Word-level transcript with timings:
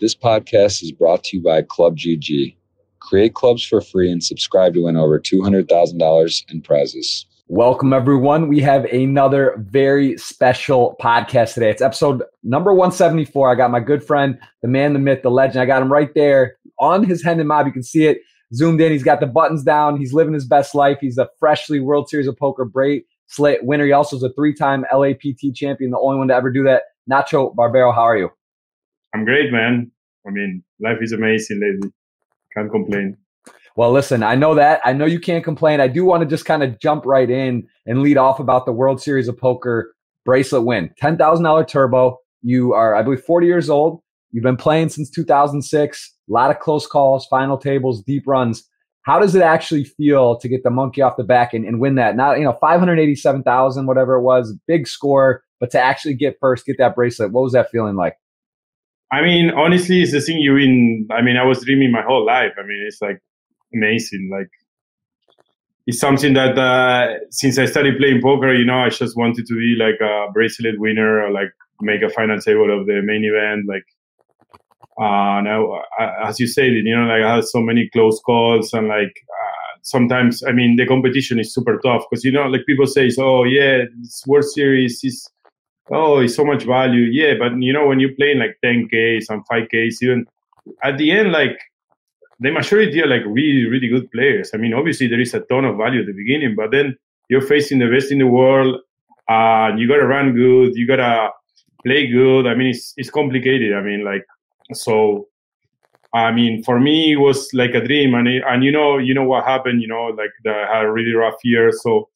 This 0.00 0.14
podcast 0.14 0.82
is 0.82 0.92
brought 0.92 1.24
to 1.24 1.36
you 1.36 1.42
by 1.42 1.60
Club 1.60 1.98
GG. 1.98 2.56
Create 3.00 3.34
clubs 3.34 3.62
for 3.62 3.82
free 3.82 4.10
and 4.10 4.24
subscribe 4.24 4.72
to 4.72 4.84
win 4.84 4.96
over 4.96 5.20
$200,000 5.20 6.50
in 6.50 6.62
prizes. 6.62 7.26
Welcome, 7.48 7.92
everyone. 7.92 8.48
We 8.48 8.60
have 8.60 8.86
another 8.86 9.56
very 9.58 10.16
special 10.16 10.96
podcast 11.02 11.52
today. 11.52 11.68
It's 11.68 11.82
episode 11.82 12.22
number 12.42 12.72
174. 12.72 13.52
I 13.52 13.54
got 13.54 13.70
my 13.70 13.80
good 13.80 14.02
friend, 14.02 14.38
the 14.62 14.68
man, 14.68 14.94
the 14.94 14.98
myth, 14.98 15.20
the 15.22 15.30
legend. 15.30 15.60
I 15.60 15.66
got 15.66 15.82
him 15.82 15.92
right 15.92 16.14
there 16.14 16.56
on 16.78 17.04
his 17.04 17.22
Hendon 17.22 17.46
mob. 17.48 17.66
You 17.66 17.72
can 17.72 17.82
see 17.82 18.06
it 18.06 18.22
zoomed 18.54 18.80
in. 18.80 18.92
He's 18.92 19.02
got 19.02 19.20
the 19.20 19.26
buttons 19.26 19.64
down. 19.64 19.98
He's 19.98 20.14
living 20.14 20.32
his 20.32 20.46
best 20.46 20.74
life. 20.74 20.96
He's 21.02 21.18
a 21.18 21.28
freshly 21.38 21.78
World 21.78 22.08
Series 22.08 22.26
of 22.26 22.38
Poker 22.38 22.64
bracelet 22.64 23.66
winner. 23.66 23.84
He 23.84 23.92
also 23.92 24.16
is 24.16 24.22
a 24.22 24.32
three 24.32 24.54
time 24.54 24.86
LAPT 24.96 25.54
champion, 25.54 25.90
the 25.90 25.98
only 25.98 26.16
one 26.16 26.28
to 26.28 26.34
ever 26.34 26.50
do 26.50 26.62
that. 26.62 26.84
Nacho 27.10 27.54
Barbero, 27.54 27.94
how 27.94 28.00
are 28.00 28.16
you? 28.16 28.30
I'm 29.14 29.24
great, 29.24 29.52
man. 29.52 29.90
I 30.26 30.30
mean, 30.30 30.62
life 30.80 30.98
is 31.00 31.12
amazing 31.12 31.60
lately. 31.60 31.92
Can't 32.54 32.70
complain. 32.70 33.16
Well, 33.76 33.92
listen, 33.92 34.22
I 34.22 34.34
know 34.34 34.54
that. 34.56 34.80
I 34.84 34.92
know 34.92 35.06
you 35.06 35.20
can't 35.20 35.44
complain. 35.44 35.80
I 35.80 35.88
do 35.88 36.04
want 36.04 36.22
to 36.22 36.28
just 36.28 36.44
kind 36.44 36.62
of 36.62 36.78
jump 36.80 37.06
right 37.06 37.30
in 37.30 37.66
and 37.86 38.02
lead 38.02 38.16
off 38.16 38.40
about 38.40 38.66
the 38.66 38.72
World 38.72 39.00
Series 39.00 39.28
of 39.28 39.38
Poker 39.38 39.94
bracelet 40.24 40.64
win. 40.64 40.90
$10,000 41.00 41.68
turbo. 41.68 42.18
You 42.42 42.72
are, 42.72 42.94
I 42.94 43.02
believe, 43.02 43.22
40 43.22 43.46
years 43.46 43.70
old. 43.70 44.02
You've 44.32 44.44
been 44.44 44.56
playing 44.56 44.90
since 44.90 45.10
2006. 45.10 46.14
A 46.28 46.32
lot 46.32 46.50
of 46.50 46.58
close 46.60 46.86
calls, 46.86 47.26
final 47.26 47.58
tables, 47.58 48.02
deep 48.02 48.24
runs. 48.26 48.64
How 49.02 49.18
does 49.18 49.34
it 49.34 49.42
actually 49.42 49.84
feel 49.84 50.38
to 50.38 50.48
get 50.48 50.62
the 50.62 50.70
monkey 50.70 51.00
off 51.00 51.16
the 51.16 51.24
back 51.24 51.54
and, 51.54 51.64
and 51.64 51.80
win 51.80 51.94
that? 51.94 52.16
Not, 52.16 52.38
you 52.38 52.44
know, 52.44 52.56
587,000, 52.60 53.86
whatever 53.86 54.16
it 54.16 54.22
was, 54.22 54.54
big 54.66 54.86
score, 54.86 55.42
but 55.58 55.70
to 55.70 55.80
actually 55.80 56.14
get 56.14 56.36
first, 56.38 56.66
get 56.66 56.76
that 56.78 56.94
bracelet. 56.94 57.32
What 57.32 57.42
was 57.42 57.52
that 57.52 57.70
feeling 57.70 57.96
like? 57.96 58.14
I 59.12 59.22
mean, 59.22 59.50
honestly, 59.50 60.02
it's 60.02 60.12
the 60.12 60.20
thing 60.20 60.38
you 60.38 60.56
in. 60.56 61.08
I 61.10 61.22
mean, 61.22 61.36
I 61.36 61.44
was 61.44 61.64
dreaming 61.64 61.90
my 61.90 62.02
whole 62.02 62.24
life. 62.24 62.52
I 62.58 62.62
mean, 62.62 62.84
it's 62.86 63.02
like 63.02 63.20
amazing. 63.74 64.30
Like, 64.32 64.48
it's 65.86 65.98
something 65.98 66.34
that 66.34 66.56
uh, 66.56 67.14
since 67.30 67.58
I 67.58 67.66
started 67.66 67.98
playing 67.98 68.22
poker, 68.22 68.54
you 68.54 68.64
know, 68.64 68.78
I 68.78 68.90
just 68.90 69.16
wanted 69.16 69.46
to 69.46 69.54
be 69.54 69.76
like 69.78 70.00
a 70.00 70.30
bracelet 70.32 70.78
winner 70.78 71.24
or 71.24 71.30
like 71.32 71.50
make 71.80 72.02
a 72.02 72.10
final 72.10 72.38
table 72.38 72.70
of 72.78 72.86
the 72.86 73.00
main 73.02 73.24
event. 73.24 73.66
Like, 73.66 73.84
uh, 74.98 75.40
now, 75.40 75.82
as 76.22 76.38
you 76.38 76.46
said, 76.46 76.72
you 76.72 76.94
know, 76.94 77.06
like 77.06 77.22
I 77.22 77.36
had 77.36 77.44
so 77.44 77.60
many 77.60 77.88
close 77.92 78.20
calls 78.20 78.72
and 78.72 78.86
like 78.86 79.16
uh, 79.28 79.78
sometimes, 79.82 80.44
I 80.44 80.52
mean, 80.52 80.76
the 80.76 80.86
competition 80.86 81.40
is 81.40 81.52
super 81.52 81.80
tough 81.82 82.04
because 82.08 82.24
you 82.24 82.30
know, 82.30 82.46
like 82.46 82.66
people 82.66 82.86
say, 82.86 83.10
"Oh, 83.18 83.44
yeah, 83.44 83.84
this 84.00 84.22
World 84.26 84.44
Series 84.44 85.02
is." 85.02 85.28
Oh, 85.90 86.20
it's 86.20 86.36
so 86.36 86.44
much 86.44 86.64
value. 86.64 87.02
Yeah, 87.02 87.34
but 87.38 87.60
you 87.60 87.72
know, 87.72 87.86
when 87.86 88.00
you're 88.00 88.14
playing 88.14 88.38
like 88.38 88.58
10Ks 88.64 89.26
and 89.28 89.46
5Ks, 89.46 90.02
even 90.02 90.26
at 90.82 90.98
the 90.98 91.10
end, 91.10 91.32
like 91.32 91.58
the 92.38 92.50
majority 92.50 93.02
are 93.02 93.06
like 93.06 93.22
really, 93.26 93.66
really 93.66 93.88
good 93.88 94.10
players. 94.10 94.50
I 94.54 94.56
mean, 94.56 94.74
obviously 94.74 95.06
there 95.06 95.20
is 95.20 95.34
a 95.34 95.40
ton 95.40 95.64
of 95.64 95.76
value 95.76 96.00
at 96.00 96.06
the 96.06 96.12
beginning, 96.12 96.54
but 96.56 96.70
then 96.70 96.96
you're 97.28 97.42
facing 97.42 97.78
the 97.78 97.88
best 97.88 98.10
in 98.10 98.18
the 98.18 98.26
world. 98.26 98.80
Uh, 99.28 99.70
you 99.76 99.86
gotta 99.86 100.06
run 100.06 100.34
good. 100.34 100.74
You 100.74 100.86
gotta 100.86 101.30
play 101.84 102.06
good. 102.06 102.46
I 102.46 102.54
mean, 102.54 102.68
it's 102.68 102.94
it's 102.96 103.10
complicated. 103.10 103.74
I 103.74 103.82
mean, 103.82 104.04
like 104.04 104.24
so. 104.72 105.28
I 106.12 106.32
mean, 106.32 106.64
for 106.64 106.80
me, 106.80 107.12
it 107.12 107.20
was 107.20 107.48
like 107.54 107.72
a 107.72 107.86
dream, 107.86 108.14
and 108.14 108.26
it, 108.26 108.42
and 108.44 108.64
you 108.64 108.72
know, 108.72 108.98
you 108.98 109.14
know 109.14 109.22
what 109.22 109.44
happened. 109.44 109.80
You 109.80 109.86
know, 109.86 110.06
like 110.06 110.32
the, 110.42 110.50
I 110.50 110.78
had 110.78 110.84
a 110.86 110.90
really 110.90 111.12
rough 111.12 111.36
year, 111.44 111.70
so 111.70 112.08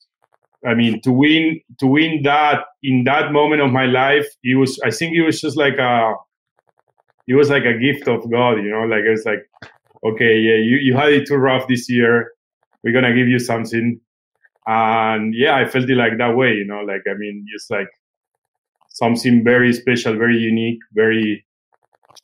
I 0.66 0.74
mean, 0.74 1.00
to 1.02 1.12
win 1.12 1.60
to 1.78 1.86
win 1.86 2.22
that 2.24 2.64
in 2.82 3.04
that 3.04 3.32
moment 3.32 3.60
of 3.62 3.70
my 3.70 3.86
life, 3.86 4.26
it 4.42 4.56
was. 4.56 4.80
I 4.84 4.90
think 4.90 5.14
it 5.16 5.22
was 5.22 5.40
just 5.40 5.56
like 5.56 5.78
a. 5.78 6.14
It 7.26 7.34
was 7.34 7.50
like 7.50 7.64
a 7.64 7.78
gift 7.78 8.08
of 8.08 8.30
God, 8.30 8.56
you 8.62 8.70
know. 8.70 8.82
Like 8.84 9.04
it's 9.04 9.24
like, 9.24 9.48
okay, 10.04 10.36
yeah, 10.38 10.56
you 10.56 10.76
you 10.82 10.96
had 10.96 11.12
it 11.12 11.26
too 11.26 11.36
rough 11.36 11.68
this 11.68 11.90
year. 11.90 12.32
We're 12.82 12.92
gonna 12.92 13.14
give 13.14 13.28
you 13.28 13.38
something, 13.38 14.00
and 14.66 15.34
yeah, 15.34 15.56
I 15.56 15.66
felt 15.66 15.88
it 15.88 15.96
like 15.96 16.18
that 16.18 16.36
way, 16.36 16.52
you 16.52 16.66
know. 16.66 16.80
Like 16.80 17.02
I 17.10 17.14
mean, 17.14 17.46
just 17.52 17.70
like 17.70 17.88
something 18.90 19.44
very 19.44 19.72
special, 19.72 20.16
very 20.16 20.38
unique, 20.38 20.80
very. 20.92 21.44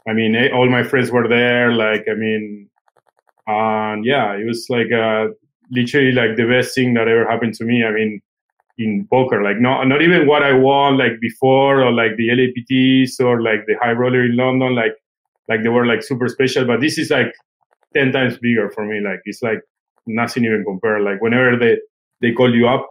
I 0.08 0.12
mean, 0.12 0.34
eh, 0.34 0.48
all 0.54 0.68
my 0.70 0.82
friends 0.82 1.10
were 1.10 1.28
there. 1.28 1.72
Like 1.72 2.06
I 2.10 2.14
mean, 2.14 2.70
and 3.46 4.04
yeah, 4.04 4.32
it 4.34 4.46
was 4.46 4.66
like 4.68 4.92
uh, 4.92 5.28
literally 5.70 6.12
like 6.12 6.36
the 6.36 6.46
best 6.46 6.74
thing 6.74 6.94
that 6.94 7.08
ever 7.08 7.28
happened 7.28 7.54
to 7.54 7.64
me. 7.64 7.84
I 7.84 7.90
mean, 7.90 8.20
in 8.80 9.06
poker. 9.10 9.42
Like 9.42 9.60
not 9.60 9.86
not 9.86 10.02
even 10.02 10.26
what 10.26 10.42
I 10.42 10.52
won 10.52 10.96
like 10.96 11.20
before 11.20 11.82
or 11.82 11.92
like 11.92 12.16
the 12.16 12.28
LAPTs 12.30 13.20
or 13.20 13.42
like 13.42 13.66
the 13.66 13.76
high 13.80 13.92
roller 13.92 14.24
in 14.24 14.36
London. 14.36 14.74
Like 14.74 14.94
like 15.48 15.62
they 15.62 15.68
were 15.68 15.86
like 15.86 16.02
super 16.02 16.28
special, 16.28 16.64
but 16.64 16.80
this 16.80 16.98
is 16.98 17.10
like 17.10 17.32
ten 17.94 18.10
times 18.10 18.38
bigger 18.38 18.70
for 18.70 18.84
me. 18.84 19.00
Like 19.00 19.20
it's 19.24 19.42
like 19.42 19.60
nothing 20.06 20.44
even 20.44 20.64
compare. 20.64 21.00
Like 21.00 21.20
whenever 21.20 21.56
they 21.56 21.78
they 22.20 22.32
call 22.32 22.54
you 22.54 22.66
up, 22.66 22.88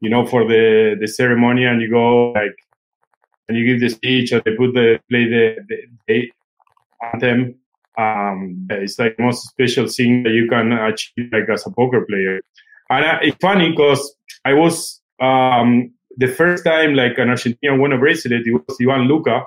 you 0.00 0.10
know, 0.10 0.26
for 0.26 0.44
the 0.46 0.96
the 1.00 1.06
ceremony 1.06 1.64
and 1.64 1.80
you 1.80 1.90
go 1.90 2.32
like 2.32 2.56
and 3.48 3.56
you 3.56 3.64
give 3.64 3.80
the 3.80 3.88
speech 3.88 4.32
or 4.32 4.40
they 4.40 4.54
put 4.56 4.74
the 4.74 5.00
play 5.08 5.24
the, 5.24 5.56
the, 5.68 5.76
the 6.08 6.32
anthem. 7.12 7.54
Um, 7.98 8.66
it's 8.70 8.98
like 8.98 9.18
most 9.18 9.48
special 9.48 9.86
thing 9.86 10.22
that 10.22 10.32
you 10.32 10.48
can 10.48 10.72
achieve 10.72 11.28
like 11.32 11.48
as 11.52 11.66
a 11.66 11.70
poker 11.70 12.04
player. 12.08 12.40
And 12.88 13.04
uh, 13.04 13.18
it's 13.22 13.36
funny 13.40 13.70
because 13.70 14.14
I 14.44 14.54
was 14.54 14.99
um, 15.20 15.92
the 16.16 16.28
first 16.28 16.64
time 16.64 16.94
like 16.94 17.18
an 17.18 17.28
Argentinian 17.28 17.78
won 17.78 17.92
a 17.92 17.98
bracelet, 17.98 18.46
it 18.46 18.52
was 18.52 18.76
Ivan 18.80 19.06
Luca. 19.06 19.44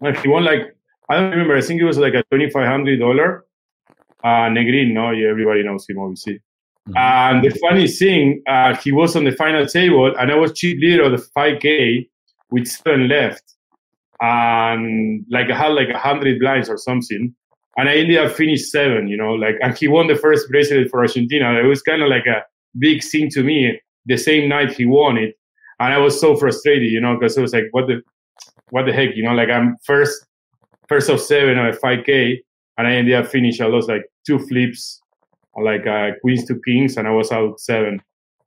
And 0.00 0.16
he 0.18 0.28
won 0.28 0.44
like 0.44 0.76
I 1.08 1.16
don't 1.16 1.30
remember. 1.30 1.56
I 1.56 1.60
think 1.60 1.80
it 1.80 1.84
was 1.84 1.98
like 1.98 2.14
a 2.14 2.22
twenty 2.24 2.50
five 2.50 2.66
hundred 2.66 3.00
dollar. 3.00 3.44
Uh, 4.22 4.48
Negrin, 4.50 4.92
no, 4.92 5.10
yeah, 5.10 5.28
everybody 5.28 5.62
knows 5.62 5.88
him 5.88 5.98
obviously. 5.98 6.34
Mm-hmm. 6.88 6.96
And 6.96 7.44
the 7.44 7.58
funny 7.58 7.86
thing, 7.86 8.42
uh, 8.48 8.76
he 8.76 8.92
was 8.92 9.14
on 9.16 9.24
the 9.24 9.32
final 9.32 9.66
table, 9.66 10.14
and 10.18 10.30
I 10.30 10.34
was 10.34 10.52
chip 10.52 10.78
leader 10.78 11.04
of 11.04 11.12
the 11.12 11.26
five 11.34 11.60
K 11.60 12.08
with 12.50 12.66
seven 12.66 13.08
left, 13.08 13.42
and 14.20 15.24
like 15.30 15.50
I 15.50 15.56
had 15.56 15.68
like 15.68 15.88
a 15.88 15.98
hundred 15.98 16.40
blinds 16.40 16.68
or 16.68 16.78
something. 16.78 17.34
And 17.76 17.88
I 17.88 17.94
ended 17.94 18.18
up 18.18 18.32
finished 18.32 18.72
seven, 18.72 19.06
you 19.06 19.16
know, 19.16 19.34
like, 19.34 19.54
and 19.62 19.78
he 19.78 19.86
won 19.86 20.08
the 20.08 20.16
first 20.16 20.48
bracelet 20.50 20.90
for 20.90 20.98
Argentina. 20.98 21.54
It 21.60 21.66
was 21.66 21.80
kind 21.80 22.02
of 22.02 22.08
like 22.08 22.26
a 22.26 22.42
big 22.76 23.04
thing 23.04 23.30
to 23.30 23.44
me 23.44 23.80
the 24.08 24.16
same 24.16 24.48
night 24.48 24.72
he 24.72 24.86
won 24.86 25.16
it, 25.18 25.36
and 25.80 25.92
I 25.92 25.98
was 25.98 26.20
so 26.20 26.36
frustrated, 26.36 26.90
you 26.90 27.00
know, 27.00 27.14
because 27.14 27.36
it 27.36 27.42
was 27.42 27.52
like, 27.52 27.68
what 27.70 27.86
the, 27.86 28.02
what 28.70 28.86
the 28.86 28.92
heck, 28.92 29.14
you 29.14 29.22
know, 29.22 29.34
like 29.34 29.50
I'm 29.50 29.76
first, 29.84 30.26
first 30.88 31.08
of 31.08 31.20
seven 31.20 31.58
on 31.58 31.68
a 31.68 31.72
5K, 31.72 32.38
and 32.78 32.86
I 32.86 32.92
ended 32.92 33.14
up 33.14 33.26
finishing. 33.26 33.64
I 33.64 33.68
lost 33.68 33.88
like 33.88 34.04
two 34.26 34.38
flips, 34.38 35.00
like 35.56 35.86
uh, 35.86 36.10
queens 36.20 36.46
to 36.46 36.60
kings, 36.66 36.96
and 36.96 37.06
I 37.06 37.10
was 37.10 37.30
out 37.30 37.60
seven. 37.60 38.00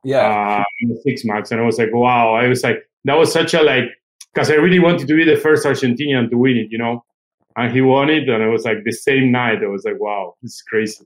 Yeah, 0.04 0.64
uh, 0.64 0.94
six 1.04 1.24
max, 1.24 1.52
and 1.52 1.62
I 1.62 1.64
was 1.64 1.78
like, 1.78 1.90
wow. 1.94 2.34
I 2.34 2.48
was 2.48 2.64
like, 2.64 2.78
that 3.06 3.16
was 3.16 3.32
such 3.32 3.54
a 3.54 3.62
like, 3.62 3.86
because 4.34 4.50
I 4.50 4.56
really 4.56 4.80
wanted 4.80 5.08
to 5.08 5.16
be 5.16 5.24
the 5.24 5.38
first 5.38 5.66
Argentinian 5.66 6.30
to 6.32 6.38
win 6.38 6.58
it, 6.58 6.68
you 6.72 6.78
know, 6.78 7.04
and 7.56 7.72
he 7.72 7.82
won 7.82 8.10
it, 8.10 8.28
and 8.28 8.42
it 8.42 8.48
was 8.48 8.66
like 8.66 8.84
the 8.84 8.92
same 8.92 9.32
night. 9.32 9.64
I 9.64 9.68
was 9.68 9.84
like, 9.86 10.00
wow, 10.00 10.36
this 10.42 10.54
is 10.54 10.62
crazy. 10.64 11.06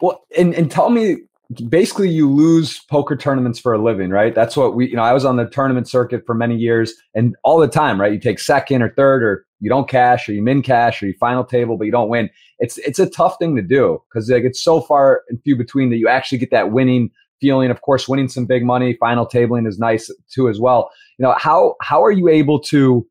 Well, 0.00 0.24
and 0.36 0.54
and 0.54 0.70
tell 0.70 0.90
me 0.90 1.18
basically 1.68 2.08
you 2.08 2.30
lose 2.30 2.80
poker 2.90 3.16
tournaments 3.16 3.58
for 3.58 3.72
a 3.72 3.82
living, 3.82 4.10
right? 4.10 4.34
That's 4.34 4.56
what 4.56 4.74
we, 4.74 4.88
you 4.88 4.96
know, 4.96 5.02
I 5.02 5.12
was 5.12 5.24
on 5.24 5.36
the 5.36 5.46
tournament 5.46 5.88
circuit 5.88 6.24
for 6.26 6.34
many 6.34 6.56
years 6.56 6.94
and 7.14 7.34
all 7.44 7.58
the 7.58 7.68
time, 7.68 8.00
right? 8.00 8.12
You 8.12 8.18
take 8.18 8.38
second 8.38 8.82
or 8.82 8.92
third 8.94 9.22
or 9.22 9.44
you 9.60 9.68
don't 9.68 9.88
cash 9.88 10.28
or 10.28 10.32
you 10.32 10.42
min 10.42 10.62
cash 10.62 11.02
or 11.02 11.06
you 11.06 11.14
final 11.18 11.44
table, 11.44 11.76
but 11.76 11.84
you 11.84 11.92
don't 11.92 12.08
win. 12.08 12.30
It's, 12.58 12.78
it's 12.78 12.98
a 12.98 13.08
tough 13.08 13.36
thing 13.38 13.56
to 13.56 13.62
do 13.62 14.02
because 14.08 14.30
like 14.30 14.44
it's 14.44 14.62
so 14.62 14.80
far 14.80 15.22
and 15.28 15.40
few 15.42 15.56
between 15.56 15.90
that 15.90 15.96
you 15.96 16.08
actually 16.08 16.38
get 16.38 16.50
that 16.50 16.72
winning 16.72 17.10
feeling. 17.40 17.70
Of 17.70 17.80
course, 17.80 18.08
winning 18.08 18.28
some 18.28 18.46
big 18.46 18.64
money, 18.64 18.96
final 19.00 19.26
tabling 19.26 19.66
is 19.66 19.78
nice 19.78 20.10
too 20.32 20.48
as 20.48 20.60
well. 20.60 20.90
You 21.18 21.24
know, 21.24 21.34
how, 21.38 21.76
how 21.80 22.04
are 22.04 22.12
you 22.12 22.28
able 22.28 22.60
to 22.60 23.06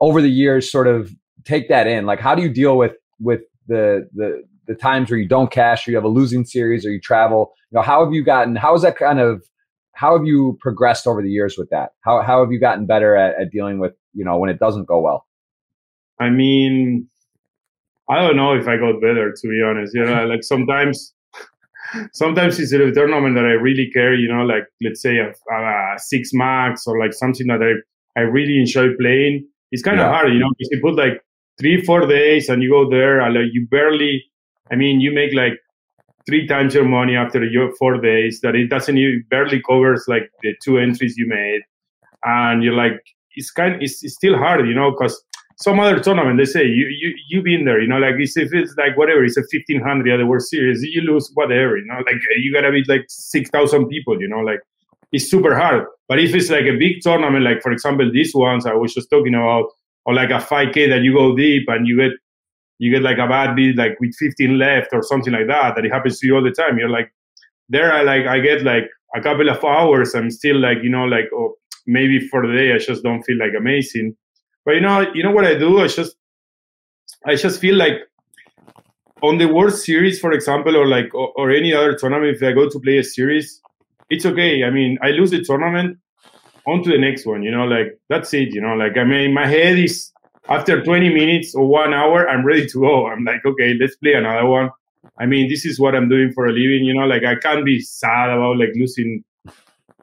over 0.00 0.20
the 0.20 0.30
years 0.30 0.70
sort 0.70 0.86
of 0.86 1.14
take 1.44 1.68
that 1.68 1.86
in? 1.86 2.06
Like, 2.06 2.20
how 2.20 2.34
do 2.34 2.42
you 2.42 2.48
deal 2.48 2.76
with, 2.76 2.92
with 3.20 3.40
the, 3.66 4.08
the, 4.14 4.42
the 4.68 4.74
times 4.74 5.10
where 5.10 5.18
you 5.18 5.26
don't 5.26 5.50
cash 5.50 5.88
or 5.88 5.90
you 5.90 5.96
have 5.96 6.04
a 6.04 6.08
losing 6.08 6.44
series 6.44 6.86
or 6.86 6.90
you 6.90 7.00
travel 7.00 7.52
you 7.70 7.76
know 7.76 7.82
how 7.82 8.04
have 8.04 8.12
you 8.12 8.22
gotten 8.22 8.54
how 8.54 8.74
is 8.74 8.82
that 8.82 8.96
kind 8.96 9.18
of 9.18 9.42
how 9.98 10.16
have 10.16 10.24
you 10.24 10.56
progressed 10.60 11.08
over 11.08 11.20
the 11.20 11.28
years 11.28 11.56
with 11.58 11.70
that? 11.70 11.90
How, 12.02 12.22
how 12.22 12.40
have 12.40 12.52
you 12.52 12.60
gotten 12.60 12.86
better 12.86 13.16
at, 13.16 13.34
at 13.40 13.50
dealing 13.50 13.80
with 13.80 13.94
you 14.14 14.24
know 14.24 14.38
when 14.38 14.48
it 14.48 14.60
doesn't 14.60 14.86
go 14.86 15.00
well? 15.00 15.26
I 16.20 16.30
mean 16.30 17.08
i 18.10 18.20
don't 18.20 18.36
know 18.36 18.54
if 18.54 18.66
i 18.66 18.76
got 18.76 19.00
better 19.00 19.32
to 19.32 19.48
be 19.48 19.60
honest. 19.62 19.94
You 19.94 20.04
know 20.04 20.26
like 20.26 20.44
sometimes 20.44 21.14
sometimes 22.12 22.58
it's 22.60 22.72
a 22.72 22.92
tournament 22.92 23.34
that 23.34 23.44
i 23.44 23.56
really 23.66 23.90
care 23.92 24.14
you 24.14 24.28
know 24.28 24.44
like 24.44 24.64
let's 24.82 25.00
say 25.00 25.16
a, 25.18 25.30
a 25.52 25.98
six 25.98 26.30
max 26.32 26.86
or 26.86 26.98
like 26.98 27.12
something 27.12 27.46
that 27.46 27.62
i 27.62 28.20
i 28.20 28.22
really 28.22 28.58
enjoy 28.58 28.88
playing. 29.00 29.46
It's 29.70 29.82
kind 29.82 30.00
of 30.00 30.06
hard 30.06 30.32
you 30.32 30.38
know 30.38 30.50
because 30.56 30.68
you 30.70 30.80
put 30.80 30.94
like 30.94 31.22
three 31.58 31.82
four 31.84 32.06
days 32.06 32.48
and 32.48 32.62
you 32.62 32.70
go 32.70 32.88
there 32.88 33.20
and 33.20 33.34
like 33.34 33.52
you 33.52 33.66
barely 33.66 34.24
I 34.70 34.76
mean, 34.76 35.00
you 35.00 35.12
make 35.12 35.34
like 35.34 35.54
three 36.26 36.46
times 36.46 36.74
your 36.74 36.84
money 36.84 37.16
after 37.16 37.44
your 37.44 37.74
four 37.76 38.00
days. 38.00 38.40
That 38.40 38.54
it 38.54 38.68
doesn't 38.68 38.98
even 38.98 39.24
barely 39.30 39.62
covers 39.62 40.04
like 40.08 40.30
the 40.42 40.54
two 40.62 40.78
entries 40.78 41.16
you 41.16 41.26
made, 41.26 41.62
and 42.24 42.62
you're 42.62 42.74
like, 42.74 43.00
it's 43.34 43.50
kind, 43.50 43.82
it's, 43.82 44.02
it's 44.02 44.14
still 44.14 44.36
hard, 44.36 44.66
you 44.66 44.74
know, 44.74 44.90
because 44.90 45.22
some 45.60 45.80
other 45.80 45.98
tournament, 45.98 46.38
let's 46.38 46.52
say 46.52 46.64
you 46.64 46.86
you 46.86 47.14
you've 47.28 47.44
been 47.44 47.64
there, 47.64 47.80
you 47.80 47.88
know, 47.88 47.98
like 47.98 48.14
if 48.18 48.52
it's 48.52 48.74
like 48.76 48.96
whatever, 48.96 49.24
it's 49.24 49.36
a 49.36 49.42
fifteen 49.50 49.80
hundred 49.80 50.12
at 50.12 50.18
the 50.18 50.26
World 50.26 50.42
Series, 50.42 50.82
you 50.82 51.02
lose 51.02 51.30
whatever, 51.34 51.76
you 51.76 51.84
know, 51.84 51.96
like 51.96 52.16
you 52.36 52.52
gotta 52.52 52.70
beat 52.70 52.88
like 52.88 53.06
six 53.08 53.50
thousand 53.50 53.88
people, 53.88 54.20
you 54.20 54.28
know, 54.28 54.38
like 54.38 54.60
it's 55.10 55.28
super 55.28 55.58
hard. 55.58 55.84
But 56.08 56.20
if 56.20 56.34
it's 56.34 56.50
like 56.50 56.66
a 56.66 56.76
big 56.76 57.00
tournament, 57.00 57.44
like 57.44 57.60
for 57.60 57.72
example 57.72 58.08
these 58.12 58.34
ones 58.34 58.66
I 58.66 58.74
was 58.74 58.94
just 58.94 59.10
talking 59.10 59.34
about, 59.34 59.66
or 60.04 60.14
like 60.14 60.30
a 60.30 60.38
five 60.38 60.72
K 60.72 60.88
that 60.88 61.02
you 61.02 61.12
go 61.12 61.34
deep 61.34 61.68
and 61.68 61.88
you 61.88 61.96
get 61.96 62.12
you 62.78 62.92
get 62.92 63.02
like 63.02 63.18
a 63.18 63.26
bad 63.26 63.54
beat 63.56 63.76
like 63.76 63.98
with 64.00 64.14
fifteen 64.16 64.58
left 64.58 64.88
or 64.92 65.02
something 65.02 65.32
like 65.32 65.46
that, 65.48 65.74
that 65.76 65.84
it 65.84 65.92
happens 65.92 66.18
to 66.20 66.26
you 66.26 66.36
all 66.36 66.42
the 66.42 66.50
time. 66.50 66.78
You're 66.78 66.88
like 66.88 67.12
there 67.68 67.92
I 67.92 68.02
like 68.02 68.26
I 68.26 68.40
get 68.40 68.62
like 68.62 68.88
a 69.14 69.20
couple 69.20 69.48
of 69.48 69.64
hours, 69.64 70.14
I'm 70.14 70.30
still 70.30 70.60
like, 70.60 70.78
you 70.82 70.90
know, 70.90 71.04
like 71.04 71.30
oh 71.34 71.54
maybe 71.86 72.20
for 72.28 72.46
the 72.46 72.52
day 72.52 72.72
I 72.74 72.78
just 72.78 73.02
don't 73.02 73.22
feel 73.22 73.38
like 73.38 73.52
amazing 73.58 74.16
but 74.68 74.74
you 74.74 74.82
know, 74.82 75.06
you 75.14 75.22
know 75.22 75.30
what 75.30 75.46
I 75.46 75.54
do? 75.54 75.80
I 75.80 75.86
just, 75.86 76.14
I 77.24 77.36
just 77.36 77.58
feel 77.58 77.74
like 77.74 77.94
on 79.22 79.38
the 79.38 79.46
World 79.46 79.72
Series, 79.72 80.20
for 80.20 80.30
example, 80.32 80.76
or 80.76 80.86
like 80.86 81.14
or, 81.14 81.32
or 81.36 81.50
any 81.50 81.72
other 81.72 81.94
tournament, 81.94 82.36
if 82.36 82.42
I 82.42 82.52
go 82.52 82.68
to 82.68 82.78
play 82.78 82.98
a 82.98 83.02
series, 83.02 83.62
it's 84.10 84.26
okay. 84.26 84.64
I 84.64 84.70
mean, 84.70 84.98
I 85.02 85.12
lose 85.12 85.30
the 85.30 85.42
tournament, 85.42 85.96
on 86.66 86.82
to 86.82 86.90
the 86.90 86.98
next 86.98 87.24
one. 87.24 87.42
You 87.42 87.50
know, 87.50 87.64
like 87.64 87.98
that's 88.10 88.34
it. 88.34 88.52
You 88.52 88.60
know, 88.60 88.74
like 88.74 88.98
I 88.98 89.04
mean, 89.04 89.32
my 89.32 89.46
head 89.46 89.78
is 89.78 90.12
after 90.48 90.82
20 90.82 91.12
minutes 91.12 91.54
or 91.54 91.66
one 91.66 91.92
hour, 91.92 92.28
I'm 92.28 92.44
ready 92.44 92.66
to 92.66 92.80
go. 92.80 93.06
I'm 93.06 93.24
like, 93.24 93.44
okay, 93.44 93.74
let's 93.80 93.96
play 93.96 94.14
another 94.14 94.46
one. 94.46 94.70
I 95.18 95.26
mean, 95.26 95.48
this 95.48 95.64
is 95.64 95.78
what 95.78 95.94
I'm 95.94 96.08
doing 96.08 96.32
for 96.32 96.46
a 96.46 96.52
living. 96.52 96.84
You 96.84 96.94
know, 96.94 97.06
like 97.06 97.24
I 97.24 97.36
can't 97.36 97.64
be 97.64 97.80
sad 97.80 98.30
about 98.30 98.58
like 98.58 98.70
losing. 98.74 99.24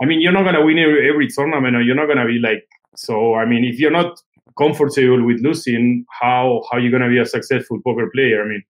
I 0.02 0.06
mean, 0.06 0.22
you're 0.22 0.32
not 0.32 0.44
gonna 0.44 0.66
win 0.66 0.78
every, 0.78 1.10
every 1.10 1.28
tournament, 1.28 1.76
or 1.76 1.82
you're 1.82 1.96
not 1.96 2.08
gonna 2.08 2.26
be 2.26 2.40
like. 2.40 2.68
So, 2.96 3.36
I 3.36 3.46
mean, 3.46 3.66
if 3.66 3.80
you're 3.80 3.92
not 3.92 4.22
comfortable 4.58 5.26
with 5.26 5.42
losing, 5.42 6.06
how 6.10 6.64
how 6.72 6.78
you 6.78 6.92
gonna 6.92 7.10
be 7.10 7.18
a 7.18 7.26
successful 7.26 7.80
poker 7.84 8.10
player? 8.14 8.44
I 8.44 8.48
mean, 8.48 8.64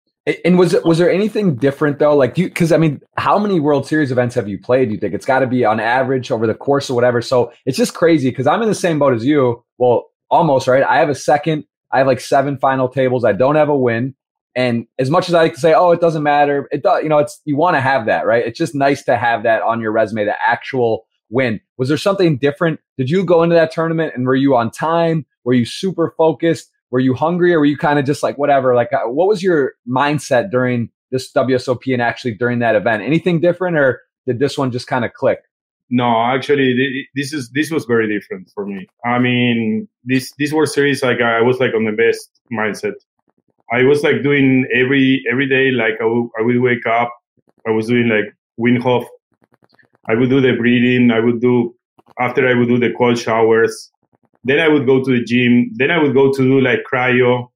and 0.44 0.58
was 0.58 0.76
was 0.84 0.98
there 0.98 1.12
anything 1.12 1.56
different 1.56 2.00
though? 2.00 2.16
Like 2.16 2.38
you, 2.38 2.48
because 2.48 2.72
I 2.72 2.78
mean, 2.78 3.02
how 3.18 3.38
many 3.38 3.60
World 3.60 3.88
Series 3.88 4.12
events 4.12 4.36
have 4.36 4.48
you 4.48 4.60
played? 4.60 4.92
You 4.92 4.98
think 4.98 5.14
it's 5.14 5.26
got 5.26 5.40
to 5.40 5.48
be 5.48 5.66
on 5.66 5.80
average 5.80 6.32
over 6.32 6.48
the 6.48 6.56
course 6.56 6.90
or 6.90 6.96
whatever? 6.96 7.22
So 7.22 7.52
it's 7.66 7.78
just 7.78 7.94
crazy 7.94 8.30
because 8.30 8.48
I'm 8.48 8.62
in 8.62 8.68
the 8.68 8.76
same 8.76 8.98
boat 8.98 9.14
as 9.14 9.26
you. 9.26 9.64
Well, 9.78 10.10
almost 10.30 10.68
right. 10.68 10.84
I 10.84 10.98
have 10.98 11.10
a 11.10 11.16
second. 11.16 11.66
I 11.92 12.00
have 12.00 12.08
like 12.08 12.20
seven 12.20 12.58
final 12.58 12.90
tables. 12.90 13.24
I 13.24 13.34
don't 13.34 13.56
have 13.56 13.70
a 13.70 13.78
win. 13.78 14.16
And 14.56 14.88
as 15.00 15.10
much 15.10 15.28
as 15.28 15.36
I 15.36 15.50
can 15.50 15.58
say, 15.58 15.74
oh, 15.74 15.92
it 15.92 16.00
doesn't 16.00 16.24
matter, 16.24 16.68
it 16.72 16.82
does. 16.82 17.04
You 17.04 17.10
know, 17.10 17.18
it's 17.18 17.42
you 17.46 17.58
want 17.58 17.76
to 17.76 17.82
have 17.82 18.06
that, 18.06 18.26
right? 18.26 18.46
It's 18.46 18.58
just 18.58 18.74
nice 18.74 19.04
to 19.04 19.18
have 19.18 19.44
that 19.44 19.62
on 19.62 19.82
your 19.82 19.92
resume, 19.92 20.26
the 20.26 20.36
actual 20.46 21.06
win. 21.30 21.60
Was 21.78 21.90
there 21.90 21.98
something 21.98 22.38
different? 22.38 22.80
Did 22.98 23.10
you 23.10 23.26
go 23.26 23.44
into 23.44 23.56
that 23.56 23.72
tournament 23.72 24.14
and 24.16 24.26
were 24.26 24.36
you 24.36 24.56
on 24.56 24.72
time? 24.72 25.26
Were 25.44 25.54
you 25.54 25.66
super 25.66 26.14
focused? 26.18 26.72
Were 26.90 27.00
you 27.00 27.14
hungry 27.14 27.54
or 27.54 27.60
were 27.60 27.66
you 27.66 27.78
kind 27.78 28.00
of 28.00 28.06
just 28.06 28.24
like 28.24 28.38
whatever? 28.38 28.76
Like, 28.76 28.94
uh, 28.94 29.10
what 29.10 29.28
was 29.28 29.44
your 29.44 29.74
mindset 29.88 30.50
during 30.52 30.90
this 31.12 31.32
WSOP 31.34 31.92
and 31.92 32.02
actually 32.02 32.36
during 32.36 32.60
that 32.60 32.76
event? 32.76 33.04
Anything 33.04 33.42
different 33.42 33.78
or 33.78 34.02
did 34.26 34.40
this 34.40 34.58
one 34.58 34.72
just 34.72 34.88
kind 34.88 35.04
of 35.04 35.14
click? 35.14 35.40
No, 35.90 36.22
actually, 36.22 37.08
this 37.16 37.32
is 37.32 37.50
this 37.54 37.70
was 37.70 37.86
very 37.86 38.08
different 38.08 38.50
for 38.54 38.66
me. 38.66 38.88
I 39.06 39.20
mean, 39.20 39.88
this 40.04 40.34
this 40.40 40.52
World 40.52 40.70
Series, 40.70 41.04
like 41.04 41.22
I 41.22 41.42
was 41.42 41.60
like 41.60 41.74
on 41.76 41.86
the 41.86 41.92
best 41.92 42.30
mindset. 42.52 42.94
I 43.72 43.84
was 43.84 44.04
like 44.04 44.24
doing 44.24 44.68
every 44.74 45.24
every 45.32 45.48
day. 45.48 45.72
Like 45.72 45.96
I 46.02 46.06
would, 46.06 46.30
I 46.40 46.42
would 46.42 46.60
wake 46.60 46.86
up. 46.88 47.14
I 47.68 47.72
was 47.72 47.88
doing 47.88 48.10
like 48.10 48.34
Wim 48.60 48.82
Hof. 48.82 49.06
I 50.10 50.16
would 50.16 50.30
do 50.30 50.42
the 50.42 50.54
breathing. 50.54 51.12
I 51.12 51.20
would 51.20 51.40
do 51.40 51.76
after 52.20 52.48
I 52.48 52.54
would 52.54 52.68
do 52.68 52.80
the 52.80 52.94
cold 52.98 53.18
showers. 53.20 53.92
Then 54.44 54.60
I 54.60 54.68
would 54.68 54.86
go 54.86 55.04
to 55.04 55.12
the 55.12 55.24
gym. 55.24 55.72
Then 55.76 55.92
I 55.92 56.02
would 56.02 56.14
go 56.14 56.32
to 56.32 56.42
do 56.42 56.62
like 56.62 56.84
cryo, 56.92 57.48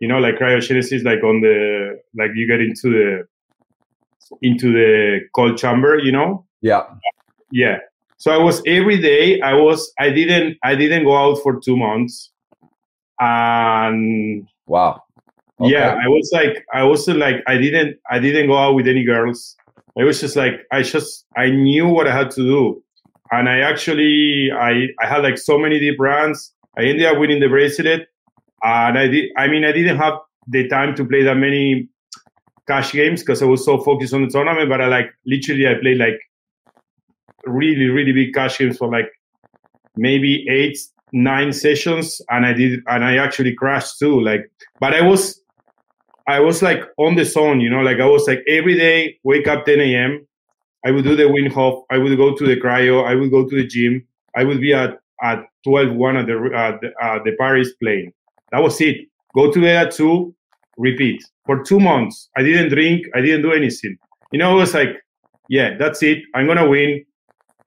you 0.00 0.08
know, 0.08 0.18
like 0.18 0.36
cryogenesis, 0.36 1.04
like 1.04 1.22
on 1.22 1.40
the 1.40 1.98
like 2.14 2.30
you 2.34 2.46
get 2.46 2.60
into 2.60 2.90
the 2.90 3.24
into 4.42 4.72
the 4.72 5.20
cold 5.34 5.56
chamber, 5.58 5.98
you 5.98 6.12
know. 6.12 6.46
Yeah. 6.62 6.84
Yeah. 7.54 7.78
So 8.16 8.30
I 8.32 8.38
was 8.38 8.62
every 8.66 8.98
day. 9.00 9.40
I 9.40 9.54
was. 9.54 9.92
I 9.98 10.10
didn't. 10.10 10.58
I 10.62 10.74
didn't 10.74 11.04
go 11.04 11.16
out 11.16 11.38
for 11.42 11.60
two 11.60 11.76
months. 11.76 12.30
And 13.20 14.46
wow. 14.66 15.02
Okay. 15.60 15.72
Yeah, 15.72 15.96
I 16.04 16.08
was 16.08 16.30
like, 16.32 16.64
I 16.74 16.82
was 16.82 17.06
like, 17.06 17.36
I 17.46 17.56
didn't, 17.56 17.96
I 18.10 18.18
didn't 18.18 18.48
go 18.48 18.58
out 18.58 18.74
with 18.74 18.88
any 18.88 19.04
girls. 19.04 19.56
I 19.96 20.02
was 20.02 20.20
just 20.20 20.34
like, 20.34 20.54
I 20.72 20.82
just, 20.82 21.26
I 21.36 21.50
knew 21.50 21.86
what 21.86 22.08
I 22.08 22.12
had 22.12 22.32
to 22.32 22.42
do 22.42 22.82
and 23.30 23.48
I 23.48 23.60
actually 23.60 24.50
I 24.52 24.88
I 25.00 25.06
had 25.06 25.22
like 25.22 25.38
so 25.38 25.58
many 25.58 25.78
deep 25.78 25.98
runs. 25.98 26.52
I 26.76 26.82
ended 26.82 27.06
up 27.06 27.18
winning 27.18 27.40
the 27.40 27.48
bracelet, 27.48 28.08
and 28.62 28.98
I 28.98 29.06
did. 29.08 29.30
I 29.36 29.48
mean, 29.48 29.64
I 29.64 29.72
didn't 29.72 29.96
have 29.96 30.14
the 30.46 30.68
time 30.68 30.94
to 30.96 31.04
play 31.04 31.22
that 31.22 31.36
many 31.36 31.88
cash 32.66 32.92
games 32.92 33.20
because 33.20 33.42
I 33.42 33.46
was 33.46 33.64
so 33.64 33.78
focused 33.78 34.14
on 34.14 34.22
the 34.22 34.30
tournament. 34.30 34.68
But 34.68 34.80
I 34.80 34.86
like 34.86 35.10
literally 35.26 35.66
I 35.66 35.74
played 35.80 35.98
like 35.98 36.20
really 37.46 37.88
really 37.88 38.12
big 38.12 38.34
cash 38.34 38.58
games 38.58 38.78
for 38.78 38.90
like 38.90 39.10
maybe 39.96 40.46
eight 40.48 40.78
nine 41.14 41.52
sessions, 41.52 42.20
and 42.28 42.44
I 42.44 42.52
did 42.52 42.80
and 42.88 43.04
I 43.04 43.16
actually 43.16 43.54
crashed 43.54 43.98
too. 43.98 44.20
Like, 44.20 44.50
but 44.80 44.92
I 44.92 45.00
was 45.00 45.40
I 46.26 46.40
was 46.40 46.60
like 46.62 46.82
on 46.98 47.14
the 47.14 47.24
zone, 47.24 47.60
you 47.60 47.70
know, 47.70 47.80
like 47.80 48.00
I 48.00 48.06
was 48.06 48.26
like 48.26 48.42
every 48.48 48.76
day 48.76 49.18
wake 49.22 49.46
up 49.46 49.64
10 49.64 49.80
a.m. 49.80 50.26
I 50.84 50.90
would 50.90 51.04
do 51.04 51.16
the 51.16 51.24
Wim 51.24 51.50
Hof. 51.50 51.84
I 51.90 51.98
would 51.98 52.14
go 52.16 52.34
to 52.34 52.46
the 52.46 52.56
cryo. 52.60 53.04
I 53.06 53.14
would 53.14 53.30
go 53.30 53.48
to 53.48 53.56
the 53.56 53.66
gym. 53.66 54.06
I 54.36 54.44
would 54.44 54.60
be 54.60 54.74
at 54.74 54.98
at 55.22 55.44
12 55.64 55.94
1 55.94 56.16
at 56.16 56.26
the 56.26 56.34
uh, 56.34 56.78
the, 56.82 56.92
uh, 57.02 57.22
the 57.24 57.32
Paris 57.38 57.72
plane. 57.74 58.12
That 58.50 58.62
was 58.62 58.80
it. 58.80 59.08
Go 59.34 59.50
to 59.50 59.60
bed 59.60 59.86
at 59.86 59.92
two. 59.92 60.34
Repeat 60.76 61.22
for 61.46 61.62
two 61.62 61.78
months. 61.78 62.28
I 62.36 62.42
didn't 62.42 62.70
drink. 62.70 63.06
I 63.14 63.20
didn't 63.20 63.42
do 63.42 63.52
anything. 63.52 63.96
You 64.32 64.40
know, 64.40 64.56
it 64.56 64.60
was 64.60 64.74
like, 64.74 64.88
yeah, 65.48 65.76
that's 65.78 66.02
it. 66.02 66.18
I'm 66.34 66.46
gonna 66.48 66.68
win. 66.68 67.04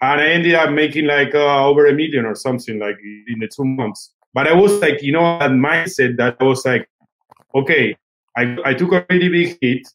And 0.02 0.22
I 0.22 0.28
ended 0.28 0.56
up 0.56 0.72
making 0.72 1.06
like 1.06 1.34
uh, 1.34 1.68
over 1.68 1.88
a 1.88 1.94
million 1.94 2.26
or 2.26 2.36
something 2.36 2.80
like 2.80 2.98
in 3.28 3.40
the 3.40 3.48
two 3.48 3.66
months. 3.66 4.14
But 4.34 4.48
I 4.48 4.54
was 4.54 4.80
like, 4.82 5.02
you 5.02 5.12
know, 5.12 5.40
that 5.40 5.52
mindset 5.52 6.18
that 6.18 6.38
I 6.40 6.44
was 6.44 6.64
like, 6.64 6.88
okay, 7.56 7.96
I, 8.38 8.56
I 8.64 8.74
took 8.76 8.92
a 8.92 9.06
really 9.10 9.30
big 9.30 9.58
hit 9.62 9.88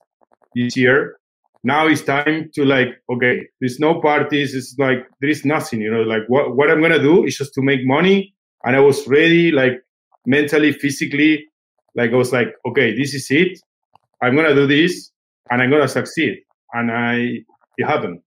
this 0.55 0.77
year. 0.77 1.17
Now 1.65 1.87
it's 1.87 2.03
time 2.03 2.51
to 2.55 2.65
like 2.65 2.89
okay 3.09 3.47
there's 3.61 3.79
no 3.79 4.01
parties 4.01 4.53
it's 4.53 4.75
like 4.79 5.07
there 5.21 5.31
is 5.31 5.45
nothing 5.45 5.81
you 5.81 5.93
know 5.93 6.03
like 6.03 6.23
what, 6.27 6.57
what 6.57 6.69
i'm 6.69 6.83
gonna 6.83 6.99
do 6.99 7.25
is 7.25 7.39
just 7.39 7.55
to 7.55 7.63
make 7.63 7.87
money. 7.87 8.35
And 8.65 8.75
i 8.75 8.81
was 8.81 9.07
ready 9.07 9.53
like 9.53 9.81
mentally 10.27 10.73
physically 10.73 11.47
like 11.95 12.11
i 12.13 12.17
was 12.17 12.33
like 12.33 12.49
okay 12.67 12.97
this 12.97 13.15
is 13.15 13.29
it. 13.31 13.61
I'm 14.21 14.35
gonna 14.35 14.57
do 14.57 14.67
this 14.67 15.13
and 15.51 15.63
i'm 15.63 15.71
gonna 15.71 15.87
succeed. 15.87 16.43
And 16.73 16.91
i 16.91 17.45
it 17.79 17.87
happened. 17.87 18.21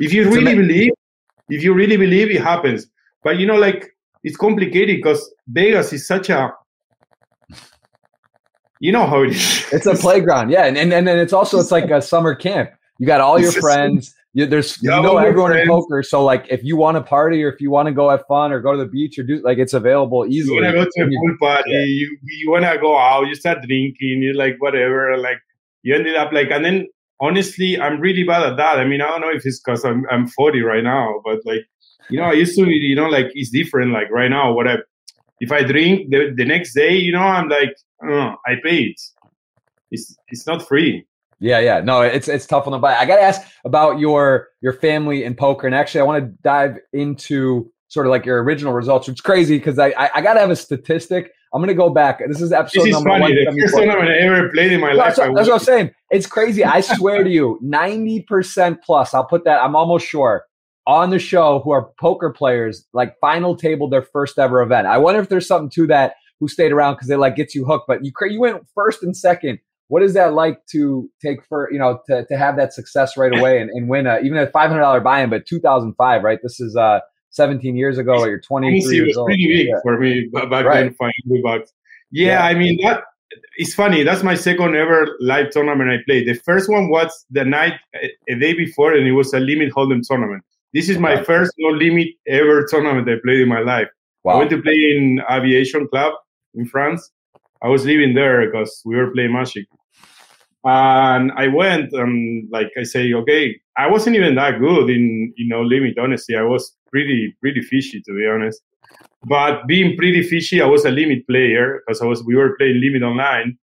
If 0.00 0.12
you 0.12 0.28
really 0.28 0.56
believe 0.56 0.92
if 1.48 1.62
you 1.62 1.74
really 1.74 1.96
believe 1.96 2.30
it 2.30 2.40
happens 2.40 2.86
but 3.22 3.38
you 3.38 3.46
know 3.46 3.56
like 3.56 3.94
it's 4.24 4.36
complicated 4.36 4.96
because 4.96 5.32
vegas 5.48 5.92
is 5.92 6.06
such 6.06 6.30
a 6.30 6.52
you 8.82 8.90
know 8.90 9.06
how 9.06 9.22
it 9.22 9.30
is. 9.30 9.64
It's 9.72 9.86
a 9.86 9.94
playground, 9.94 10.50
yeah, 10.50 10.66
and 10.66 10.76
and 10.76 10.92
and 10.92 11.06
then 11.06 11.18
it's 11.18 11.32
also 11.32 11.60
it's 11.60 11.70
like 11.70 11.88
a 11.90 12.02
summer 12.02 12.34
camp. 12.34 12.70
You 12.98 13.06
got 13.06 13.20
all 13.20 13.38
your 13.38 13.52
friends. 13.52 14.12
You, 14.34 14.44
there's 14.46 14.82
you 14.82 14.90
know 14.90 15.18
everyone 15.18 15.56
in 15.56 15.68
poker, 15.68 16.02
so 16.02 16.24
like 16.24 16.46
if 16.50 16.64
you 16.64 16.76
want 16.76 16.96
to 16.96 17.02
party 17.02 17.44
or 17.44 17.48
if 17.52 17.60
you 17.60 17.70
want 17.70 17.86
to 17.86 17.92
go 17.92 18.10
have 18.10 18.24
fun 18.26 18.50
or 18.50 18.60
go 18.60 18.72
to 18.72 18.78
the 18.78 18.90
beach 18.90 19.18
or 19.18 19.22
do 19.22 19.40
like 19.44 19.58
it's 19.58 19.72
available 19.72 20.26
easily. 20.26 20.56
You 20.56 20.62
want 20.62 20.74
to 20.74 20.84
go 20.84 20.84
to 20.84 21.02
a 21.02 21.20
pool 21.20 21.36
party. 21.40 21.70
Yeah. 21.70 21.84
You 21.84 22.18
you 22.24 22.50
want 22.50 22.64
to 22.64 22.76
go 22.80 22.98
out. 22.98 23.28
You 23.28 23.36
start 23.36 23.58
drinking. 23.62 24.22
You 24.26 24.32
like 24.34 24.56
whatever. 24.58 25.16
Like 25.16 25.38
you 25.82 25.94
ended 25.94 26.16
up 26.16 26.32
like, 26.32 26.50
and 26.50 26.64
then 26.64 26.86
honestly, 27.22 27.80
I'm 27.80 28.00
really 28.00 28.24
bad 28.24 28.42
at 28.42 28.56
that. 28.58 28.78
I 28.78 28.84
mean, 28.84 29.00
I 29.00 29.06
don't 29.06 29.22
know 29.22 29.30
if 29.30 29.46
it's 29.46 29.60
because 29.60 29.84
I'm 29.84 30.04
I'm 30.10 30.26
40 30.26 30.60
right 30.62 30.84
now, 30.84 31.20
but 31.24 31.38
like 31.46 31.64
you 32.10 32.18
know, 32.18 32.24
I 32.24 32.32
used 32.32 32.56
to 32.56 32.68
you 32.68 32.96
know 32.96 33.08
like 33.08 33.30
it's 33.32 33.50
different. 33.50 33.92
Like 33.92 34.10
right 34.10 34.28
now, 34.28 34.52
what 34.52 34.68
I 34.68 34.78
if 35.40 35.50
I 35.50 35.62
drink 35.62 36.10
the, 36.10 36.34
the 36.36 36.44
next 36.44 36.74
day, 36.74 36.94
you 36.94 37.12
know, 37.12 37.20
I'm 37.20 37.48
like 37.48 37.74
uh, 38.06 38.34
I 38.46 38.56
pay 38.62 38.82
it. 38.82 39.00
It's 39.90 40.14
it's 40.28 40.46
not 40.46 40.66
free. 40.66 41.06
Yeah, 41.38 41.58
yeah. 41.58 41.80
No, 41.80 42.02
it's 42.02 42.28
it's 42.28 42.46
tough 42.46 42.66
on 42.66 42.72
the 42.72 42.78
body. 42.78 42.96
I 42.96 43.06
gotta 43.06 43.22
ask 43.22 43.40
about 43.64 43.98
your 43.98 44.48
your 44.60 44.72
family 44.72 45.24
in 45.24 45.34
poker. 45.34 45.66
And 45.66 45.74
actually 45.74 46.00
I 46.00 46.04
want 46.04 46.24
to 46.24 46.30
dive 46.42 46.78
into 46.92 47.70
sort 47.88 48.06
of 48.06 48.10
like 48.10 48.24
your 48.24 48.42
original 48.42 48.72
results, 48.72 49.08
which 49.08 49.16
is 49.16 49.20
crazy 49.20 49.58
because 49.58 49.78
I, 49.78 49.88
I, 49.88 50.10
I 50.16 50.20
gotta 50.22 50.40
have 50.40 50.50
a 50.50 50.56
statistic. 50.56 51.32
I'm 51.52 51.60
gonna 51.60 51.74
go 51.74 51.90
back. 51.90 52.20
This 52.26 52.40
is 52.40 52.52
episode 52.52 52.80
this 52.80 52.88
is 52.88 52.92
number 52.94 53.10
funny. 53.10 53.34
The 53.34 53.56
first 53.60 53.74
tournament 53.74 54.08
I 54.08 54.18
ever 54.18 54.48
played 54.50 54.72
in 54.72 54.80
my 54.80 54.92
no, 54.92 54.98
life. 54.98 55.16
That's, 55.16 55.34
that's 55.34 55.48
what 55.48 55.60
I'm 55.60 55.64
saying. 55.64 55.90
It's 56.10 56.26
crazy. 56.26 56.64
I 56.64 56.80
swear 56.80 57.22
to 57.22 57.30
you, 57.30 57.60
90% 57.64 58.82
plus, 58.82 59.12
I'll 59.12 59.26
put 59.26 59.44
that, 59.44 59.62
I'm 59.62 59.76
almost 59.76 60.06
sure, 60.06 60.46
on 60.86 61.10
the 61.10 61.18
show 61.18 61.60
who 61.60 61.70
are 61.70 61.90
poker 62.00 62.30
players, 62.30 62.86
like 62.94 63.18
final 63.20 63.54
table 63.54 63.88
their 63.88 64.02
first 64.02 64.38
ever 64.38 64.62
event. 64.62 64.86
I 64.86 64.98
wonder 64.98 65.20
if 65.20 65.28
there's 65.28 65.46
something 65.46 65.70
to 65.70 65.86
that 65.88 66.14
who 66.40 66.48
stayed 66.48 66.72
around 66.72 66.94
because 66.94 67.08
it 67.08 67.18
like 67.18 67.36
gets 67.36 67.54
you 67.54 67.64
hooked. 67.64 67.86
But 67.86 68.04
you 68.04 68.12
you 68.22 68.40
went 68.40 68.66
first 68.74 69.02
and 69.02 69.16
second. 69.16 69.58
What 69.88 70.02
is 70.02 70.14
that 70.14 70.32
like 70.32 70.64
to 70.72 71.08
take 71.24 71.44
for 71.44 71.70
you 71.70 71.78
know 71.78 72.00
to, 72.06 72.24
to 72.26 72.36
have 72.36 72.56
that 72.56 72.72
success 72.72 73.16
right 73.16 73.32
away 73.38 73.60
and, 73.60 73.70
and 73.70 73.88
win 73.88 74.06
a, 74.06 74.18
even 74.20 74.38
a 74.38 74.48
five 74.48 74.68
hundred 74.68 74.80
dollar 74.80 75.00
buy-in, 75.00 75.30
but 75.30 75.46
two 75.46 75.60
thousand 75.60 75.94
five, 75.94 76.22
right? 76.24 76.40
This 76.42 76.60
is 76.60 76.76
uh 76.76 77.00
17 77.32 77.76
years 77.76 77.98
ago. 77.98 78.24
You're 78.24 78.40
23 78.40 78.94
years 78.94 79.16
old. 79.16 79.26
pretty 79.26 79.48
big 79.48 79.68
yeah. 79.68 79.80
for 79.82 79.98
me 79.98 80.28
back 80.32 80.50
right. 80.50 80.84
then. 80.84 80.94
Five 80.94 81.12
bucks. 81.42 81.72
Yeah, 82.10 82.26
Yeah. 82.26 82.44
I 82.44 82.54
mean 82.54 82.78
that. 82.84 83.04
It's 83.56 83.72
funny. 83.74 84.02
That's 84.02 84.22
my 84.22 84.34
second 84.34 84.76
ever 84.76 85.16
live 85.20 85.50
tournament 85.50 85.90
I 85.90 85.98
played. 86.06 86.28
The 86.28 86.34
first 86.34 86.68
one 86.68 86.90
was 86.90 87.10
the 87.30 87.44
night 87.44 87.74
a- 87.94 88.32
a 88.32 88.34
day 88.38 88.52
before, 88.52 88.92
and 88.92 89.06
it 89.06 89.12
was 89.12 89.32
a 89.32 89.40
limit 89.40 89.72
hold'em 89.72 90.06
tournament. 90.06 90.44
This 90.74 90.88
is 90.90 90.98
my 90.98 91.22
first 91.22 91.52
no 91.58 91.70
limit 91.70 92.08
ever 92.26 92.66
tournament 92.66 93.08
I 93.08 93.16
played 93.24 93.40
in 93.40 93.48
my 93.48 93.60
life. 93.60 93.88
Wow. 94.24 94.34
I 94.34 94.38
went 94.38 94.50
to 94.50 94.60
play 94.62 94.74
in 94.74 95.22
Aviation 95.30 95.88
Club 95.88 96.12
in 96.54 96.66
France. 96.66 97.10
I 97.62 97.68
was 97.68 97.86
living 97.86 98.14
there 98.14 98.44
because 98.44 98.82
we 98.84 98.96
were 98.96 99.10
playing 99.10 99.32
Magic. 99.32 99.66
And 100.64 101.32
I 101.32 101.48
went 101.48 101.92
and 101.92 102.48
like 102.52 102.70
I 102.78 102.84
say, 102.84 103.12
okay, 103.14 103.58
I 103.76 103.88
wasn't 103.88 104.16
even 104.16 104.34
that 104.36 104.60
good 104.60 104.90
in 104.90 105.32
in 105.36 105.48
no 105.48 105.62
limit. 105.62 105.98
Honestly, 105.98 106.36
I 106.36 106.42
was 106.42 106.76
pretty 106.92 107.34
pretty 107.40 107.60
fishy 107.62 108.00
to 108.02 108.12
be 108.14 108.26
honest. 108.26 108.60
But 109.24 109.66
being 109.66 109.96
pretty 109.96 110.22
fishy, 110.22 110.60
I 110.60 110.66
was 110.66 110.84
a 110.84 110.90
limit 110.90 111.26
player 111.26 111.80
because 111.86 112.02
I 112.02 112.06
was 112.06 112.22
we 112.24 112.34
were 112.36 112.56
playing 112.58 112.80
limit 112.80 113.02
online. 113.02 113.56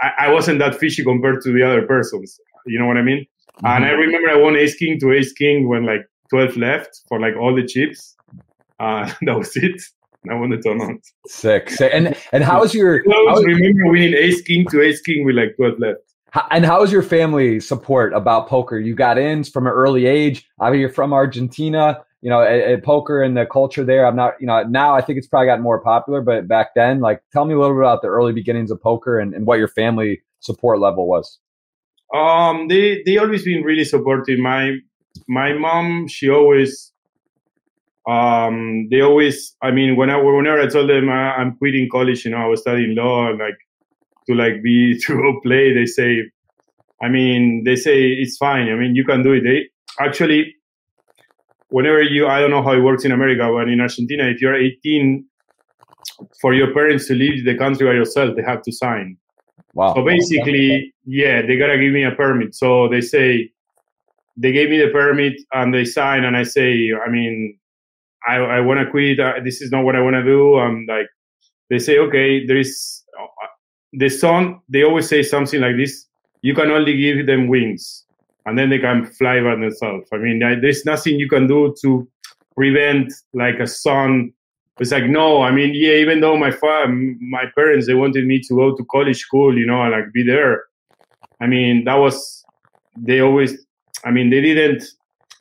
I, 0.00 0.26
I 0.26 0.32
wasn't 0.32 0.58
that 0.58 0.74
fishy 0.76 1.02
compared 1.02 1.42
to 1.42 1.52
the 1.52 1.62
other 1.62 1.86
persons. 1.86 2.38
You 2.66 2.78
know 2.78 2.86
what 2.86 2.96
I 2.98 3.02
mean? 3.02 3.24
And 3.64 3.84
I 3.84 3.90
remember 3.90 4.28
I 4.28 4.36
won 4.36 4.56
Ace 4.56 4.74
King 4.76 4.98
to 5.00 5.12
Ace 5.12 5.32
King 5.32 5.68
when 5.68 5.86
like 5.86 6.02
12 6.30 6.56
left 6.58 7.00
for 7.08 7.18
like 7.18 7.34
all 7.36 7.54
the 7.54 7.64
chips. 7.66 8.14
Uh, 8.78 9.10
that 9.22 9.38
was 9.38 9.56
it. 9.56 9.80
I 10.30 10.34
won 10.34 10.50
the 10.50 10.58
tournament. 10.58 11.00
Sick. 11.28 11.70
Sick. 11.70 11.90
And 11.94 12.14
and 12.32 12.42
how's 12.44 12.74
your 12.74 12.98
I 12.98 13.02
how- 13.10 13.28
always 13.28 13.46
remember 13.46 13.86
winning 13.90 14.12
Ace 14.14 14.42
King 14.42 14.66
to 14.70 14.82
Ace 14.82 15.00
King 15.00 15.24
with 15.24 15.36
like 15.36 15.56
12 15.56 15.78
left. 15.78 16.00
And 16.50 16.64
how 16.64 16.82
is 16.82 16.92
your 16.92 17.02
family 17.02 17.60
support 17.60 18.12
about 18.12 18.48
poker? 18.48 18.78
You 18.78 18.94
got 18.94 19.18
in 19.18 19.44
from 19.44 19.66
an 19.66 19.72
early 19.72 20.06
age. 20.06 20.48
Mean, 20.60 20.80
you're 20.80 20.88
from 20.88 21.12
Argentina. 21.12 22.02
You 22.22 22.30
know, 22.30 22.40
at, 22.42 22.60
at 22.60 22.84
poker 22.84 23.22
and 23.22 23.36
the 23.36 23.46
culture 23.46 23.84
there. 23.84 24.06
I'm 24.06 24.16
not. 24.16 24.34
You 24.40 24.46
know, 24.46 24.62
now 24.64 24.94
I 24.94 25.00
think 25.00 25.18
it's 25.18 25.28
probably 25.28 25.46
gotten 25.46 25.62
more 25.62 25.80
popular, 25.80 26.20
but 26.20 26.48
back 26.48 26.68
then, 26.74 27.00
like, 27.00 27.22
tell 27.32 27.44
me 27.44 27.54
a 27.54 27.58
little 27.58 27.76
bit 27.76 27.82
about 27.82 28.02
the 28.02 28.08
early 28.08 28.32
beginnings 28.32 28.70
of 28.70 28.80
poker 28.82 29.18
and, 29.18 29.34
and 29.34 29.46
what 29.46 29.58
your 29.58 29.68
family 29.68 30.22
support 30.40 30.80
level 30.80 31.06
was. 31.06 31.38
Um, 32.14 32.68
they 32.68 33.02
they 33.04 33.18
always 33.18 33.44
been 33.44 33.62
really 33.62 33.84
supportive. 33.84 34.38
My 34.38 34.76
my 35.28 35.52
mom, 35.52 36.08
she 36.08 36.28
always, 36.28 36.92
um, 38.08 38.88
they 38.90 39.00
always. 39.00 39.54
I 39.62 39.70
mean, 39.70 39.96
when 39.96 40.10
I 40.10 40.16
whenever 40.16 40.60
I 40.60 40.66
told 40.66 40.90
them 40.90 41.08
I, 41.08 41.34
I'm 41.34 41.56
quitting 41.56 41.88
college, 41.90 42.24
you 42.24 42.32
know, 42.32 42.38
I 42.38 42.46
was 42.46 42.62
studying 42.62 42.96
law, 42.96 43.28
and 43.28 43.38
like 43.38 43.58
to 44.28 44.34
like 44.34 44.62
be 44.62 44.98
to 45.06 45.14
go 45.14 45.40
play, 45.42 45.74
they 45.74 45.86
say, 45.86 46.22
I 47.02 47.08
mean, 47.08 47.64
they 47.64 47.76
say 47.76 48.08
it's 48.08 48.36
fine. 48.36 48.68
I 48.68 48.74
mean, 48.74 48.94
you 48.94 49.04
can 49.04 49.22
do 49.22 49.32
it. 49.32 49.42
They 49.44 49.68
actually, 50.04 50.54
whenever 51.68 52.02
you, 52.02 52.26
I 52.26 52.40
don't 52.40 52.50
know 52.50 52.62
how 52.62 52.72
it 52.72 52.80
works 52.80 53.04
in 53.04 53.12
America, 53.12 53.48
but 53.52 53.68
in 53.68 53.80
Argentina, 53.80 54.24
if 54.24 54.40
you're 54.40 54.54
18, 54.54 55.24
for 56.40 56.54
your 56.54 56.72
parents 56.72 57.06
to 57.08 57.14
leave 57.14 57.44
the 57.44 57.56
country 57.56 57.86
by 57.86 57.94
yourself, 57.94 58.36
they 58.36 58.42
have 58.42 58.62
to 58.62 58.72
sign. 58.72 59.18
Wow. 59.74 59.94
So 59.94 60.04
basically, 60.04 60.94
yeah, 61.04 61.42
they 61.42 61.56
gotta 61.56 61.78
give 61.78 61.92
me 61.92 62.04
a 62.04 62.12
permit. 62.12 62.54
So 62.54 62.88
they 62.88 63.02
say 63.02 63.50
they 64.36 64.52
gave 64.52 64.70
me 64.70 64.78
the 64.78 64.88
permit 64.88 65.34
and 65.52 65.74
they 65.74 65.84
sign, 65.84 66.24
and 66.24 66.36
I 66.36 66.44
say, 66.44 66.92
I 66.94 67.10
mean, 67.10 67.58
I 68.26 68.36
I 68.36 68.60
want 68.60 68.80
to 68.80 68.90
quit. 68.90 69.18
This 69.44 69.60
is 69.60 69.70
not 69.70 69.84
what 69.84 69.94
I 69.94 70.00
want 70.00 70.14
to 70.14 70.22
do. 70.22 70.56
I'm 70.56 70.86
like, 70.88 71.08
they 71.68 71.78
say, 71.78 71.98
okay, 71.98 72.46
there 72.46 72.56
is 72.56 73.02
the 73.92 74.08
son. 74.08 74.60
They 74.68 74.82
always 74.82 75.08
say 75.08 75.22
something 75.22 75.60
like 75.60 75.76
this: 75.76 76.06
you 76.42 76.54
can 76.54 76.70
only 76.70 76.96
give 76.96 77.26
them 77.26 77.48
wings, 77.48 78.04
and 78.44 78.58
then 78.58 78.70
they 78.70 78.78
can 78.78 79.06
fly 79.06 79.40
by 79.40 79.56
themselves. 79.56 80.08
I 80.12 80.18
mean, 80.18 80.38
there's 80.38 80.84
nothing 80.84 81.18
you 81.18 81.28
can 81.28 81.46
do 81.46 81.74
to 81.82 82.08
prevent 82.56 83.12
like 83.34 83.60
a 83.60 83.66
son 83.66 84.32
it's 84.80 84.90
like 84.90 85.04
no 85.04 85.42
i 85.42 85.50
mean 85.50 85.72
yeah 85.74 85.92
even 85.92 86.20
though 86.20 86.36
my 86.36 86.50
fa- 86.50 86.88
my 86.88 87.44
parents 87.54 87.86
they 87.86 87.94
wanted 87.94 88.26
me 88.26 88.40
to 88.40 88.54
go 88.54 88.74
to 88.74 88.84
college 88.86 89.18
school 89.18 89.56
you 89.56 89.66
know 89.66 89.82
and 89.82 89.92
like 89.92 90.12
be 90.12 90.22
there 90.22 90.64
i 91.40 91.46
mean 91.46 91.84
that 91.84 91.94
was 91.94 92.44
they 92.96 93.20
always 93.20 93.66
i 94.04 94.10
mean 94.10 94.30
they 94.30 94.40
didn't 94.40 94.82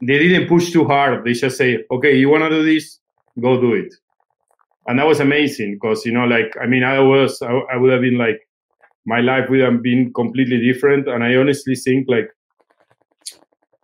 they 0.01 0.17
didn't 0.17 0.47
push 0.47 0.71
too 0.71 0.85
hard 0.85 1.23
they 1.25 1.33
just 1.33 1.57
say 1.57 1.83
okay 1.91 2.15
you 2.15 2.29
want 2.29 2.43
to 2.43 2.49
do 2.49 2.63
this 2.65 2.99
go 3.41 3.59
do 3.59 3.73
it 3.73 3.93
and 4.87 4.99
that 4.99 5.07
was 5.07 5.19
amazing 5.19 5.73
because 5.75 6.05
you 6.05 6.11
know 6.11 6.25
like 6.25 6.53
i 6.61 6.65
mean 6.65 6.83
i 6.83 6.99
was 6.99 7.41
I, 7.41 7.51
I 7.73 7.77
would 7.77 7.91
have 7.91 8.01
been 8.01 8.17
like 8.17 8.39
my 9.05 9.19
life 9.19 9.49
would 9.49 9.59
have 9.59 9.83
been 9.83 10.11
completely 10.13 10.59
different. 10.59 11.07
And 11.07 11.23
i 11.23 11.35
honestly 11.35 11.75
think 11.75 12.07
like 12.09 12.29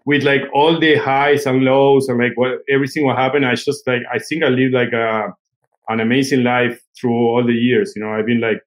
with 0.05 0.24
like 0.24 0.41
all 0.53 0.79
the 0.79 0.96
highs 0.96 1.46
and 1.46 1.63
lows 1.63 2.10
and 2.10 2.17
like 2.17 2.34
what 2.36 2.60
everything 2.70 3.05
what 3.05 3.17
happened 3.17 3.46
i 3.46 3.53
just 3.53 3.86
like 3.86 4.01
i 4.12 4.17
think 4.17 4.43
i 4.43 4.48
lived 4.48 4.74
like 4.74 4.91
a 4.93 5.31
an 5.89 6.00
amazing 6.00 6.43
life 6.43 6.81
through 7.00 7.13
all 7.13 7.46
the 7.46 7.53
years 7.53 7.93
you 7.96 8.01
know? 8.01 8.12
I've 8.12 8.25
been 8.25 8.39
like 8.39 8.62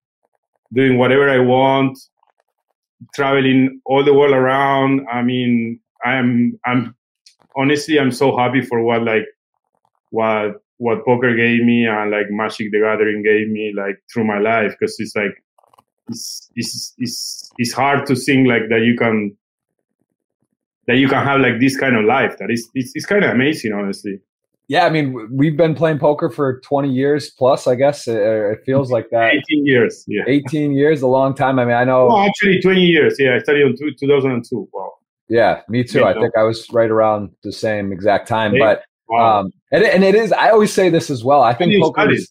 doing 0.72 0.98
whatever 0.98 1.28
i 1.28 1.38
want 1.38 1.98
traveling 3.14 3.80
all 3.84 4.04
the 4.04 4.14
world 4.14 4.32
around. 4.32 5.06
I 5.12 5.22
mean 5.22 5.80
i'm 6.04 6.58
i'm 6.64 6.94
honestly 7.56 7.98
i'm 7.98 8.12
so 8.12 8.36
happy 8.36 8.62
for 8.62 8.82
what 8.82 9.02
like 9.02 9.26
what 10.10 10.63
what 10.84 11.04
poker 11.04 11.32
gave 11.34 11.60
me 11.70 11.78
and 11.86 12.10
like 12.16 12.28
magic 12.40 12.66
the 12.72 12.80
gathering 12.86 13.22
gave 13.22 13.46
me 13.56 13.64
like 13.82 13.96
through 14.12 14.26
my 14.32 14.38
life 14.38 14.72
because 14.78 14.94
it's 14.98 15.14
like 15.16 15.34
it's, 16.08 16.50
it's 16.60 16.94
it's 16.98 17.50
it's 17.62 17.72
hard 17.72 18.00
to 18.06 18.14
think 18.14 18.46
like 18.52 18.64
that 18.72 18.82
you 18.88 18.94
can 19.02 19.16
that 20.86 20.96
you 21.02 21.08
can 21.08 21.24
have 21.24 21.40
like 21.40 21.58
this 21.60 21.76
kind 21.84 21.96
of 21.96 22.04
life 22.04 22.36
that 22.38 22.50
is 22.50 22.68
it's, 22.74 22.92
it's 22.94 23.06
kind 23.06 23.24
of 23.24 23.30
amazing 23.30 23.72
honestly 23.72 24.16
Yeah, 24.66 24.86
I 24.88 24.90
mean, 24.90 25.06
we've 25.40 25.58
been 25.58 25.74
playing 25.74 25.98
poker 25.98 26.30
for 26.30 26.46
20 26.60 26.88
years 26.88 27.28
plus, 27.40 27.66
I 27.72 27.74
guess. 27.74 28.08
It, 28.08 28.16
uh, 28.16 28.52
it 28.52 28.60
feels 28.64 28.88
like 28.96 29.08
that. 29.10 29.34
18 29.34 29.66
years 29.72 30.04
yeah 30.08 30.24
18 30.26 30.72
years, 30.72 31.02
a 31.02 31.06
long 31.18 31.34
time. 31.34 31.58
I 31.58 31.64
mean, 31.68 31.76
I 31.76 31.84
know. 31.84 32.08
oh 32.10 32.20
actually 32.28 32.60
20 32.62 32.80
years 32.80 33.12
yeah 33.18 33.36
i 33.36 33.38
studied 33.44 33.66
in 33.66 33.76
2002 33.76 34.68
wow 34.72 34.92
Yeah, 35.28 35.62
me 35.68 35.84
too. 35.84 36.00
Yeah, 36.00 36.10
I 36.10 36.12
no. 36.14 36.20
think 36.22 36.32
I 36.36 36.44
was 36.50 36.58
right 36.72 36.90
around 36.96 37.30
the 37.42 37.52
same 37.52 37.92
exact 37.92 38.28
time. 38.28 38.52
Yeah. 38.54 38.64
But 38.64 38.76
wow 39.08 39.40
um, 39.40 39.52
and 39.72 39.84
it, 39.84 39.94
and 39.94 40.04
it 40.04 40.14
is. 40.14 40.32
I 40.32 40.50
always 40.50 40.72
say 40.72 40.88
this 40.88 41.10
as 41.10 41.24
well. 41.24 41.42
I 41.42 41.54
think 41.54 41.72
poker. 41.82 42.10
Is, 42.10 42.30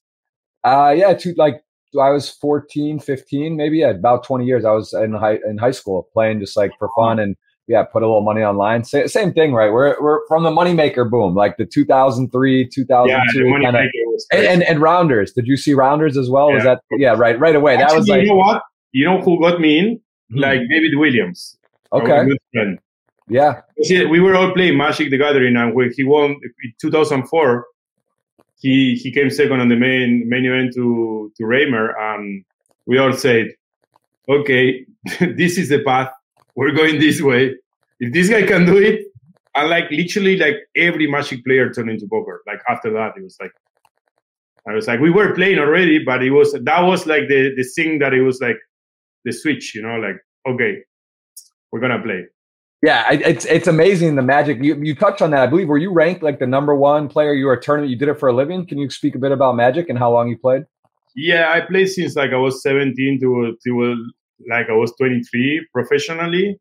uh, 0.63 0.93
yeah, 0.95 1.13
to 1.13 1.33
like 1.37 1.61
I 1.99 2.09
was 2.09 2.29
14, 2.29 2.99
15, 2.99 3.55
maybe 3.55 3.79
yeah, 3.79 3.89
about 3.89 4.23
20 4.23 4.45
years. 4.45 4.65
I 4.65 4.71
was 4.71 4.93
in 4.93 5.13
high 5.13 5.39
in 5.45 5.57
high 5.57 5.71
school 5.71 6.07
playing 6.13 6.39
just 6.39 6.55
like 6.57 6.71
for 6.79 6.89
fun 6.95 7.19
and 7.19 7.35
yeah, 7.67 7.83
put 7.83 8.03
a 8.03 8.05
little 8.05 8.23
money 8.23 8.41
online. 8.41 8.83
Sa- 8.83 9.07
same 9.07 9.33
thing, 9.33 9.53
right? 9.53 9.71
We're 9.71 10.01
we're 10.01 10.25
from 10.27 10.43
the 10.43 10.51
moneymaker 10.51 11.09
boom, 11.09 11.35
like 11.35 11.57
the 11.57 11.65
2003, 11.65 12.67
2002 12.67 13.09
yeah 13.11 13.23
the 13.33 13.63
kind 13.63 13.75
of. 13.77 13.83
And, 14.31 14.45
and 14.45 14.63
and 14.63 14.81
rounders. 14.81 15.33
Did 15.33 15.47
you 15.47 15.57
see 15.57 15.73
rounders 15.73 16.17
as 16.17 16.29
well? 16.29 16.51
Was 16.51 16.63
that 16.63 16.81
yeah 16.97 17.15
right 17.17 17.39
right 17.39 17.55
away? 17.55 17.77
That 17.77 17.95
was 17.95 18.07
like 18.07 18.21
you 18.21 18.27
know 18.27 18.35
what 18.35 18.63
you 18.93 19.05
know 19.05 19.21
who 19.21 19.39
got 19.41 19.59
me 19.59 19.79
in 19.79 19.99
Hmm. 20.31 20.39
like 20.39 20.61
david 20.69 20.95
williams 20.95 21.57
okay 21.91 22.25
good 22.25 22.37
friend 22.53 22.79
yeah 23.27 23.61
See, 23.83 24.05
we 24.05 24.19
were 24.21 24.35
all 24.35 24.53
playing 24.53 24.77
Magic 24.77 25.09
the 25.09 25.17
Gathering, 25.17 25.57
and 25.57 25.73
when 25.73 25.91
he 25.95 26.03
won 26.03 26.31
in 26.31 26.73
2004, 26.79 27.65
he 28.59 28.95
he 28.95 29.11
came 29.11 29.29
second 29.29 29.59
on 29.59 29.67
the 29.67 29.75
main 29.75 30.27
main 30.29 30.45
event 30.45 30.73
to 30.75 31.31
to 31.35 31.45
Raymer, 31.45 31.93
and 31.99 32.45
we 32.85 32.97
all 32.97 33.11
said, 33.11 33.47
"Okay, 34.29 34.85
this 35.19 35.57
is 35.57 35.67
the 35.69 35.83
path. 35.83 36.11
We're 36.55 36.71
going 36.71 36.99
this 36.99 37.21
way. 37.21 37.55
If 37.99 38.13
this 38.13 38.29
guy 38.29 38.43
can 38.43 38.65
do 38.65 38.77
it." 38.77 39.05
And 39.55 39.69
like 39.69 39.91
literally, 39.91 40.37
like 40.37 40.55
every 40.75 41.07
Magic 41.07 41.43
player 41.45 41.71
turned 41.71 41.91
into 41.91 42.07
poker. 42.07 42.41
Like 42.47 42.61
after 42.67 42.91
that, 42.93 43.13
it 43.17 43.23
was 43.23 43.37
like, 43.39 43.51
I 44.67 44.73
was 44.73 44.87
like, 44.87 44.99
we 44.99 45.11
were 45.11 45.35
playing 45.35 45.59
already, 45.59 46.03
but 46.03 46.23
it 46.23 46.31
was 46.31 46.53
that 46.53 46.81
was 46.81 47.05
like 47.05 47.27
the 47.27 47.51
the 47.55 47.63
thing 47.75 47.99
that 47.99 48.13
it 48.13 48.21
was 48.21 48.39
like 48.39 48.57
the 49.25 49.33
switch, 49.33 49.75
you 49.75 49.81
know, 49.81 49.97
like 49.97 50.17
okay, 50.47 50.77
we're 51.71 51.81
gonna 51.81 52.01
play. 52.01 52.23
Yeah, 52.83 53.09
it's 53.13 53.45
it's 53.45 53.67
amazing 53.67 54.15
the 54.15 54.21
magic. 54.21 54.61
You 54.61 54.75
you 54.83 54.93
touched 54.93 55.21
on 55.21 55.31
that. 55.31 55.39
I 55.39 55.47
believe 55.47 55.69
were 55.69 55.77
you 55.77 55.93
ranked 55.93 56.21
like 56.21 56.39
the 56.39 56.45
number 56.45 56.75
one 56.75 57.07
player? 57.07 57.33
You 57.33 57.45
were 57.45 57.53
a 57.53 57.61
tournament. 57.61 57.89
You 57.89 57.97
did 57.97 58.09
it 58.09 58.19
for 58.19 58.27
a 58.27 58.33
living. 58.33 58.67
Can 58.67 58.77
you 58.77 58.89
speak 58.89 59.15
a 59.15 59.19
bit 59.19 59.31
about 59.31 59.55
magic 59.55 59.87
and 59.87 59.97
how 59.97 60.11
long 60.11 60.27
you 60.27 60.37
played? 60.37 60.63
Yeah, 61.15 61.49
I 61.53 61.61
played 61.61 61.87
since 61.87 62.17
like 62.17 62.31
I 62.31 62.35
was 62.35 62.61
17 62.61 63.21
to 63.21 63.57
to 63.65 64.11
like 64.49 64.69
I 64.69 64.73
was 64.73 64.93
23 64.97 65.65
professionally. 65.71 66.59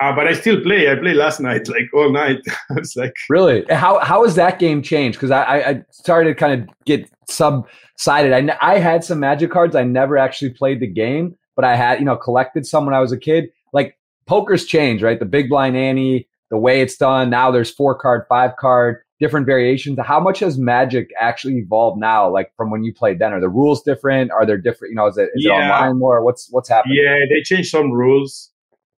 Uh, 0.00 0.14
but 0.14 0.28
I 0.28 0.34
still 0.34 0.60
play. 0.60 0.92
I 0.92 0.96
played 0.96 1.16
last 1.16 1.40
night, 1.40 1.66
like 1.76 1.88
all 1.94 2.12
night. 2.12 2.40
it's 2.76 2.94
like 2.94 3.14
Really? 3.30 3.64
How 3.70 4.00
how 4.00 4.24
has 4.24 4.34
that 4.34 4.58
game 4.58 4.82
changed? 4.82 5.18
Because 5.18 5.30
I, 5.30 5.42
I 5.44 5.68
I 5.70 5.82
started 5.92 6.28
to 6.28 6.34
kind 6.34 6.60
of 6.60 6.68
get 6.84 7.08
subsided. 7.26 8.50
I 8.60 8.78
had 8.80 9.02
some 9.02 9.20
magic 9.20 9.50
cards. 9.50 9.74
I 9.74 9.84
never 9.84 10.18
actually 10.18 10.50
played 10.50 10.80
the 10.80 10.86
game, 10.86 11.36
but 11.56 11.64
I 11.64 11.74
had 11.74 12.00
you 12.00 12.04
know 12.04 12.16
collected 12.16 12.66
some 12.66 12.84
when 12.84 12.94
I 12.94 13.00
was 13.00 13.12
a 13.12 13.18
kid. 13.18 13.48
Like 13.72 13.97
poker's 14.28 14.64
changed, 14.64 15.02
right? 15.02 15.18
The 15.18 15.26
big 15.26 15.48
blind 15.48 15.76
ante, 15.76 16.28
the 16.50 16.58
way 16.58 16.80
it's 16.80 16.96
done 16.96 17.30
now. 17.30 17.50
There's 17.50 17.70
four 17.70 17.94
card, 17.96 18.24
five 18.28 18.52
card, 18.56 18.98
different 19.20 19.46
variations. 19.46 19.98
How 20.04 20.20
much 20.20 20.38
has 20.40 20.58
magic 20.58 21.08
actually 21.20 21.54
evolved 21.56 21.98
now? 21.98 22.30
Like 22.30 22.52
from 22.56 22.70
when 22.70 22.84
you 22.84 22.92
played 22.94 23.18
then, 23.18 23.32
are 23.32 23.40
the 23.40 23.48
rules 23.48 23.82
different? 23.82 24.30
Are 24.30 24.46
there 24.46 24.58
different? 24.58 24.90
You 24.90 24.96
know, 24.96 25.06
is 25.08 25.18
it 25.18 25.30
is 25.34 25.44
it 25.46 25.48
online 25.50 25.98
more? 25.98 26.24
What's 26.24 26.48
what's 26.50 26.68
happening? 26.68 26.98
yeah, 27.02 27.18
they 27.28 27.42
changed 27.42 27.70
some 27.70 27.90
rules. 27.90 28.50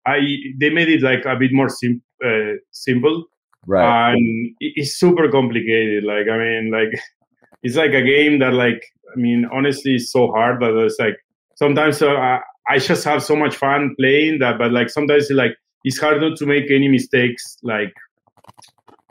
I 0.06 0.18
they 0.58 0.70
made 0.70 0.88
it 0.88 1.02
like 1.02 1.24
a 1.24 1.36
bit 1.36 1.52
more 1.52 1.68
sim- 1.68 2.02
uh, 2.24 2.54
simple, 2.70 3.24
Right. 3.66 4.12
and 4.12 4.54
it's 4.60 4.94
super 4.98 5.30
complicated. 5.30 6.04
Like 6.04 6.28
I 6.28 6.38
mean, 6.38 6.70
like 6.72 6.88
it's 7.62 7.76
like 7.76 7.92
a 7.92 8.02
game 8.02 8.38
that 8.40 8.52
like 8.54 8.82
I 9.14 9.18
mean 9.20 9.46
honestly 9.52 9.94
it's 9.96 10.10
so 10.12 10.28
hard 10.32 10.60
that 10.62 10.74
it's 10.84 10.98
like 10.98 11.16
sometimes 11.56 12.00
uh, 12.02 12.38
I, 12.74 12.78
just 12.78 13.04
have 13.04 13.22
so 13.22 13.36
much 13.36 13.56
fun 13.56 13.94
playing 13.98 14.38
that, 14.40 14.58
but 14.58 14.72
like 14.72 14.90
sometimes 14.90 15.24
it's 15.24 15.32
like 15.32 15.52
it's 15.84 15.98
hard 15.98 16.20
not 16.20 16.36
to 16.38 16.46
make 16.46 16.70
any 16.70 16.88
mistakes. 16.88 17.58
Like 17.62 17.94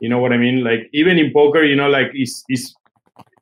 you 0.00 0.08
know 0.08 0.18
what 0.18 0.32
I 0.32 0.36
mean? 0.36 0.64
Like 0.64 0.88
even 0.92 1.18
in 1.18 1.32
poker, 1.32 1.62
you 1.62 1.76
know, 1.76 1.88
like 1.88 2.08
it's 2.14 2.44
it's 2.48 2.74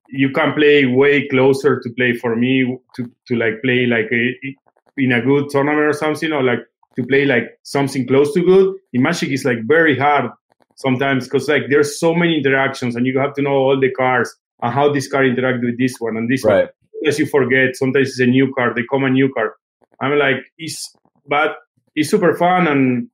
you 0.08 0.30
can 0.30 0.54
play 0.54 0.86
way 0.86 1.28
closer 1.28 1.80
to 1.80 1.90
play 1.90 2.14
for 2.14 2.34
me 2.34 2.78
to 2.96 3.10
to 3.26 3.36
like 3.36 3.60
play 3.62 3.86
like 3.86 4.10
a, 4.12 4.56
in 4.96 5.12
a 5.12 5.20
good 5.20 5.48
tournament 5.50 5.86
or 5.86 5.92
something 5.92 6.32
or 6.32 6.42
like 6.42 6.60
to 6.96 7.06
play 7.06 7.24
like 7.24 7.58
something 7.62 8.06
close 8.06 8.32
to 8.34 8.42
good 8.42 8.74
in 8.92 9.02
magic 9.02 9.30
is 9.30 9.44
like 9.44 9.58
very 9.66 9.98
hard 9.98 10.30
sometimes 10.76 11.24
because 11.24 11.48
like 11.48 11.62
there's 11.68 12.00
so 12.00 12.14
many 12.14 12.38
interactions 12.38 12.96
and 12.96 13.06
you 13.06 13.18
have 13.18 13.34
to 13.34 13.42
know 13.42 13.52
all 13.52 13.78
the 13.78 13.90
cards 13.92 14.34
and 14.62 14.72
how 14.72 14.92
this 14.92 15.08
card 15.08 15.26
interact 15.26 15.62
with 15.62 15.78
this 15.78 15.94
one 15.98 16.16
and 16.16 16.28
this 16.30 16.44
right. 16.44 16.64
one 16.64 16.68
as 17.06 17.18
you 17.18 17.26
forget 17.26 17.76
sometimes 17.76 18.08
it's 18.08 18.20
a 18.20 18.26
new 18.26 18.52
card 18.54 18.74
they 18.76 18.82
come 18.90 19.04
a 19.04 19.10
new 19.10 19.32
card 19.32 19.50
i'm 20.00 20.18
like 20.18 20.44
it's 20.58 20.94
but 21.26 21.56
it's 21.94 22.10
super 22.10 22.34
fun 22.36 22.66
and 22.66 23.08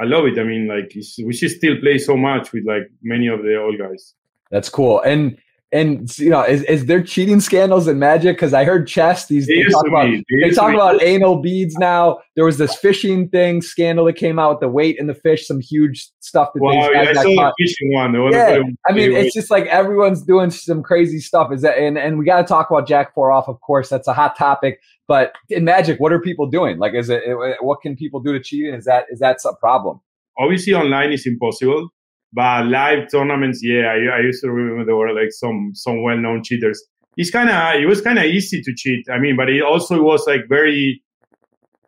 i 0.00 0.04
love 0.04 0.24
it. 0.26 0.38
I 0.38 0.44
mean 0.44 0.68
like 0.68 0.92
we 1.24 1.32
should 1.32 1.50
still 1.50 1.76
play 1.80 1.98
so 1.98 2.16
much 2.16 2.52
with 2.52 2.64
like 2.66 2.90
many 3.02 3.28
of 3.28 3.42
the 3.42 3.56
old 3.56 3.78
guys. 3.78 4.14
That's 4.50 4.68
cool. 4.68 5.00
And 5.00 5.38
and 5.72 6.18
you 6.18 6.30
know, 6.30 6.42
is, 6.42 6.62
is 6.64 6.86
there 6.86 7.02
cheating 7.02 7.40
scandals 7.40 7.86
in 7.86 7.98
Magic? 7.98 8.36
Because 8.36 8.52
I 8.52 8.64
heard 8.64 8.88
chess. 8.88 9.26
These 9.26 9.46
they, 9.46 9.62
talk 9.64 9.86
about 9.86 10.10
they 10.42 10.50
talk 10.50 10.74
about 10.74 11.00
anal 11.02 11.40
beads 11.40 11.76
now. 11.76 12.18
There 12.34 12.44
was 12.44 12.58
this 12.58 12.74
fishing 12.74 13.28
thing 13.28 13.62
scandal 13.62 14.04
that 14.06 14.14
came 14.14 14.38
out 14.38 14.50
with 14.50 14.60
the 14.60 14.68
weight 14.68 14.96
in 14.98 15.06
the 15.06 15.14
fish, 15.14 15.46
some 15.46 15.60
huge 15.60 16.08
stuff 16.18 16.50
that 16.54 16.62
wow, 16.62 16.72
these 16.72 16.92
guys 16.92 17.16
I 17.16 17.22
saw 17.22 17.46
the 17.46 17.54
fishing 17.58 17.92
one. 17.92 18.14
Yeah, 18.32 18.62
I 18.88 18.92
mean, 18.92 19.12
it's 19.12 19.32
just 19.34 19.50
like 19.50 19.66
everyone's 19.66 20.22
doing 20.22 20.50
some 20.50 20.82
crazy 20.82 21.20
stuff. 21.20 21.52
Is 21.52 21.62
that 21.62 21.78
and 21.78 21.96
and 21.96 22.18
we 22.18 22.24
got 22.24 22.38
to 22.38 22.46
talk 22.46 22.70
about 22.70 22.88
Jack 22.88 23.14
Four 23.14 23.30
off, 23.30 23.46
of 23.48 23.60
course. 23.60 23.88
That's 23.88 24.08
a 24.08 24.12
hot 24.12 24.36
topic. 24.36 24.80
But 25.06 25.34
in 25.48 25.64
Magic, 25.64 26.00
what 26.00 26.12
are 26.12 26.20
people 26.20 26.48
doing? 26.48 26.78
Like, 26.78 26.94
is 26.94 27.10
it 27.10 27.22
what 27.60 27.80
can 27.80 27.94
people 27.96 28.18
do 28.20 28.32
to 28.32 28.40
cheat? 28.40 28.74
Is 28.74 28.86
that 28.86 29.06
is 29.10 29.20
that 29.20 29.38
a 29.44 29.54
problem? 29.56 30.00
Obviously, 30.36 30.74
online 30.74 31.12
is 31.12 31.26
impossible 31.26 31.90
but 32.32 32.66
live 32.66 33.10
tournaments, 33.10 33.60
yeah, 33.62 33.86
I, 33.86 34.18
I 34.18 34.20
used 34.20 34.42
to 34.42 34.50
remember 34.50 34.84
there 34.84 34.96
were 34.96 35.12
like 35.12 35.32
some 35.32 35.72
some 35.74 36.02
well 36.02 36.16
known 36.16 36.42
cheaters. 36.44 36.82
It's 37.16 37.30
kind 37.30 37.50
of 37.50 37.80
it 37.80 37.86
was 37.86 38.00
kind 38.00 38.18
of 38.18 38.24
easy 38.24 38.62
to 38.62 38.74
cheat. 38.74 39.06
I 39.10 39.18
mean, 39.18 39.36
but 39.36 39.48
it 39.50 39.62
also 39.62 40.02
was 40.02 40.26
like 40.26 40.42
very 40.48 41.02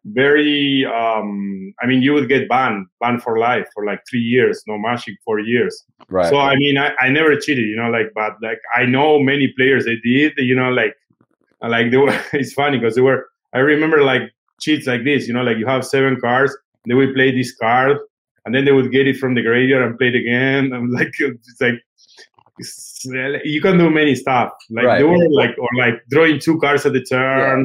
very 0.06 0.84
um 0.87 1.72
i 1.80 1.87
mean 1.87 2.02
you 2.02 2.12
would 2.12 2.28
get 2.28 2.49
banned 2.49 2.87
banned 3.00 3.22
for 3.22 3.38
life 3.38 3.68
for 3.72 3.87
like 3.87 4.00
three 4.11 4.20
years 4.20 4.61
no 4.66 4.76
magic 4.76 5.14
for 5.25 5.38
years 5.38 5.84
right 6.08 6.28
so 6.28 6.40
i 6.40 6.56
mean 6.56 6.76
i, 6.76 6.90
I 7.00 7.08
never 7.08 7.37
cheated 7.37 7.68
you 7.68 7.76
know 7.76 7.88
like 7.88 8.11
but 8.12 8.32
like 8.42 8.58
i 8.75 8.84
know 8.84 9.20
many 9.20 9.52
players 9.56 9.84
they 9.84 9.96
did 10.02 10.32
you 10.38 10.56
know 10.56 10.70
like 10.70 10.94
like 11.62 11.92
they 11.92 11.99
were 11.99 12.18
it's 12.32 12.52
funny 12.52 12.78
because 12.78 12.96
they 12.96 13.00
were 13.00 13.26
i 13.54 13.58
remember 13.58 14.02
like 14.02 14.22
cheats 14.61 14.88
like 14.88 15.04
this 15.04 15.28
you 15.28 15.34
know 15.34 15.42
like 15.42 15.58
you 15.58 15.66
have 15.66 15.87
seven 15.87 16.20
cards 16.20 16.56
they 16.88 16.94
will 16.94 17.12
play 17.14 17.30
this 17.30 17.54
card 17.54 17.96
and 18.44 18.54
then 18.54 18.64
they 18.64 18.72
would 18.72 18.90
get 18.90 19.06
it 19.06 19.16
from 19.16 19.34
the 19.34 19.42
graveyard 19.42 19.82
and 19.82 19.99
play 19.99 20.08
it 20.08 20.16
again. 20.16 20.72
I'm 20.72 20.90
like, 20.99 21.12
it's 21.18 21.61
like 21.61 21.82
it's, 22.58 23.04
you 23.44 23.61
can 23.61 23.78
do 23.78 23.90
many 23.90 24.14
stuff, 24.14 24.52
like 24.70 24.84
right. 24.84 25.06
were 25.06 25.28
like 25.30 25.56
or 25.58 25.68
like 25.76 25.94
drawing 26.11 26.38
two 26.38 26.58
cards 26.58 26.87
at 26.87 26.92
the 26.92 27.02
turn. 27.02 27.61
Yeah. 27.61 27.64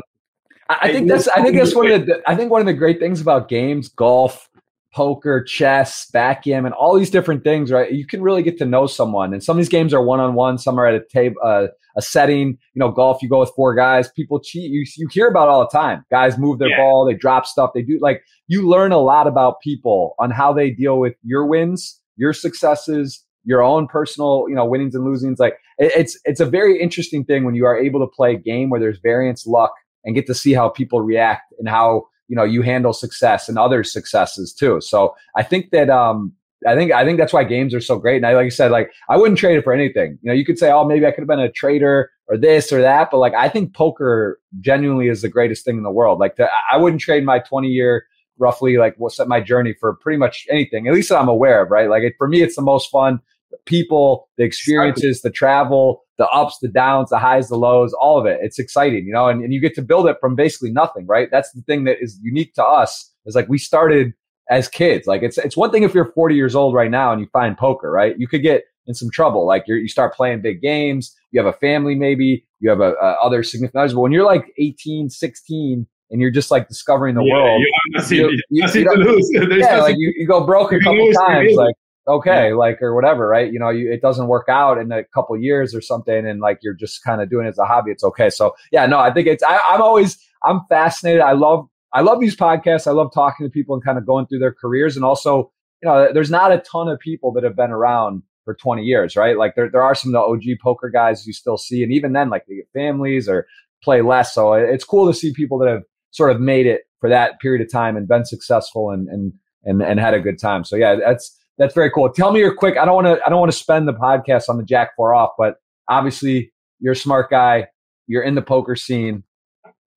I, 0.70 0.90
I 0.90 0.92
think 0.92 1.08
that's 1.08 1.28
I 1.30 1.42
think 1.42 1.58
that's 1.58 1.76
one 1.76 1.92
of 1.92 2.06
the 2.06 2.22
I 2.28 2.36
think 2.36 2.52
one 2.52 2.62
of 2.62 2.68
the 2.68 2.74
great 2.74 3.00
things 3.00 3.22
about 3.22 3.48
games, 3.48 3.88
golf, 3.88 4.50
poker, 4.94 5.44
chess, 5.44 6.10
backgammon, 6.12 6.74
all 6.74 6.98
these 6.98 7.10
different 7.10 7.44
things, 7.44 7.72
right? 7.72 7.92
You 7.92 8.06
can 8.06 8.22
really 8.22 8.44
get 8.44 8.58
to 8.60 8.66
know 8.66 8.88
someone. 8.88 9.34
And 9.34 9.44
some 9.44 9.56
of 9.56 9.58
these 9.60 9.70
games 9.70 9.94
are 9.94 10.02
one 10.02 10.20
on 10.20 10.34
one, 10.34 10.58
some 10.58 10.80
are 10.80 10.88
at 10.88 10.96
a 10.96 11.06
table, 11.06 11.36
uh, 11.44 11.68
a 11.98 12.02
setting. 12.02 12.58
You 12.74 12.80
know, 12.80 12.92
golf, 12.92 13.22
you 13.22 13.30
go 13.30 13.40
with 13.40 13.52
four 13.56 13.76
guys. 13.76 14.10
People 14.10 14.40
cheat. 14.40 14.72
You 14.72 14.86
you 14.98 15.08
hear 15.12 15.28
about 15.28 15.50
all 15.50 15.62
the 15.62 15.78
time. 15.78 16.06
Guys 16.10 16.38
move 16.38 16.60
their 16.60 16.70
yeah. 16.70 16.78
ball, 16.78 17.06
they 17.06 17.16
drop 17.16 17.46
stuff, 17.46 17.72
they 17.74 17.82
do 17.82 17.98
like 18.02 18.24
you 18.48 18.68
learn 18.68 18.92
a 18.92 19.00
lot 19.00 19.28
about 19.28 19.60
people 19.62 20.16
on 20.20 20.32
how 20.32 20.54
they 20.54 20.70
deal 20.70 21.00
with 21.00 21.16
your 21.24 21.46
wins, 21.46 22.00
your 22.16 22.34
successes, 22.34 23.24
your 23.44 23.64
own 23.64 23.88
personal, 23.88 24.46
you 24.48 24.56
know, 24.56 24.66
winnings 24.66 24.96
and 24.96 25.06
losings. 25.06 25.40
Like 25.40 25.56
it, 25.78 25.92
it's 25.96 26.20
it's 26.26 26.40
a 26.40 26.46
very 26.46 26.80
interesting 26.80 27.26
thing 27.26 27.44
when 27.44 27.56
you 27.56 27.66
are 27.66 27.78
able 27.78 28.00
to 28.00 28.08
play 28.08 28.36
a 28.36 28.38
game 28.38 28.70
where 28.70 28.80
there's 28.80 29.00
variance, 29.00 29.48
luck, 29.48 29.74
and 30.04 30.16
get 30.16 30.28
to 30.28 30.34
see 30.34 30.54
how 30.54 30.70
people 30.70 31.02
react 31.02 31.54
and 31.60 31.68
how 31.68 32.06
you 32.28 32.36
know 32.36 32.44
you 32.44 32.62
handle 32.62 32.94
success 32.94 33.50
and 33.50 33.58
other 33.58 33.84
successes 33.84 34.54
too. 34.54 34.80
So 34.82 35.16
I 35.36 35.44
think 35.44 35.72
that 35.72 35.90
um 35.90 36.34
I 36.66 36.76
think 36.76 36.92
I 36.92 37.06
think 37.06 37.20
that's 37.20 37.34
why 37.34 37.44
games 37.44 37.74
are 37.76 37.82
so 37.82 38.00
great. 38.00 38.18
And 38.18 38.26
I 38.26 38.34
like 38.34 38.48
I 38.48 38.50
said, 38.50 38.72
like 38.72 38.92
I 39.10 39.18
wouldn't 39.18 39.38
trade 39.38 39.58
it 39.58 39.64
for 39.64 39.74
anything. 39.74 40.18
You 40.22 40.30
know, 40.30 40.34
you 40.34 40.46
could 40.46 40.58
say, 40.58 40.72
oh, 40.72 40.86
maybe 40.86 41.06
I 41.06 41.12
could 41.12 41.22
have 41.22 41.28
been 41.28 41.40
a 41.40 41.52
trader 41.52 42.10
or 42.28 42.38
this 42.38 42.72
or 42.72 42.82
that, 42.82 43.10
but 43.12 43.18
like 43.18 43.34
I 43.34 43.48
think 43.50 43.76
poker 43.76 44.40
genuinely 44.60 45.08
is 45.08 45.22
the 45.22 45.30
greatest 45.30 45.66
thing 45.66 45.78
in 45.78 45.84
the 45.84 45.92
world. 45.92 46.20
Like 46.20 46.38
I 46.72 46.78
wouldn't 46.78 47.02
trade 47.02 47.24
my 47.24 47.40
20 47.40 47.68
year 47.68 48.06
roughly 48.40 48.78
like 48.78 48.96
what's 48.98 49.20
my 49.28 49.42
journey 49.42 49.74
for 49.80 49.96
pretty 49.96 50.18
much 50.18 50.46
anything, 50.50 50.88
at 50.88 50.94
least 50.94 51.10
that 51.10 51.20
I'm 51.20 51.30
aware 51.30 51.64
of, 51.64 51.72
right? 51.72 51.90
Like 51.90 52.04
it, 52.04 52.14
for 52.18 52.28
me, 52.28 52.42
it's 52.42 52.56
the 52.56 52.62
most 52.62 52.90
fun. 52.90 53.20
The 53.52 53.58
people, 53.66 54.30
the 54.38 54.44
experiences, 54.44 55.22
the 55.22 55.32
travel, 55.32 56.04
the 56.18 56.28
ups, 56.28 56.58
the 56.62 56.68
downs, 56.68 57.10
the 57.10 57.20
highs, 57.20 57.48
the 57.48 57.58
lows, 57.58 57.94
all 57.94 58.20
of 58.20 58.26
it. 58.26 58.40
It's 58.42 58.60
exciting, 58.60 59.06
you 59.06 59.14
know, 59.14 59.28
and, 59.28 59.42
and 59.42 59.54
you 59.54 59.62
get 59.62 59.76
to 59.76 59.82
build 59.82 60.08
it 60.08 60.18
from 60.20 60.36
basically 60.36 60.72
nothing, 60.72 61.06
right? 61.08 61.30
That's 61.32 61.52
the 61.52 61.62
thing 61.62 61.86
that 61.86 61.98
is 62.02 62.20
unique 62.22 62.54
to 62.56 62.64
us 62.64 63.12
is 63.26 63.36
like 63.36 63.48
we 63.48 63.58
started 63.58 64.14
as 64.50 64.68
kids. 64.68 65.08
Like 65.08 65.24
it's, 65.24 65.38
it's 65.38 65.58
one 65.58 65.72
thing 65.72 65.84
if 65.84 65.94
you're 65.94 66.12
40 66.14 66.36
years 66.36 66.56
old 66.56 66.74
right 66.74 66.92
now 66.92 67.12
and 67.12 67.22
you 67.22 67.28
find 67.34 67.58
poker, 67.58 67.92
right? 67.92 68.16
You 68.18 68.28
could 68.28 68.42
get 68.42 68.64
in 68.88 68.94
some 68.94 69.10
trouble. 69.12 69.46
Like 69.46 69.64
you 69.68 69.76
you 69.76 69.88
start 69.88 70.14
playing 70.14 70.42
big 70.42 70.62
games, 70.62 71.16
you 71.32 71.44
have 71.44 71.54
a 71.54 71.58
family, 71.58 71.96
maybe 71.96 72.46
you 72.60 72.70
have 72.70 72.80
a, 72.80 72.94
a 72.94 73.18
other 73.22 73.44
significant 73.44 73.82
others. 73.82 73.94
But 73.94 74.02
when 74.02 74.12
you're 74.12 74.26
like 74.26 74.46
18, 74.58 75.10
16, 75.10 75.86
and 76.10 76.22
you're 76.22 76.32
just 76.32 76.52
like 76.52 76.68
discovering 76.68 77.16
the 77.16 77.24
yeah, 77.24 77.34
world, 77.34 77.62
you, 78.10 78.16
you, 78.18 78.40
you, 78.50 78.68
you 78.74 78.94
lose. 78.96 79.30
yeah, 79.34 79.82
like 79.82 79.96
you, 79.98 80.26
go 80.26 80.46
broke 80.46 80.72
a 80.72 80.80
couple 80.80 81.12
times, 81.12 81.54
like 81.56 81.76
okay, 82.08 82.50
yeah. 82.50 82.56
like 82.56 82.82
or 82.82 82.96
whatever, 82.96 83.28
right? 83.28 83.52
You 83.52 83.60
know, 83.60 83.70
you, 83.70 83.92
it 83.92 84.02
doesn't 84.02 84.28
work 84.28 84.48
out 84.48 84.78
in 84.78 84.92
a 84.94 85.04
couple 85.04 85.38
years 85.38 85.76
or 85.76 85.82
something, 85.82 86.26
and 86.26 86.40
like 86.40 86.60
you're 86.62 86.74
just 86.74 87.04
kind 87.04 87.22
of 87.22 87.30
doing 87.30 87.46
it 87.46 87.50
as 87.50 87.58
a 87.58 87.66
hobby. 87.66 87.92
It's 87.92 88.06
okay. 88.06 88.30
So 88.30 88.56
yeah, 88.72 88.86
no, 88.86 89.00
I 89.00 89.14
think 89.14 89.28
it's. 89.28 89.44
I, 89.44 89.60
I'm 89.70 89.82
always 89.82 90.18
I'm 90.46 90.62
fascinated. 90.70 91.22
I 91.22 91.34
love 91.34 91.68
I 91.98 92.02
love 92.02 92.20
these 92.20 92.36
podcasts. 92.36 92.88
I 92.88 92.92
love 92.92 93.12
talking 93.14 93.46
to 93.46 93.50
people 93.50 93.76
and 93.76 93.84
kind 93.84 93.98
of 93.98 94.06
going 94.06 94.28
through 94.28 94.40
their 94.40 94.54
careers, 94.54 94.96
and 94.96 95.04
also 95.04 95.52
you 95.82 95.90
know, 95.90 96.12
there's 96.12 96.32
not 96.32 96.52
a 96.52 96.60
ton 96.60 96.88
of 96.88 97.00
people 97.00 97.32
that 97.34 97.44
have 97.44 97.56
been 97.56 97.72
around 97.72 98.24
for 98.46 98.56
20 98.56 98.84
years, 98.84 99.16
right? 99.16 99.38
Like 99.38 99.56
there, 99.56 99.70
there 99.70 99.84
are 99.84 99.94
some 99.94 100.14
of 100.14 100.14
the 100.14 100.52
OG 100.54 100.60
poker 100.62 100.90
guys 100.90 101.28
you 101.28 101.34
still 101.34 101.58
see. 101.58 101.84
And 101.84 101.92
even 101.92 102.14
then, 102.14 102.30
like 102.30 102.46
they 102.48 102.56
get 102.56 102.70
families 102.74 103.28
or 103.28 103.46
play 103.84 104.02
less. 104.02 104.34
So 104.34 104.54
it's 104.54 104.84
cool 104.84 105.06
to 105.08 105.14
see 105.14 105.34
people 105.34 105.60
that 105.60 105.70
have 105.70 105.84
sort 106.12 106.32
of 106.32 106.40
made 106.40 106.66
it 106.66 106.84
for 107.00 107.10
that 107.10 107.40
period 107.40 107.62
of 107.62 107.72
time 107.72 107.96
and 107.96 108.08
been 108.08 108.26
successful 108.26 108.90
and, 108.90 109.08
and, 109.10 109.34
and, 109.66 109.82
and 109.84 110.00
had 110.00 110.14
a 110.14 110.20
good 110.20 110.40
time. 110.40 110.64
So 110.64 110.76
yeah, 110.76 110.96
that's, 110.96 111.38
that's 111.58 111.76
very 111.76 111.92
cool. 111.92 112.10
Tell 112.10 112.32
me 112.32 112.40
your 112.40 112.56
quick, 112.56 112.78
I 112.78 112.86
don't 112.86 112.96
want 112.96 113.08
to, 113.08 113.26
I 113.26 113.30
don't 113.30 113.40
want 113.40 113.52
to 113.52 113.58
spend 113.58 113.88
the 113.88 113.94
podcast 113.94 114.50
on 114.50 114.58
the 114.58 114.64
Jack 114.64 114.96
four 114.96 115.14
off, 115.14 115.32
but 115.38 115.58
obviously 115.90 116.52
you're 116.80 116.94
a 116.94 116.96
smart 116.96 117.30
guy. 117.30 117.68
You're 118.08 118.24
in 118.24 118.36
the 118.36 118.42
poker 118.42 118.76
scene. 118.76 119.24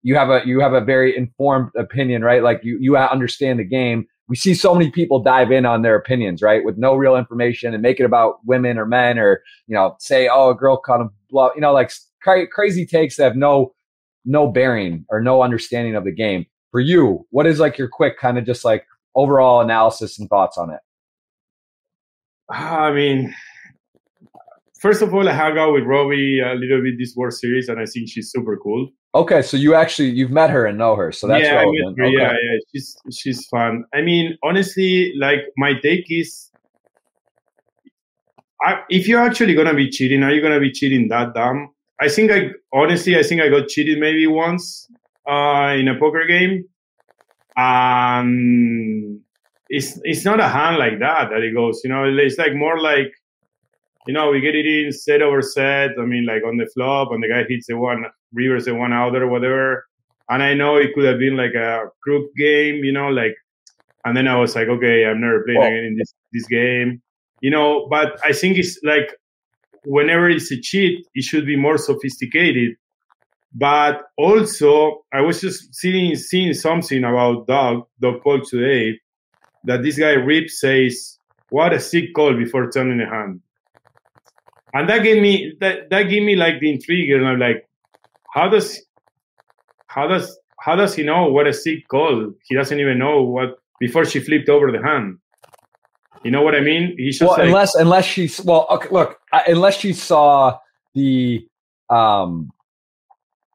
You 0.02 0.14
have 0.16 0.30
a, 0.30 0.42
you 0.46 0.60
have 0.60 0.72
a 0.72 0.80
very 0.80 1.16
informed 1.16 1.70
opinion, 1.76 2.22
right? 2.22 2.42
Like 2.42 2.60
you, 2.62 2.78
you 2.80 2.96
understand 2.96 3.58
the 3.58 3.64
game 3.64 4.06
we 4.30 4.36
see 4.36 4.54
so 4.54 4.72
many 4.76 4.92
people 4.92 5.18
dive 5.18 5.50
in 5.50 5.66
on 5.66 5.82
their 5.82 5.96
opinions, 5.96 6.40
right, 6.40 6.64
with 6.64 6.78
no 6.78 6.94
real 6.94 7.16
information 7.16 7.74
and 7.74 7.82
make 7.82 7.98
it 7.98 8.04
about 8.04 8.36
women 8.46 8.78
or 8.78 8.86
men, 8.86 9.18
or 9.18 9.42
you 9.66 9.74
know, 9.74 9.96
say, 9.98 10.28
oh, 10.32 10.50
a 10.50 10.54
girl 10.54 10.80
kind 10.80 11.02
of 11.02 11.10
blah, 11.30 11.50
you 11.56 11.60
know, 11.60 11.72
like 11.72 11.90
cra- 12.22 12.46
crazy 12.46 12.86
takes 12.86 13.16
that 13.16 13.24
have 13.24 13.36
no 13.36 13.74
no 14.24 14.46
bearing 14.46 15.04
or 15.08 15.20
no 15.20 15.42
understanding 15.42 15.96
of 15.96 16.04
the 16.04 16.12
game. 16.12 16.46
For 16.70 16.78
you, 16.78 17.26
what 17.30 17.46
is 17.46 17.58
like 17.58 17.76
your 17.76 17.88
quick 17.88 18.20
kind 18.20 18.38
of 18.38 18.46
just 18.46 18.64
like 18.64 18.86
overall 19.16 19.60
analysis 19.60 20.20
and 20.20 20.28
thoughts 20.28 20.56
on 20.56 20.70
it? 20.70 20.80
Uh, 22.48 22.54
I 22.54 22.92
mean, 22.92 23.34
first 24.80 25.02
of 25.02 25.14
all, 25.14 25.28
I 25.28 25.32
hung 25.32 25.58
out 25.58 25.72
with 25.72 25.84
Robbi 25.84 26.42
a 26.42 26.54
little 26.54 26.82
bit 26.82 26.94
this 26.98 27.14
World 27.14 27.34
Series, 27.34 27.68
and 27.68 27.78
I 27.78 27.84
think 27.84 28.08
she's 28.08 28.30
super 28.30 28.56
cool. 28.56 28.90
Okay, 29.14 29.42
so 29.42 29.56
you 29.56 29.74
actually 29.74 30.10
you've 30.10 30.30
met 30.30 30.50
her 30.50 30.66
and 30.66 30.78
know 30.78 30.96
her, 30.96 31.12
so 31.12 31.26
that's 31.26 31.44
yeah, 31.44 31.54
relevant. 31.54 31.98
Her, 31.98 32.04
okay. 32.04 32.16
yeah, 32.16 32.32
yeah, 32.32 32.58
she's 32.72 32.96
she's 33.12 33.46
fun. 33.46 33.84
I 33.94 34.00
mean, 34.02 34.36
honestly, 34.42 35.12
like 35.18 35.40
my 35.56 35.74
take 35.82 36.06
is, 36.08 36.50
I, 38.62 38.80
if 38.88 39.06
you're 39.06 39.20
actually 39.20 39.54
gonna 39.54 39.74
be 39.74 39.90
cheating, 39.90 40.22
are 40.22 40.32
you 40.32 40.40
gonna 40.42 40.60
be 40.60 40.72
cheating 40.72 41.08
that 41.08 41.34
dumb? 41.34 41.70
I 42.00 42.08
think 42.08 42.30
I 42.30 42.50
honestly, 42.72 43.18
I 43.18 43.22
think 43.22 43.42
I 43.42 43.48
got 43.48 43.68
cheated 43.68 43.98
maybe 43.98 44.26
once 44.26 44.88
uh, 45.28 45.74
in 45.76 45.88
a 45.88 45.98
poker 45.98 46.24
game, 46.26 46.64
and 47.56 49.20
it's 49.68 50.00
it's 50.04 50.24
not 50.24 50.40
a 50.40 50.48
hand 50.48 50.78
like 50.78 50.98
that 51.00 51.30
that 51.30 51.42
it 51.42 51.54
goes. 51.54 51.80
You 51.84 51.90
know, 51.90 52.04
it's 52.04 52.38
like 52.38 52.54
more 52.54 52.80
like 52.80 53.12
you 54.06 54.14
know, 54.14 54.30
we 54.30 54.40
get 54.40 54.54
it 54.54 54.66
in 54.66 54.92
set 54.92 55.22
over 55.22 55.42
set. 55.42 55.90
I 55.98 56.04
mean, 56.04 56.26
like 56.26 56.42
on 56.44 56.56
the 56.56 56.66
flop, 56.74 57.12
and 57.12 57.22
the 57.22 57.28
guy 57.28 57.44
hits 57.48 57.66
the 57.66 57.76
one, 57.76 58.04
reverse 58.32 58.64
the 58.64 58.74
one 58.74 58.92
out 58.92 59.14
or 59.14 59.28
whatever. 59.28 59.86
And 60.28 60.42
I 60.42 60.54
know 60.54 60.76
it 60.76 60.94
could 60.94 61.04
have 61.04 61.18
been 61.18 61.36
like 61.36 61.54
a 61.54 61.86
group 62.02 62.30
game, 62.36 62.84
you 62.84 62.92
know, 62.92 63.08
like. 63.08 63.34
And 64.04 64.16
then 64.16 64.26
I 64.26 64.36
was 64.36 64.54
like, 64.56 64.68
okay, 64.68 65.04
I've 65.04 65.18
never 65.18 65.44
played 65.44 65.58
again 65.58 65.84
in 65.84 65.96
this 65.98 66.14
this 66.32 66.46
game, 66.46 67.02
you 67.42 67.50
know. 67.50 67.86
But 67.90 68.18
I 68.24 68.32
think 68.32 68.56
it's 68.56 68.80
like 68.82 69.14
whenever 69.84 70.30
it's 70.30 70.50
a 70.50 70.58
cheat, 70.60 71.06
it 71.14 71.24
should 71.24 71.44
be 71.44 71.56
more 71.56 71.76
sophisticated. 71.76 72.76
But 73.52 74.02
also, 74.16 75.04
I 75.12 75.20
was 75.20 75.40
just 75.40 75.74
seeing 75.74 76.14
seeing 76.14 76.54
something 76.54 77.04
about 77.04 77.46
Doug 77.46 77.82
Doug 78.00 78.22
Polk 78.22 78.48
today 78.48 78.98
that 79.64 79.82
this 79.82 79.98
guy 79.98 80.12
Rip 80.12 80.48
says, 80.48 81.18
"What 81.50 81.74
a 81.74 81.80
sick 81.80 82.14
call 82.14 82.34
before 82.34 82.70
turning 82.70 83.00
a 83.00 83.10
hand," 83.10 83.40
and 84.72 84.88
that 84.88 85.02
gave 85.02 85.20
me 85.20 85.54
that 85.60 85.90
that 85.90 86.04
gave 86.04 86.22
me 86.22 86.36
like 86.36 86.60
the 86.60 86.70
intrigue, 86.70 87.10
and 87.10 87.26
I'm 87.26 87.38
like, 87.38 87.68
how 88.32 88.48
does 88.48 88.80
how 89.88 90.06
does 90.06 90.36
how 90.60 90.76
does 90.76 90.94
he 90.94 91.02
know 91.02 91.26
what 91.26 91.46
a 91.46 91.52
sick 91.52 91.88
call? 91.88 92.32
He 92.44 92.54
doesn't 92.54 92.78
even 92.78 92.98
know 92.98 93.22
what 93.22 93.58
before 93.80 94.04
she 94.04 94.20
flipped 94.20 94.48
over 94.48 94.70
the 94.70 94.82
hand. 94.82 95.18
You 96.22 96.30
know 96.30 96.42
what 96.42 96.54
I 96.54 96.60
mean? 96.60 96.94
He's 96.98 97.18
just 97.18 97.28
well, 97.28 97.38
like, 97.38 97.48
unless 97.48 97.74
unless 97.74 98.04
she 98.04 98.30
well, 98.44 98.66
okay, 98.70 98.88
look, 98.90 99.18
unless 99.32 99.78
she 99.78 99.92
saw 99.92 100.58
the 100.94 101.46
um 101.88 102.50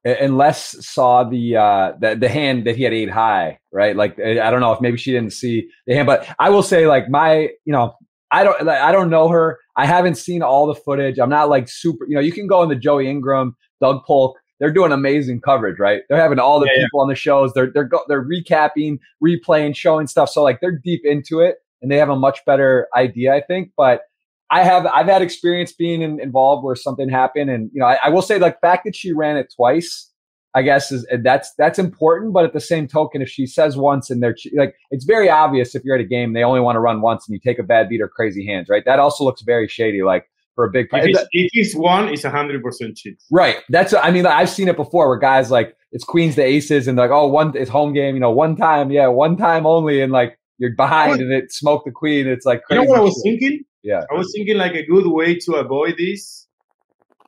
unless 0.03 0.85
saw 0.85 1.23
the 1.23 1.55
uh 1.55 1.93
the, 1.99 2.15
the 2.15 2.29
hand 2.29 2.65
that 2.65 2.75
he 2.75 2.83
had 2.83 2.93
eight 2.93 3.09
high, 3.09 3.59
right? 3.71 3.95
Like 3.95 4.19
I 4.19 4.49
don't 4.49 4.61
know 4.61 4.73
if 4.73 4.81
maybe 4.81 4.97
she 4.97 5.11
didn't 5.11 5.33
see 5.33 5.69
the 5.85 5.93
hand, 5.93 6.07
but 6.07 6.27
I 6.39 6.49
will 6.49 6.63
say 6.63 6.87
like 6.87 7.07
my 7.09 7.49
you 7.65 7.73
know 7.73 7.95
I 8.35 8.43
don't 8.43 8.67
I 8.67 8.91
don't 8.91 9.09
know 9.09 9.29
her. 9.29 9.59
I 9.77 9.85
haven't 9.85 10.15
seen 10.15 10.43
all 10.43 10.67
the 10.67 10.75
footage. 10.75 11.19
I'm 11.19 11.29
not 11.29 11.49
like 11.49 11.69
super. 11.69 12.05
You 12.07 12.15
know, 12.15 12.21
you 12.21 12.33
can 12.33 12.47
go 12.47 12.61
in 12.63 12.69
the 12.69 12.75
Joey 12.75 13.09
Ingram, 13.09 13.55
Doug 13.79 14.03
Polk. 14.05 14.37
They're 14.59 14.73
doing 14.73 14.91
amazing 14.91 15.41
coverage, 15.41 15.79
right? 15.79 16.01
They're 16.09 16.19
having 16.19 16.39
all 16.39 16.59
the 16.59 16.67
yeah, 16.67 16.83
people 16.83 16.99
yeah. 16.99 17.03
on 17.03 17.09
the 17.09 17.15
shows. 17.15 17.53
They're 17.53 17.71
they're 17.73 17.85
go, 17.85 18.01
they're 18.09 18.25
recapping, 18.25 18.99
replaying, 19.23 19.75
showing 19.75 20.07
stuff. 20.07 20.29
So 20.29 20.43
like 20.43 20.59
they're 20.59 20.77
deep 20.77 21.01
into 21.05 21.39
it 21.39 21.57
and 21.81 21.89
they 21.89 21.97
have 21.97 22.09
a 22.09 22.15
much 22.15 22.43
better 22.45 22.87
idea, 22.95 23.33
I 23.33 23.41
think. 23.41 23.71
But 23.77 24.01
I 24.49 24.63
have 24.63 24.85
I've 24.85 25.07
had 25.07 25.21
experience 25.21 25.71
being 25.71 26.01
in, 26.01 26.19
involved 26.19 26.65
where 26.65 26.75
something 26.75 27.07
happened, 27.07 27.49
and 27.49 27.69
you 27.73 27.79
know 27.79 27.87
I, 27.87 27.99
I 28.03 28.09
will 28.09 28.21
say 28.21 28.37
like 28.37 28.59
fact 28.59 28.83
that 28.83 28.97
she 28.97 29.13
ran 29.13 29.37
it 29.37 29.53
twice 29.55 30.11
I 30.55 30.61
guess 30.61 30.91
is 30.91 31.05
that's 31.21 31.53
that's 31.57 31.77
important. 31.77 32.33
But 32.33 32.45
at 32.45 32.53
the 32.53 32.61
same 32.61 32.87
token, 32.87 33.21
if 33.21 33.29
she 33.29 33.45
says 33.45 33.75
once 33.77 34.09
and 34.09 34.23
they're 34.23 34.35
like, 34.53 34.75
it's 34.89 35.05
very 35.05 35.29
obvious 35.29 35.75
if 35.75 35.83
you're 35.83 35.95
at 35.95 36.01
a 36.01 36.07
game 36.07 36.33
they 36.33 36.43
only 36.43 36.61
want 36.61 36.77
to 36.77 36.79
run 36.79 37.01
once 37.01 37.27
and 37.27 37.33
you 37.33 37.39
take 37.39 37.59
a 37.59 37.63
bad 37.63 37.89
beat 37.89 38.01
or 38.01 38.07
crazy 38.07 38.45
hands, 38.45 38.69
right? 38.69 38.83
That 38.85 38.99
also 38.99 39.25
looks 39.25 39.41
very 39.41 39.67
shady. 39.67 40.01
Like 40.01 40.29
for 40.55 40.65
a 40.65 40.71
big. 40.71 40.87
If 40.91 41.27
it's, 41.31 41.75
one, 41.75 42.07
it's 42.07 42.23
a 42.23 42.31
hundred 42.31 42.63
percent 42.63 42.97
cheat. 42.97 43.21
Right. 43.29 43.57
That's. 43.69 43.93
I 43.93 44.09
mean, 44.11 44.25
I've 44.25 44.49
seen 44.49 44.67
it 44.67 44.77
before 44.77 45.07
where 45.09 45.19
guys 45.19 45.51
like 45.51 45.75
it's 45.91 46.03
queens 46.03 46.35
to 46.35 46.43
aces 46.43 46.87
and 46.87 46.97
like 46.97 47.11
oh 47.11 47.27
one 47.27 47.55
it's 47.55 47.69
home 47.69 47.93
game, 47.93 48.15
you 48.15 48.21
know, 48.21 48.31
one 48.31 48.55
time, 48.55 48.91
yeah, 48.91 49.07
one 49.07 49.37
time 49.37 49.65
only, 49.65 50.01
and 50.01 50.11
like 50.11 50.39
you're 50.57 50.75
behind 50.75 51.19
and 51.19 51.31
it 51.31 51.51
smoked 51.51 51.85
the 51.85 51.91
queen. 51.91 52.27
It's 52.27 52.45
like 52.45 52.63
you 52.69 52.77
know 52.77 52.83
what 52.83 52.99
I 52.99 53.03
was 53.03 53.21
thinking. 53.23 53.63
Yeah, 53.83 54.03
I 54.09 54.17
was 54.17 54.31
thinking 54.33 54.57
like 54.57 54.73
a 54.73 54.85
good 54.85 55.07
way 55.07 55.37
to 55.39 55.55
avoid 55.55 55.95
this. 55.97 56.47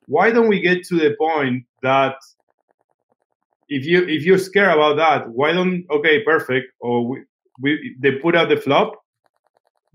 Why 0.08 0.32
don't 0.32 0.48
we 0.48 0.62
get 0.62 0.84
to 0.86 0.96
the 0.96 1.16
point 1.20 1.66
that 1.84 2.16
if 3.70 3.86
you 3.86 4.08
if 4.08 4.24
you're 4.24 4.38
scared 4.38 4.74
about 4.74 4.98
that, 4.98 5.30
why 5.30 5.54
don't 5.54 5.86
okay, 5.92 6.24
perfect, 6.24 6.68
or 6.80 7.08
we, 7.08 7.24
we 7.62 7.96
they 8.00 8.12
put 8.14 8.36
out 8.36 8.50
the 8.50 8.58
flop, 8.58 8.94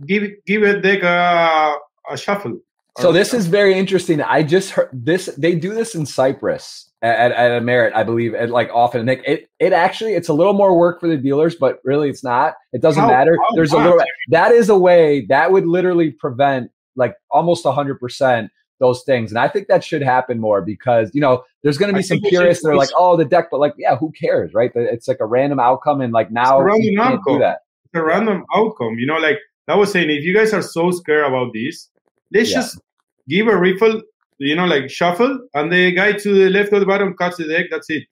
give 0.07 0.31
give 0.47 0.63
a 0.63 0.81
deck 0.81 1.03
a, 1.03 1.75
a 2.11 2.17
shuffle. 2.17 2.61
So 2.99 3.11
this 3.11 3.33
is 3.33 3.47
very 3.47 3.79
interesting. 3.79 4.21
I 4.21 4.43
just 4.43 4.71
heard 4.71 4.91
this. 4.93 5.27
They 5.39 5.55
do 5.55 5.73
this 5.73 5.95
in 5.95 6.05
Cyprus 6.05 6.91
at, 7.01 7.33
at 7.33 7.57
a 7.57 7.61
merit, 7.63 7.95
I 7.97 8.03
believe, 8.03 8.35
at 8.35 8.51
like 8.51 8.69
often. 8.73 9.09
It, 9.09 9.23
it 9.27 9.51
it 9.59 9.73
actually 9.73 10.13
it's 10.13 10.29
a 10.29 10.35
little 10.35 10.53
more 10.53 10.77
work 10.77 11.01
for 11.01 11.09
the 11.09 11.17
dealers, 11.17 11.55
but 11.55 11.79
really 11.85 12.11
it's 12.11 12.23
not. 12.23 12.55
It 12.75 12.83
doesn't 12.83 13.03
how, 13.03 13.09
matter. 13.09 13.39
How 13.41 13.57
There's 13.57 13.73
a 13.73 13.79
little. 13.79 13.99
That 14.29 14.53
is 14.53 14.69
a 14.69 14.77
way 14.77 15.25
that 15.31 15.53
would 15.53 15.67
literally 15.67 16.11
prevent 16.11 16.71
like 16.95 17.15
almost 17.31 17.65
hundred 17.65 17.99
percent 17.99 18.51
those 18.81 19.03
things. 19.05 19.31
And 19.31 19.39
I 19.39 19.49
think 19.49 19.69
that 19.69 19.85
should 19.85 20.03
happen 20.03 20.41
more 20.41 20.61
because, 20.61 21.11
you 21.15 21.21
know, 21.21 21.45
there's 21.63 21.79
going 21.79 21.91
to 21.91 21.95
be 21.95 22.03
I 22.03 22.03
some 22.03 22.21
purists 22.21 22.65
that 22.65 22.71
are 22.71 22.77
like, 22.77 22.91
oh, 22.97 23.17
the 23.17 23.25
deck, 23.25 23.47
but 23.51 23.61
like, 23.61 23.75
yeah, 23.79 23.97
who 23.97 24.13
cares, 24.13 24.53
right? 24.55 24.73
It's 24.75 25.07
like 25.07 25.21
a 25.21 25.27
random 25.27 25.61
outcome. 25.61 26.01
And 26.01 26.13
like 26.13 26.31
now, 26.33 26.59
can't 26.67 26.99
outcome. 26.99 27.35
do 27.35 27.39
that. 27.39 27.61
It's 27.85 27.95
a 27.95 28.03
random 28.03 28.45
outcome. 28.55 28.99
You 28.99 29.07
know, 29.07 29.19
like 29.19 29.39
I 29.69 29.77
was 29.77 29.93
saying, 29.93 30.11
if 30.11 30.25
you 30.25 30.35
guys 30.35 30.53
are 30.53 30.63
so 30.63 30.91
scared 30.91 31.27
about 31.27 31.53
this, 31.55 31.91
let's 32.33 32.51
yeah. 32.51 32.57
just 32.57 32.81
give 33.29 33.47
a 33.47 33.57
riffle, 33.57 34.03
you 34.39 34.57
know, 34.57 34.67
like 34.67 34.91
shuffle, 34.91 35.39
and 35.55 35.73
the 35.73 35.93
guy 35.93 36.13
to 36.13 36.35
the 36.35 36.51
left 36.51 36.73
or 36.73 36.81
the 36.81 36.87
bottom 36.87 37.15
cuts 37.15 37.37
the 37.37 37.47
deck. 37.47 37.67
That's 37.71 37.89
it. 37.89 38.05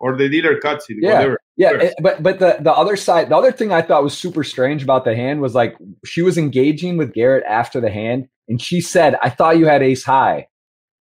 Or 0.00 0.16
the 0.16 0.28
dealer 0.28 0.58
cuts 0.58 0.86
it. 0.88 0.96
Yeah. 1.00 1.14
Whatever. 1.14 1.40
Yeah. 1.56 1.70
It, 1.74 1.82
eh, 1.82 1.92
but 2.00 2.22
but 2.22 2.38
the, 2.38 2.56
the 2.60 2.72
other 2.72 2.96
side, 2.96 3.28
the 3.28 3.36
other 3.36 3.52
thing 3.52 3.72
I 3.72 3.82
thought 3.82 4.02
was 4.02 4.16
super 4.16 4.42
strange 4.42 4.82
about 4.82 5.04
the 5.04 5.14
hand 5.14 5.40
was 5.40 5.54
like 5.54 5.76
she 6.04 6.22
was 6.22 6.38
engaging 6.38 6.96
with 6.96 7.12
Garrett 7.12 7.44
after 7.46 7.80
the 7.80 7.90
hand 7.90 8.28
and 8.48 8.60
she 8.60 8.80
said, 8.80 9.16
I 9.22 9.30
thought 9.30 9.58
you 9.58 9.66
had 9.66 9.82
ace 9.82 10.04
high. 10.04 10.48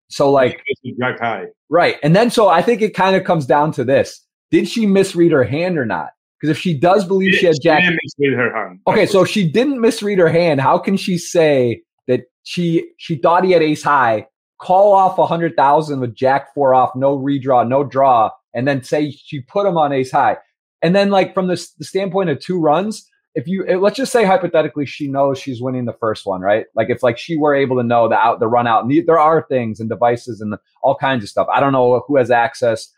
So 0.09 0.31
like 0.31 0.63
Jack 0.99 1.19
high. 1.21 1.47
Right. 1.69 1.97
And 2.03 2.15
then 2.15 2.31
so 2.31 2.49
I 2.49 2.63
think 2.63 2.83
it 2.83 2.95
kind 2.95 3.17
of 3.17 3.25
comes 3.25 3.47
down 3.47 3.73
to 3.73 3.85
this. 3.85 4.21
Did 4.51 4.69
she 4.69 4.87
misread 4.87 5.33
her 5.33 5.45
hand 5.45 5.79
or 5.79 5.85
not? 5.85 6.11
Because 6.41 6.57
if 6.57 6.61
she 6.61 6.79
does 6.79 7.05
believe 7.05 7.33
she, 7.33 7.41
she 7.41 7.47
had 7.47 7.57
Jack 7.63 7.83
misread 7.83 8.39
her 8.39 8.55
hand. 8.55 8.81
Okay, 8.87 9.07
so 9.07 9.23
if 9.23 9.29
she 9.29 9.49
didn't 9.49 9.81
misread 9.81 10.19
her 10.19 10.29
hand, 10.29 10.61
how 10.61 10.79
can 10.79 10.97
she 10.97 11.19
say 11.19 11.83
that 12.07 12.25
she 12.45 12.91
she 12.99 13.17
thought 13.17 13.45
he 13.45 13.53
had 13.53 13.63
ace 13.63 13.83
high, 13.83 14.27
call 14.61 14.95
off 14.95 15.19
a 15.19 15.27
hundred 15.27 15.57
thousand 15.57 16.01
with 16.01 16.15
Jack 16.15 16.55
four 16.55 16.75
off, 16.75 16.95
no 16.95 17.19
redraw, 17.19 17.67
no 17.67 17.83
draw, 17.83 18.31
and 18.55 18.69
then 18.69 18.83
say 18.83 19.11
she 19.11 19.41
put 19.41 19.67
him 19.67 19.77
on 19.77 19.93
ace 19.93 20.13
high? 20.13 20.37
And 20.83 20.95
then 20.95 21.11
like 21.11 21.35
from 21.35 21.49
the, 21.49 21.67
the 21.79 21.85
standpoint 21.85 22.31
of 22.31 22.39
two 22.39 22.61
runs, 22.61 23.11
if 23.37 23.47
you 23.47 23.65
eh, 23.69 23.77
let's 23.77 23.97
just 23.97 24.11
say 24.11 24.25
hypothetically 24.25 24.87
she 24.87 25.07
knows 25.07 25.39
she's 25.39 25.61
winning 25.61 25.85
the 25.85 25.93
first 25.93 26.27
one, 26.27 26.41
right? 26.41 26.65
Like 26.75 26.89
if 26.89 27.03
like 27.03 27.19
she 27.19 27.37
were 27.37 27.55
able 27.55 27.77
to 27.77 27.83
know 27.83 28.09
the 28.09 28.17
out 28.17 28.41
the 28.41 28.49
run 28.49 28.67
out, 28.67 28.83
and 28.83 28.91
the, 28.91 29.03
there 29.03 29.21
are 29.21 29.47
things 29.49 29.79
and 29.79 29.89
devices 29.89 30.41
and 30.41 30.53
the, 30.53 30.59
all 30.83 30.97
kinds 30.97 31.23
of 31.23 31.29
stuff. 31.29 31.47
I 31.53 31.61
don't 31.61 31.73
know 31.73 32.03
who 32.09 32.17
has 32.17 32.31
access, 32.31 32.91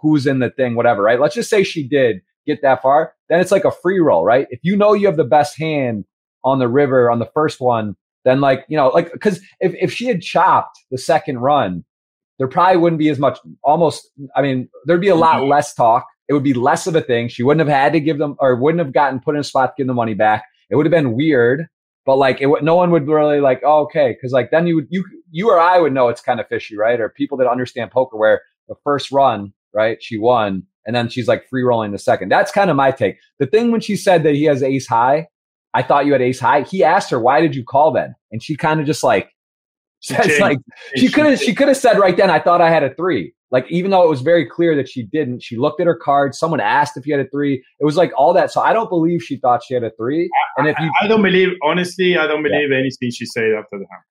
who's 0.00 0.26
in 0.26 0.40
the 0.40 0.50
thing, 0.50 0.76
whatever, 0.76 1.02
right? 1.02 1.18
Let's 1.18 1.34
just 1.34 1.48
say 1.48 1.64
she 1.64 1.88
did 1.88 2.20
get 2.46 2.60
that 2.62 2.82
far, 2.82 3.14
then 3.28 3.40
it's 3.40 3.50
like 3.50 3.64
a 3.64 3.72
free 3.72 3.98
roll, 3.98 4.24
right? 4.24 4.46
If 4.50 4.60
you 4.62 4.76
know 4.76 4.92
you 4.92 5.06
have 5.06 5.16
the 5.16 5.24
best 5.24 5.58
hand 5.58 6.04
on 6.44 6.58
the 6.58 6.68
river 6.68 7.10
on 7.10 7.18
the 7.18 7.30
first 7.32 7.58
one, 7.58 7.96
then 8.24 8.42
like 8.42 8.66
you 8.68 8.76
know 8.76 8.88
like 8.88 9.10
because 9.10 9.40
if 9.60 9.74
if 9.80 9.90
she 9.90 10.06
had 10.06 10.20
chopped 10.20 10.78
the 10.90 10.98
second 10.98 11.38
run, 11.38 11.82
there 12.38 12.46
probably 12.46 12.76
wouldn't 12.76 13.00
be 13.00 13.08
as 13.08 13.18
much. 13.18 13.38
Almost, 13.64 14.10
I 14.36 14.42
mean, 14.42 14.68
there'd 14.84 15.00
be 15.00 15.08
a 15.08 15.16
lot 15.16 15.36
mm-hmm. 15.36 15.50
less 15.50 15.72
talk 15.72 16.06
it 16.28 16.34
would 16.34 16.44
be 16.44 16.54
less 16.54 16.86
of 16.86 16.94
a 16.94 17.00
thing. 17.00 17.28
She 17.28 17.42
wouldn't 17.42 17.66
have 17.66 17.74
had 17.74 17.92
to 17.94 18.00
give 18.00 18.18
them 18.18 18.36
or 18.38 18.56
wouldn't 18.56 18.84
have 18.84 18.92
gotten 18.92 19.20
put 19.20 19.34
in 19.34 19.40
a 19.40 19.44
spot 19.44 19.70
to 19.70 19.74
give 19.82 19.86
the 19.86 19.94
money 19.94 20.14
back. 20.14 20.44
It 20.70 20.76
would 20.76 20.86
have 20.86 20.90
been 20.90 21.14
weird, 21.14 21.66
but 22.04 22.16
like 22.16 22.40
it, 22.40 22.48
no 22.62 22.74
one 22.74 22.90
would 22.90 23.06
really 23.08 23.40
like, 23.40 23.62
oh, 23.64 23.82
okay, 23.84 24.12
because 24.12 24.32
like 24.32 24.50
then 24.50 24.66
you 24.66 24.76
would 24.76 24.86
you 24.90 25.04
you 25.30 25.50
or 25.50 25.58
I 25.58 25.78
would 25.78 25.92
know 25.92 26.08
it's 26.08 26.20
kind 26.20 26.40
of 26.40 26.48
fishy, 26.48 26.76
right? 26.76 27.00
Or 27.00 27.08
people 27.08 27.38
that 27.38 27.46
understand 27.46 27.90
poker 27.90 28.16
where 28.16 28.42
the 28.68 28.74
first 28.84 29.10
run, 29.10 29.52
right, 29.72 30.02
she 30.02 30.18
won, 30.18 30.64
and 30.86 30.94
then 30.94 31.08
she's 31.08 31.28
like 31.28 31.48
free 31.48 31.62
rolling 31.62 31.92
the 31.92 31.98
second. 31.98 32.30
That's 32.30 32.52
kind 32.52 32.70
of 32.70 32.76
my 32.76 32.90
take. 32.90 33.16
The 33.38 33.46
thing 33.46 33.70
when 33.70 33.80
she 33.80 33.96
said 33.96 34.22
that 34.24 34.34
he 34.34 34.44
has 34.44 34.62
ace 34.62 34.86
high, 34.86 35.28
I 35.74 35.82
thought 35.82 36.06
you 36.06 36.12
had 36.12 36.22
ace 36.22 36.40
high. 36.40 36.62
He 36.62 36.84
asked 36.84 37.10
her, 37.10 37.20
why 37.20 37.40
did 37.40 37.54
you 37.54 37.64
call 37.64 37.92
then? 37.92 38.14
And 38.32 38.42
she 38.42 38.56
kind 38.56 38.80
of 38.80 38.86
just 38.86 39.04
like 39.04 39.30
says 40.00 40.38
like 40.38 40.58
she 40.96 41.08
could 41.08 41.26
have 41.26 41.40
she 41.40 41.54
could 41.54 41.68
have 41.68 41.76
said 41.76 41.98
right 41.98 42.16
then, 42.16 42.30
I 42.30 42.38
thought 42.38 42.60
I 42.60 42.70
had 42.70 42.84
a 42.84 42.94
three. 42.94 43.34
Like 43.50 43.66
even 43.70 43.90
though 43.90 44.02
it 44.02 44.08
was 44.08 44.20
very 44.20 44.46
clear 44.46 44.76
that 44.76 44.88
she 44.88 45.02
didn't, 45.02 45.42
she 45.42 45.56
looked 45.56 45.80
at 45.80 45.86
her 45.86 45.96
card. 45.96 46.34
Someone 46.34 46.60
asked 46.60 46.96
if 46.96 47.06
you 47.06 47.16
had 47.16 47.24
a 47.24 47.28
three. 47.30 47.62
It 47.80 47.84
was 47.84 47.96
like 47.96 48.12
all 48.16 48.34
that. 48.34 48.50
So 48.50 48.60
I 48.60 48.72
don't 48.72 48.90
believe 48.90 49.22
she 49.22 49.36
thought 49.36 49.62
she 49.66 49.74
had 49.74 49.84
a 49.84 49.90
three. 49.92 50.28
And 50.56 50.68
if 50.68 50.78
you, 50.78 50.90
I, 51.00 51.06
I 51.06 51.08
don't 51.08 51.22
believe 51.22 51.48
honestly, 51.62 52.18
I 52.18 52.26
don't 52.26 52.42
believe 52.42 52.70
yeah. 52.70 52.78
anything 52.78 53.10
she 53.10 53.24
said 53.24 53.52
after 53.58 53.78
the 53.78 53.86
hand. 53.90 54.02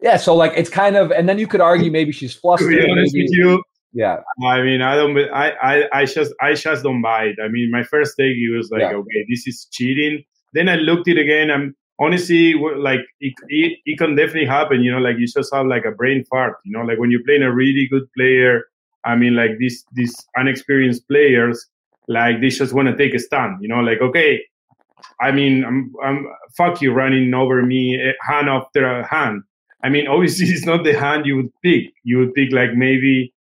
Yeah, 0.00 0.16
so 0.16 0.34
like 0.36 0.52
it's 0.56 0.70
kind 0.70 0.96
of, 0.96 1.10
and 1.10 1.28
then 1.28 1.38
you 1.38 1.48
could 1.48 1.60
argue 1.60 1.90
maybe 1.90 2.12
she's 2.12 2.34
flustered. 2.34 2.72
To 2.72 2.76
be 2.76 2.90
honest 2.90 3.14
maybe, 3.14 3.24
with 3.24 3.32
you, 3.32 3.62
yeah. 3.92 4.18
I 4.46 4.62
mean, 4.62 4.80
I 4.80 4.94
don't, 4.94 5.18
I, 5.18 5.50
I, 5.50 6.00
I 6.00 6.04
just, 6.04 6.32
I 6.40 6.54
just 6.54 6.84
don't 6.84 7.02
buy 7.02 7.24
it. 7.24 7.36
I 7.42 7.48
mean, 7.48 7.70
my 7.72 7.82
first 7.82 8.14
take 8.18 8.36
it 8.36 8.56
was 8.56 8.70
like, 8.70 8.82
yeah. 8.82 8.92
okay, 8.92 9.26
this 9.28 9.46
is 9.46 9.66
cheating. 9.72 10.22
Then 10.52 10.68
I 10.68 10.76
looked 10.76 11.08
it 11.08 11.18
again. 11.18 11.50
I'm 11.50 11.74
honestly 12.00 12.54
like 12.54 13.00
it, 13.20 13.34
it, 13.48 13.78
it 13.84 13.98
can 13.98 14.16
definitely 14.16 14.46
happen. 14.46 14.82
You 14.82 14.92
know, 14.92 14.98
like 14.98 15.18
you 15.18 15.26
just 15.26 15.54
have 15.54 15.66
like 15.66 15.84
a 15.84 15.90
brain 15.90 16.24
fart. 16.24 16.56
You 16.64 16.72
know, 16.72 16.84
like 16.84 16.98
when 16.98 17.10
you're 17.10 17.24
playing 17.24 17.42
a 17.42 17.52
really 17.52 17.88
good 17.90 18.12
player 18.16 18.64
I 19.04 19.16
mean, 19.16 19.34
like 19.34 19.58
these 19.58 19.84
these 19.92 20.14
unexperienced 20.36 21.08
players, 21.08 21.66
like 22.08 22.40
they 22.40 22.48
just 22.48 22.72
want 22.72 22.88
to 22.88 22.96
take 22.96 23.14
a 23.14 23.18
stand. 23.18 23.58
You 23.62 23.68
know, 23.68 23.80
like 23.80 24.00
okay, 24.00 24.40
I 25.20 25.32
mean, 25.32 25.64
I'm 25.64 25.92
I'm 26.04 26.26
fuck 26.56 26.82
you 26.82 26.92
running 26.92 27.32
over 27.34 27.62
me 27.62 27.98
eh, 28.00 28.12
hand 28.20 28.48
after 28.48 29.02
hand. 29.04 29.42
I 29.82 29.88
mean, 29.88 30.06
obviously 30.14 30.48
it's 30.48 30.66
not 30.66 30.84
the 30.84 30.98
hand 30.98 31.26
you 31.26 31.36
would 31.36 31.52
pick. 31.62 31.92
You 32.04 32.18
would 32.18 32.34
pick 32.34 32.52
like 32.52 32.74
maybe 32.74 33.32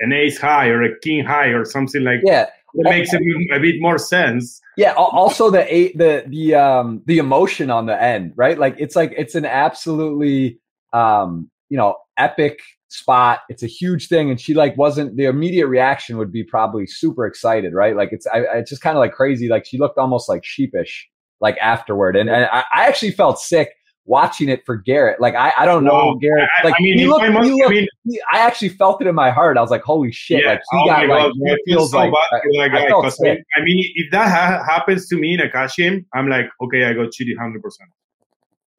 an 0.00 0.12
ace 0.12 0.38
high 0.38 0.68
or 0.68 0.82
a 0.82 0.98
king 1.00 1.24
high 1.24 1.48
or 1.48 1.64
something 1.64 2.02
like 2.02 2.20
yeah. 2.24 2.48
That 2.74 2.90
makes 2.90 3.12
a, 3.12 3.18
a 3.18 3.58
bit 3.58 3.76
more 3.80 3.98
sense. 3.98 4.60
Yeah. 4.76 4.92
Also, 4.92 5.50
the 5.50 5.72
eight, 5.74 5.96
the 5.96 6.24
the 6.28 6.54
um 6.54 7.02
the 7.06 7.18
emotion 7.18 7.70
on 7.70 7.86
the 7.86 8.00
end, 8.00 8.32
right? 8.36 8.58
Like 8.58 8.76
it's 8.78 8.94
like 8.94 9.12
it's 9.16 9.34
an 9.34 9.46
absolutely 9.46 10.60
um 10.92 11.50
you 11.70 11.76
know 11.76 11.96
epic 12.16 12.60
spot. 12.88 13.40
It's 13.48 13.62
a 13.62 13.66
huge 13.66 14.08
thing. 14.08 14.30
And 14.30 14.40
she 14.40 14.54
like 14.54 14.76
wasn't 14.76 15.16
the 15.16 15.24
immediate 15.24 15.66
reaction 15.66 16.18
would 16.18 16.32
be 16.32 16.44
probably 16.44 16.86
super 16.86 17.26
excited, 17.26 17.72
right? 17.74 17.96
Like 17.96 18.10
it's 18.12 18.26
I, 18.26 18.40
it's 18.54 18.70
just 18.70 18.82
kind 18.82 18.96
of 18.96 19.00
like 19.00 19.12
crazy. 19.12 19.48
Like 19.48 19.66
she 19.66 19.78
looked 19.78 19.98
almost 19.98 20.28
like 20.28 20.44
sheepish 20.44 21.08
like 21.40 21.56
afterward. 21.58 22.16
And, 22.16 22.28
and 22.28 22.46
I, 22.46 22.64
I 22.74 22.86
actually 22.86 23.12
felt 23.12 23.38
sick 23.38 23.70
watching 24.08 24.48
it 24.48 24.64
for 24.64 24.76
Garrett. 24.76 25.20
Like 25.20 25.34
I, 25.34 25.52
I 25.58 25.64
don't 25.66 25.84
know 25.84 26.12
No, 26.12 26.14
Garrett. 26.16 26.48
Like 26.64 26.74
I 26.78 26.82
mean, 26.82 26.98
he 26.98 27.06
looked, 27.06 27.24
honest, 27.24 27.50
he 27.50 27.62
I 27.62 27.68
mean- 27.68 27.88
he- 28.04 28.20
I 28.32 28.38
actually 28.38 28.70
felt 28.70 29.00
it 29.02 29.06
in 29.06 29.14
my 29.14 29.30
heart. 29.30 29.56
I 29.58 29.60
was 29.60 29.70
like, 29.70 29.82
holy 29.82 30.10
shit! 30.10 30.42
Yeah. 30.42 30.52
Like 30.52 30.60
he 30.70 30.78
oh 30.78 30.86
got 30.86 31.08
like 31.08 31.32
it 31.36 31.60
feels 31.66 31.90
so 31.90 31.98
like 31.98 32.12
bad 32.12 32.40
for 32.42 32.50
that 32.54 32.62
I, 32.62 32.68
guy 32.68 33.30
I. 33.30 33.60
I 33.60 33.64
mean, 33.64 33.84
if 33.94 34.10
that 34.10 34.28
ha- 34.28 34.64
happens 34.64 35.06
to 35.08 35.16
me 35.16 35.34
in 35.34 35.40
a 35.40 35.50
cash 35.50 35.76
game, 35.76 36.06
I'm 36.14 36.28
like, 36.28 36.46
okay, 36.62 36.84
I 36.86 36.94
got 36.94 37.12
cheated 37.12 37.36
hundred 37.38 37.62
percent. 37.62 37.90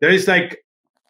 There 0.01 0.09
is 0.09 0.27
like, 0.27 0.57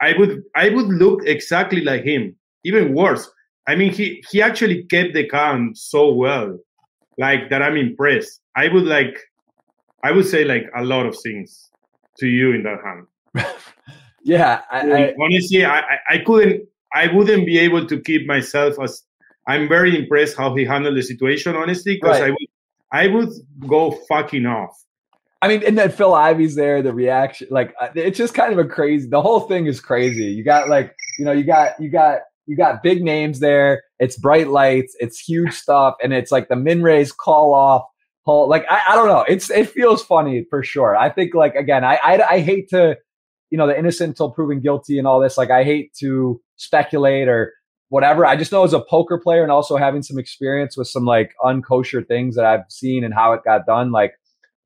I 0.01 0.13
would, 0.17 0.43
I 0.55 0.69
would 0.69 0.88
look 0.88 1.25
exactly 1.25 1.82
like 1.82 2.03
him, 2.03 2.36
even 2.65 2.93
worse. 2.93 3.29
I 3.67 3.75
mean, 3.75 3.91
he 3.93 4.23
he 4.29 4.41
actually 4.41 4.84
kept 4.84 5.13
the 5.13 5.27
count 5.27 5.77
so 5.77 6.12
well, 6.13 6.58
like 7.17 7.49
that. 7.49 7.62
I'm 7.62 7.77
impressed. 7.77 8.41
I 8.55 8.67
would 8.67 8.86
like, 8.86 9.17
I 10.03 10.12
would 10.12 10.25
say 10.25 10.43
like 10.43 10.65
a 10.75 10.84
lot 10.84 11.05
of 11.05 11.17
things 11.17 11.69
to 12.19 12.27
you 12.27 12.51
in 12.53 12.63
that 12.63 12.79
hand. 12.84 13.05
Yeah, 14.23 14.62
I, 14.71 14.91
I, 14.91 15.13
honestly, 15.21 15.65
I, 15.65 15.82
I 16.10 16.17
couldn't, 16.25 16.67
I 16.93 17.08
wouldn't 17.13 17.45
be 17.45 17.58
able 17.60 17.86
to 17.88 17.99
keep 18.01 18.27
myself 18.27 18.75
as. 18.82 19.03
I'm 19.47 19.67
very 19.67 19.97
impressed 19.97 20.38
how 20.38 20.55
he 20.55 20.65
handled 20.65 20.95
the 20.95 21.01
situation. 21.01 21.55
Honestly, 21.55 21.95
because 21.95 22.19
Right. 22.19 22.27
I 22.27 22.29
would, 22.29 22.47
I 22.91 23.08
would 23.08 23.29
go 23.67 23.91
fucking 24.08 24.45
off. 24.45 24.75
I 25.41 25.47
mean, 25.47 25.63
and 25.65 25.77
then 25.77 25.89
Phil 25.89 26.13
Ivey's 26.13 26.55
there. 26.55 26.82
The 26.82 26.93
reaction, 26.93 27.47
like, 27.49 27.73
uh, 27.79 27.88
it's 27.95 28.17
just 28.17 28.34
kind 28.34 28.51
of 28.51 28.60
a 28.60 28.65
crazy. 28.65 29.08
The 29.08 29.21
whole 29.21 29.41
thing 29.41 29.67
is 29.67 29.79
crazy. 29.79 30.25
You 30.25 30.43
got 30.43 30.69
like, 30.69 30.95
you 31.17 31.25
know, 31.25 31.32
you 31.32 31.45
got 31.45 31.79
you 31.79 31.89
got 31.89 32.19
you 32.45 32.58
got 32.58 32.84
big 32.84 33.03
names 33.03 33.39
there. 33.39 33.84
It's 33.99 34.17
bright 34.17 34.49
lights. 34.49 34.95
It's 34.99 35.17
huge 35.19 35.53
stuff, 35.53 35.95
and 36.03 36.13
it's 36.13 36.32
like 36.32 36.49
the 36.49 36.55
min 36.55 36.84
raise 36.84 37.12
call 37.12 37.53
off. 37.53 37.86
Whole 38.23 38.49
like 38.49 38.65
I, 38.69 38.82
I 38.89 38.95
don't 38.95 39.08
know. 39.08 39.23
It's 39.27 39.49
it 39.49 39.69
feels 39.69 40.03
funny 40.03 40.45
for 40.49 40.62
sure. 40.62 40.95
I 40.95 41.10
think 41.10 41.34
like 41.34 41.55
again, 41.55 41.86
I, 41.86 41.99
I 42.03 42.21
I 42.21 42.39
hate 42.41 42.69
to, 42.69 42.97
you 43.50 43.58
know, 43.58 43.68
the 43.68 43.78
innocent 43.78 44.10
until 44.10 44.32
proven 44.32 44.60
guilty 44.60 44.98
and 44.98 45.08
all 45.08 45.20
this. 45.20 45.38
Like 45.38 45.52
I 45.52 45.64
hate 45.64 45.94
to 46.00 46.42
speculate 46.56 47.28
or 47.28 47.54
whatever. 47.90 48.26
I 48.26 48.36
just 48.36 48.52
know 48.52 48.64
as 48.64 48.74
a 48.74 48.82
poker 48.82 49.18
player 49.18 49.44
and 49.44 49.52
also 49.52 49.78
having 49.78 50.04
some 50.04 50.20
experience 50.20 50.78
with 50.78 50.88
some 50.88 51.06
like 51.06 51.34
unkosher 51.44 52.08
things 52.08 52.36
that 52.36 52.46
I've 52.46 52.66
seen 52.70 53.04
and 53.04 53.14
how 53.14 53.34
it 53.34 53.44
got 53.44 53.66
done. 53.66 53.92
Like 53.92 54.14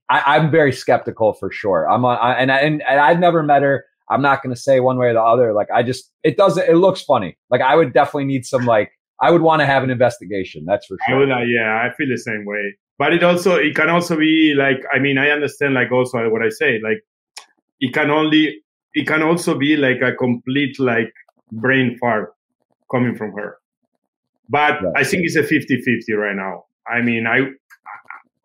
I, 0.09 0.35
I'm 0.35 0.51
very 0.51 0.71
skeptical 0.71 1.33
for 1.33 1.51
sure. 1.51 1.89
I'm 1.89 2.05
on, 2.05 2.17
I, 2.17 2.33
and 2.33 2.51
and 2.51 2.81
and 2.83 2.99
I've 2.99 3.19
never 3.19 3.43
met 3.43 3.61
her. 3.61 3.85
I'm 4.09 4.21
not 4.21 4.43
going 4.43 4.53
to 4.53 4.61
say 4.61 4.79
one 4.79 4.97
way 4.97 5.07
or 5.07 5.13
the 5.13 5.21
other. 5.21 5.53
Like 5.53 5.69
I 5.73 5.83
just, 5.83 6.11
it 6.23 6.37
doesn't. 6.37 6.67
It 6.67 6.75
looks 6.75 7.01
funny. 7.01 7.37
Like 7.49 7.61
I 7.61 7.75
would 7.75 7.93
definitely 7.93 8.25
need 8.25 8.45
some 8.45 8.65
like. 8.65 8.91
I 9.21 9.31
would 9.31 9.41
want 9.41 9.61
to 9.61 9.65
have 9.65 9.83
an 9.83 9.89
investigation. 9.89 10.65
That's 10.65 10.85
for 10.87 10.97
I 11.07 11.11
sure. 11.11 11.19
would, 11.19 11.31
uh, 11.31 11.43
yeah, 11.47 11.81
I 11.81 11.95
feel 11.95 12.09
the 12.09 12.17
same 12.17 12.43
way. 12.45 12.75
But 12.97 13.13
it 13.13 13.23
also, 13.23 13.55
it 13.55 13.73
can 13.73 13.89
also 13.89 14.17
be 14.17 14.53
like, 14.53 14.83
I 14.93 14.99
mean, 14.99 15.17
I 15.17 15.29
understand 15.29 15.75
like 15.75 15.93
also 15.93 16.27
what 16.29 16.41
I 16.41 16.49
say. 16.49 16.81
Like, 16.83 17.03
it 17.79 17.93
can 17.93 18.09
only, 18.09 18.62
it 18.93 19.07
can 19.07 19.21
also 19.23 19.57
be 19.57 19.75
like 19.75 20.01
a 20.01 20.13
complete 20.13 20.79
like 20.79 21.13
brain 21.51 21.97
fart 21.99 22.33
coming 22.91 23.15
from 23.15 23.31
her. 23.33 23.57
But 24.49 24.83
Right. 24.83 24.93
I 24.97 25.03
think 25.03 25.23
it's 25.25 25.35
a 25.35 25.43
50-50 25.43 26.17
right 26.17 26.35
now. 26.35 26.65
I 26.87 27.01
mean, 27.01 27.25
I 27.25 27.49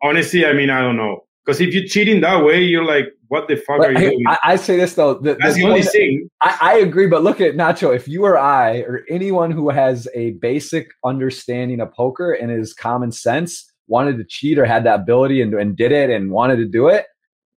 honestly, 0.01 0.45
I 0.45 0.53
mean, 0.53 0.69
I 0.69 0.81
don't 0.81 0.97
know. 0.97 1.25
Because 1.45 1.61
if 1.61 1.73
you're 1.73 1.85
cheating 1.85 2.21
that 2.21 2.43
way, 2.43 2.61
you're 2.61 2.85
like, 2.85 3.07
what 3.27 3.47
the 3.47 3.55
fuck 3.55 3.79
are 3.79 3.91
you 3.91 4.11
doing? 4.11 4.23
I, 4.27 4.37
I 4.43 4.55
say 4.55 4.77
this 4.77 4.93
though. 4.93 5.15
The, 5.15 5.35
That's 5.39 5.55
the 5.55 5.61
the 5.61 5.67
only 5.67 5.83
thing. 5.83 6.29
I, 6.41 6.57
I 6.61 6.73
agree, 6.79 7.07
but 7.07 7.23
look 7.23 7.41
at 7.41 7.55
Nacho. 7.55 7.95
If 7.95 8.07
you 8.07 8.25
or 8.25 8.37
I 8.37 8.79
or 8.79 9.03
anyone 9.09 9.51
who 9.51 9.69
has 9.69 10.07
a 10.13 10.31
basic 10.33 10.89
understanding 11.03 11.79
of 11.79 11.93
poker 11.93 12.33
and 12.33 12.51
is 12.51 12.73
common 12.73 13.11
sense 13.11 13.71
wanted 13.87 14.17
to 14.17 14.23
cheat 14.23 14.57
or 14.59 14.65
had 14.65 14.83
that 14.83 15.01
ability 15.01 15.41
and, 15.41 15.53
and 15.53 15.75
did 15.75 15.91
it 15.91 16.09
and 16.09 16.31
wanted 16.31 16.57
to 16.57 16.65
do 16.65 16.87
it, 16.87 17.05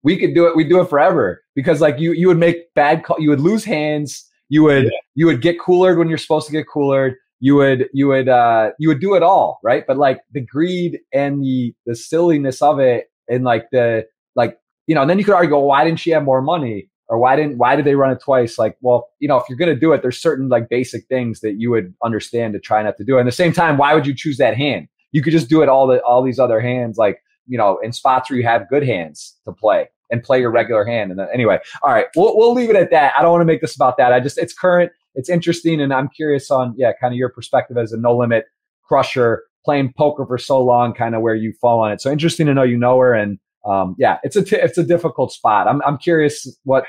we 0.03 0.17
could 0.17 0.35
do 0.35 0.47
it. 0.47 0.57
We'd 0.57 0.69
do 0.69 0.81
it 0.81 0.89
forever 0.89 1.43
because 1.55 1.81
like 1.81 1.99
you, 1.99 2.13
you 2.13 2.29
would 2.29 2.39
make 2.39 2.73
bad 2.75 3.05
call. 3.05 3.21
You 3.21 3.31
would 3.31 3.41
lose 3.41 3.65
hands. 3.65 4.27
You 4.49 4.65
would, 4.65 4.91
you 5.15 5.27
would 5.27 5.43
get 5.43 5.59
coolered 5.61 5.99
when 5.99 6.09
you're 6.09 6.19
supposed 6.19 6.47
to 6.47 6.53
get 6.53 6.67
coolered. 6.67 7.15
You 7.41 7.55
would, 7.57 7.89
you 7.93 8.09
would, 8.09 8.29
uh, 8.29 8.71
you 8.79 8.89
would 8.89 9.01
do 9.01 9.15
it 9.15 9.23
all 9.23 9.61
right. 9.63 9.85
But 9.87 9.97
like 9.97 10.21
the 10.33 10.41
greed 10.41 11.01
and 11.13 11.43
the 11.43 11.75
the 11.87 11.95
silliness 11.95 12.61
of 12.61 12.81
it 12.81 13.11
and 13.29 13.45
like 13.45 13.67
the 13.71 14.07
like 14.35 14.59
you 14.87 14.95
know, 14.95 15.03
and 15.03 15.09
then 15.09 15.19
you 15.19 15.25
could 15.25 15.35
argue, 15.35 15.55
well, 15.55 15.65
why 15.65 15.85
didn't 15.85 16.01
she 16.01 16.11
have 16.11 16.25
more 16.25 16.43
money? 16.43 16.89
Or 17.09 17.19
why 17.19 17.35
didn't 17.37 17.59
why 17.59 17.77
did 17.77 17.85
they 17.85 17.95
run 17.95 18.13
it 18.13 18.21
twice? 18.21 18.59
Like, 18.59 18.77
well, 18.81 19.09
you 19.19 19.27
know, 19.29 19.37
if 19.37 19.49
you're 19.49 19.59
gonna 19.59 19.75
do 19.75 19.93
it, 19.93 20.03
there's 20.03 20.21
certain 20.21 20.49
like 20.49 20.69
basic 20.69 21.07
things 21.07 21.41
that 21.41 21.55
you 21.59 21.71
would 21.71 21.93
understand 22.05 22.53
to 22.55 22.61
try 22.61 22.83
not 22.83 22.97
to 22.99 23.05
do. 23.05 23.17
it. 23.17 23.21
At 23.21 23.27
the 23.27 23.33
same 23.33 23.53
time, 23.53 23.79
why 23.79 23.95
would 23.95 24.07
you 24.07 24.15
choose 24.15 24.37
that 24.39 24.57
hand? 24.57 24.89
You 25.13 25.23
could 25.23 25.33
just 25.33 25.49
do 25.49 25.63
it 25.63 25.69
all 25.69 25.87
the 25.87 26.01
all 26.03 26.23
these 26.23 26.39
other 26.39 26.61
hands, 26.61 26.99
like, 26.99 27.21
you 27.51 27.59
know, 27.59 27.79
in 27.83 27.93
spots 27.93 28.31
where 28.31 28.39
you 28.39 28.47
have 28.47 28.69
good 28.71 28.83
hands 28.85 29.37
to 29.45 29.53
play 29.53 29.89
and 30.11 30.23
play 30.23 30.41
your 30.41 30.51
regular 30.51 30.85
hand. 30.85 31.11
And 31.11 31.21
then 31.21 31.29
anyway, 31.35 31.59
all 31.83 31.93
right, 31.93 32.07
we'll 32.17 32.37
we'll 32.37 32.55
leave 32.55 32.71
it 32.71 32.77
at 32.77 32.91
that. 32.93 33.13
I 33.19 33.23
don't 33.23 33.33
want 33.33 33.43
to 33.43 33.47
make 33.47 33.61
this 33.61 33.75
about 33.77 33.99
that. 33.99 34.13
I 34.13 34.21
just 34.21 34.39
it's 34.39 34.55
current, 34.55 34.91
it's 35.15 35.29
interesting, 35.29 35.81
and 35.81 35.93
I'm 35.93 36.09
curious 36.09 36.51
on 36.51 36.75
yeah, 36.79 36.93
kind 36.99 37.13
of 37.13 37.19
your 37.19 37.29
perspective 37.29 37.77
as 37.77 37.93
a 37.93 37.99
no 37.99 38.17
limit 38.17 38.47
crusher 38.83 39.43
playing 39.65 39.93
poker 39.99 40.25
for 40.25 40.39
so 40.39 40.63
long, 40.63 40.95
kind 40.95 41.15
of 41.15 41.21
where 41.21 41.35
you 41.35 41.53
fall 41.61 41.81
on 41.81 41.93
it. 41.93 42.01
So 42.01 42.11
interesting 42.11 42.47
to 42.47 42.55
know 42.55 42.63
you 42.63 42.79
know 42.79 42.99
her 42.99 43.13
and 43.13 43.39
um, 43.65 43.95
yeah, 43.99 44.19
it's 44.23 44.37
a 44.37 44.43
t- 44.43 44.57
it's 44.57 44.79
a 44.79 44.83
difficult 44.85 45.33
spot. 45.33 45.69
I'm 45.69 45.83
I'm 45.83 45.99
curious 45.99 46.49
what 46.65 46.85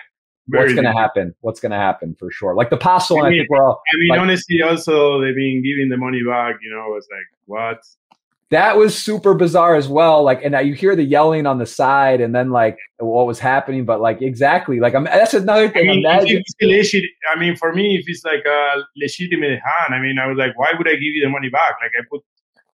what's 0.48 0.74
going 0.74 0.86
to 0.86 0.94
happen. 0.94 1.36
What's 1.42 1.60
going 1.60 1.72
to 1.72 1.78
happen 1.78 2.16
for 2.18 2.32
sure. 2.32 2.56
Like 2.56 2.70
the 2.70 2.78
Paso, 2.78 3.18
I 3.18 3.28
I 3.28 3.30
mean- 3.30 3.40
think 3.40 3.50
we're 3.50 3.64
all 3.64 3.82
I 3.94 3.98
mean, 3.98 4.08
like- 4.10 4.20
honestly, 4.20 4.62
also 4.62 5.20
they've 5.22 5.36
been 5.36 5.62
giving 5.64 5.90
the 5.90 5.98
money 5.98 6.22
back. 6.28 6.56
You 6.62 6.72
know, 6.72 6.96
it's 6.96 7.08
like 7.12 7.26
what? 7.46 7.78
That 8.52 8.78
was 8.78 8.98
super 8.98 9.34
bizarre 9.34 9.76
as 9.76 9.88
well. 9.88 10.24
Like, 10.24 10.44
and 10.44 10.52
now 10.52 10.60
you 10.60 10.74
hear 10.74 10.96
the 10.96 11.04
yelling 11.04 11.46
on 11.48 11.58
the 11.58 11.66
side, 11.66 12.22
and 12.22 12.36
then 12.36 12.52
like 12.52 12.78
what 13.00 13.26
was 13.26 13.40
happening, 13.40 13.86
but 13.86 14.02
like 14.02 14.22
exactly, 14.22 14.80
like 14.80 14.94
I'm 14.94 15.06
that's 15.06 15.34
another 15.34 15.66
I 15.66 15.70
thing. 15.70 15.88
mean, 15.88 16.04
if 16.06 16.44
it's 16.60 16.94
a 16.94 17.02
I 17.34 17.40
mean, 17.40 17.56
for 17.56 17.74
me, 17.74 17.98
if 17.98 18.06
it's 18.08 18.24
like 18.26 18.44
a 18.46 18.84
legitimate 18.98 19.60
hand, 19.60 19.96
I 19.96 20.00
mean, 20.00 20.20
I 20.20 20.28
was 20.28 20.38
like, 20.38 20.58
why 20.58 20.72
would 20.78 20.88
I 20.88 20.94
give 20.94 21.02
you 21.02 21.24
the 21.24 21.30
money 21.30 21.50
back? 21.50 21.76
Like, 21.82 21.92
I 21.98 22.04
put 22.10 22.22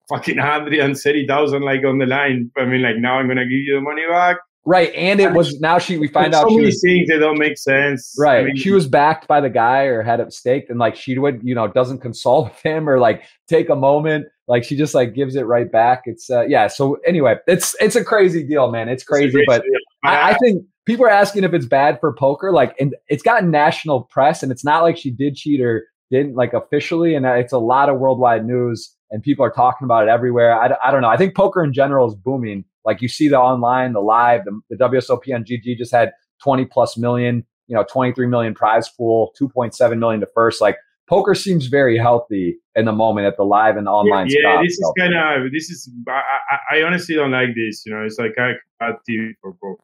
fucking 0.09 0.39
hundred 0.39 0.75
and 0.81 0.97
thirty 0.97 1.27
thousand 1.27 1.63
like 1.63 1.85
on 1.85 1.99
the 1.99 2.07
line. 2.07 2.51
I 2.57 2.65
mean, 2.65 2.83
like 2.83 2.97
now 2.97 3.19
I'm 3.19 3.29
gonna 3.29 3.45
give 3.45 3.53
you 3.53 3.75
the 3.75 3.81
money 3.83 4.05
back. 4.09 4.39
right? 4.65 4.93
And 4.95 5.21
it 5.21 5.33
was 5.33 5.61
now 5.61 5.79
she 5.79 5.99
we 5.99 6.09
find 6.09 6.35
out 6.35 6.49
so 6.49 6.55
many 6.55 6.67
was 6.67 6.81
things 6.83 7.09
that 7.09 7.19
don't 7.19 7.39
make 7.39 7.59
sense. 7.59 8.15
Right. 8.19 8.41
I 8.41 8.45
mean, 8.45 8.57
she 8.57 8.71
was 8.71 8.87
backed 8.87 9.27
by 9.29 9.41
the 9.41 9.51
guy 9.51 9.83
or 9.85 10.03
had 10.03 10.21
it 10.21 10.33
staked 10.33 10.71
and 10.71 10.79
like 10.79 10.97
she 10.97 11.19
would, 11.19 11.41
you 11.45 11.55
know, 11.55 11.69
doesn't 11.69 11.99
consult 12.01 12.49
with 12.51 12.63
him 12.65 12.89
or 12.89 12.99
like 12.99 13.23
take 13.49 13.69
a 13.69 13.77
moment. 13.77 14.27
Like 14.49 14.65
she 14.65 14.77
just 14.77 14.95
like 14.95 15.15
gives 15.15 15.35
it 15.35 15.43
right 15.43 15.71
back. 15.71 16.03
It's 16.05 16.31
uh 16.31 16.43
yeah. 16.43 16.69
So 16.69 16.99
anyway, 17.07 17.37
it's 17.47 17.75
it's 17.81 17.97
a 17.97 18.05
crazy 18.05 18.47
deal, 18.47 18.71
man. 18.71 18.89
It's 18.89 19.03
it's 19.03 19.09
crazy, 19.09 19.33
great 19.33 19.47
but. 19.47 19.65
I, 20.05 20.31
I 20.31 20.35
think 20.35 20.65
people 20.87 21.05
are 21.05 21.11
asking 21.11 21.45
if 21.45 21.53
it's 21.53 21.67
bad 21.67 22.01
for 22.01 22.13
poker. 22.13 22.53
Like, 22.53 22.75
and 22.81 22.95
it's 23.09 23.23
gotten 23.23 23.51
national 23.51 24.05
press, 24.05 24.43
and 24.43 24.51
it's 24.51 24.65
not 24.65 24.83
like 24.83 24.97
she 24.97 25.11
did 25.11 25.35
cheat 25.35 25.61
or 25.61 25.85
didn't 26.11 26.37
like 26.37 26.55
officially, 26.55 27.15
and 27.15 27.27
it's 27.27 27.53
a 27.53 27.59
lot 27.59 27.89
of 27.89 27.99
worldwide 27.99 28.47
news, 28.47 28.95
and 29.11 29.23
people 29.23 29.45
are 29.45 29.51
talking 29.51 29.85
about 29.85 30.07
it 30.07 30.11
everywhere. 30.11 30.59
I, 30.59 30.71
I 30.85 30.91
don't 30.91 31.03
know. 31.03 31.09
I 31.09 31.17
think 31.17 31.35
poker 31.37 31.63
in 31.63 31.73
general 31.73 32.09
is 32.09 32.15
booming. 32.15 32.65
Like 32.85 33.03
you 33.03 33.09
see 33.09 33.29
the 33.29 33.39
online, 33.39 33.93
the 33.93 34.01
live, 34.01 34.45
the, 34.45 34.61
the 34.71 34.77
WSOP 34.77 35.35
on 35.35 35.45
GG 35.45 35.77
just 35.77 35.91
had 35.91 36.13
20 36.43 36.67
plus 36.67 36.97
million, 36.97 37.45
you 37.67 37.75
know, 37.75 37.85
23 37.91 38.29
million 38.29 38.55
prize 38.55 38.89
pool, 38.89 39.33
2.7 39.41 39.99
million 39.99 40.21
to 40.21 40.29
first. 40.33 40.61
Like 40.61 40.77
poker 41.09 41.35
seems 41.35 41.67
very 41.67 41.99
healthy 41.99 42.59
in 42.75 42.85
the 42.85 42.93
moment 42.93 43.27
at 43.27 43.37
the 43.37 43.45
live 43.45 43.77
and 43.77 43.89
online 43.89 44.27
yeah, 44.29 44.41
stuff. 44.41 44.65
this 44.65 44.73
is 44.73 44.93
kind 44.99 45.15
of 45.15 45.53
this 45.53 45.71
is. 45.71 45.91
I, 46.09 46.23
I, 46.51 46.79
I 46.79 46.83
honestly 46.83 47.15
don't 47.15 47.31
like 47.31 47.55
this. 47.55 47.85
You 47.87 47.95
know, 47.95 48.05
it's 48.05 48.19
like 48.19 48.35
I 48.39 48.53
bad 48.79 48.97
TV 49.09 49.33
for 49.41 49.53
poker. 49.55 49.83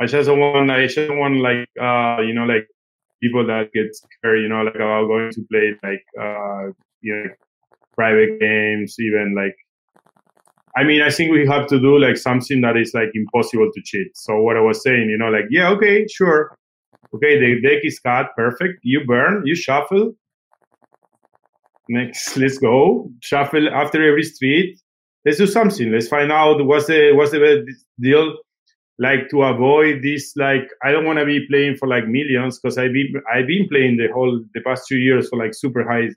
I 0.00 0.06
just 0.06 0.28
don't 0.28 0.38
want. 0.38 0.70
I 0.70 0.86
just 0.86 0.96
don't 0.96 1.18
want 1.18 1.40
like 1.40 1.68
uh, 1.80 2.22
you 2.22 2.34
know, 2.34 2.44
like 2.44 2.68
people 3.22 3.46
that 3.46 3.72
get 3.72 3.94
scared. 3.94 4.40
You 4.40 4.48
know, 4.48 4.62
like 4.62 4.76
about 4.76 5.06
going 5.06 5.32
to 5.32 5.42
play 5.50 5.74
like 5.82 6.04
uh, 6.20 6.72
you 7.00 7.14
know, 7.14 7.24
private 7.94 8.40
games, 8.40 8.96
even 8.98 9.34
like. 9.34 9.56
I 10.76 10.84
mean, 10.84 11.02
I 11.02 11.10
think 11.10 11.32
we 11.32 11.44
have 11.48 11.66
to 11.68 11.80
do 11.80 11.98
like 11.98 12.16
something 12.16 12.60
that 12.60 12.76
is 12.76 12.92
like 12.94 13.10
impossible 13.12 13.68
to 13.74 13.82
cheat. 13.82 14.16
So 14.16 14.40
what 14.42 14.56
I 14.56 14.60
was 14.60 14.80
saying, 14.80 15.08
you 15.10 15.18
know, 15.18 15.28
like 15.28 15.46
yeah, 15.50 15.70
okay, 15.70 16.06
sure, 16.06 16.56
okay, 17.14 17.40
the 17.40 17.60
deck 17.60 17.80
is 17.82 17.98
cut, 17.98 18.26
perfect. 18.36 18.78
You 18.82 19.04
burn, 19.04 19.42
you 19.44 19.56
shuffle, 19.56 20.14
next 21.88 22.36
let's 22.36 22.58
go 22.58 23.10
shuffle 23.20 23.68
after 23.68 24.02
every 24.06 24.22
street 24.22 24.78
let's 25.24 25.38
do 25.38 25.46
something 25.46 25.90
let's 25.92 26.08
find 26.08 26.30
out 26.30 26.64
what's 26.66 26.86
the 26.86 27.12
what's 27.14 27.30
the 27.30 27.66
deal 28.00 28.36
like 28.98 29.28
to 29.30 29.42
avoid 29.42 30.02
this 30.02 30.32
like 30.36 30.68
i 30.84 30.90
don't 30.92 31.04
want 31.04 31.18
to 31.18 31.24
be 31.24 31.46
playing 31.48 31.76
for 31.76 31.86
like 31.88 32.06
millions 32.06 32.58
because 32.58 32.76
i've 32.78 32.92
been 32.92 33.12
i've 33.32 33.46
been 33.46 33.66
playing 33.68 33.96
the 33.96 34.08
whole 34.12 34.40
the 34.54 34.60
past 34.62 34.86
two 34.88 34.98
years 34.98 35.28
for 35.28 35.38
like 35.38 35.54
super 35.54 35.82
high 35.88 36.08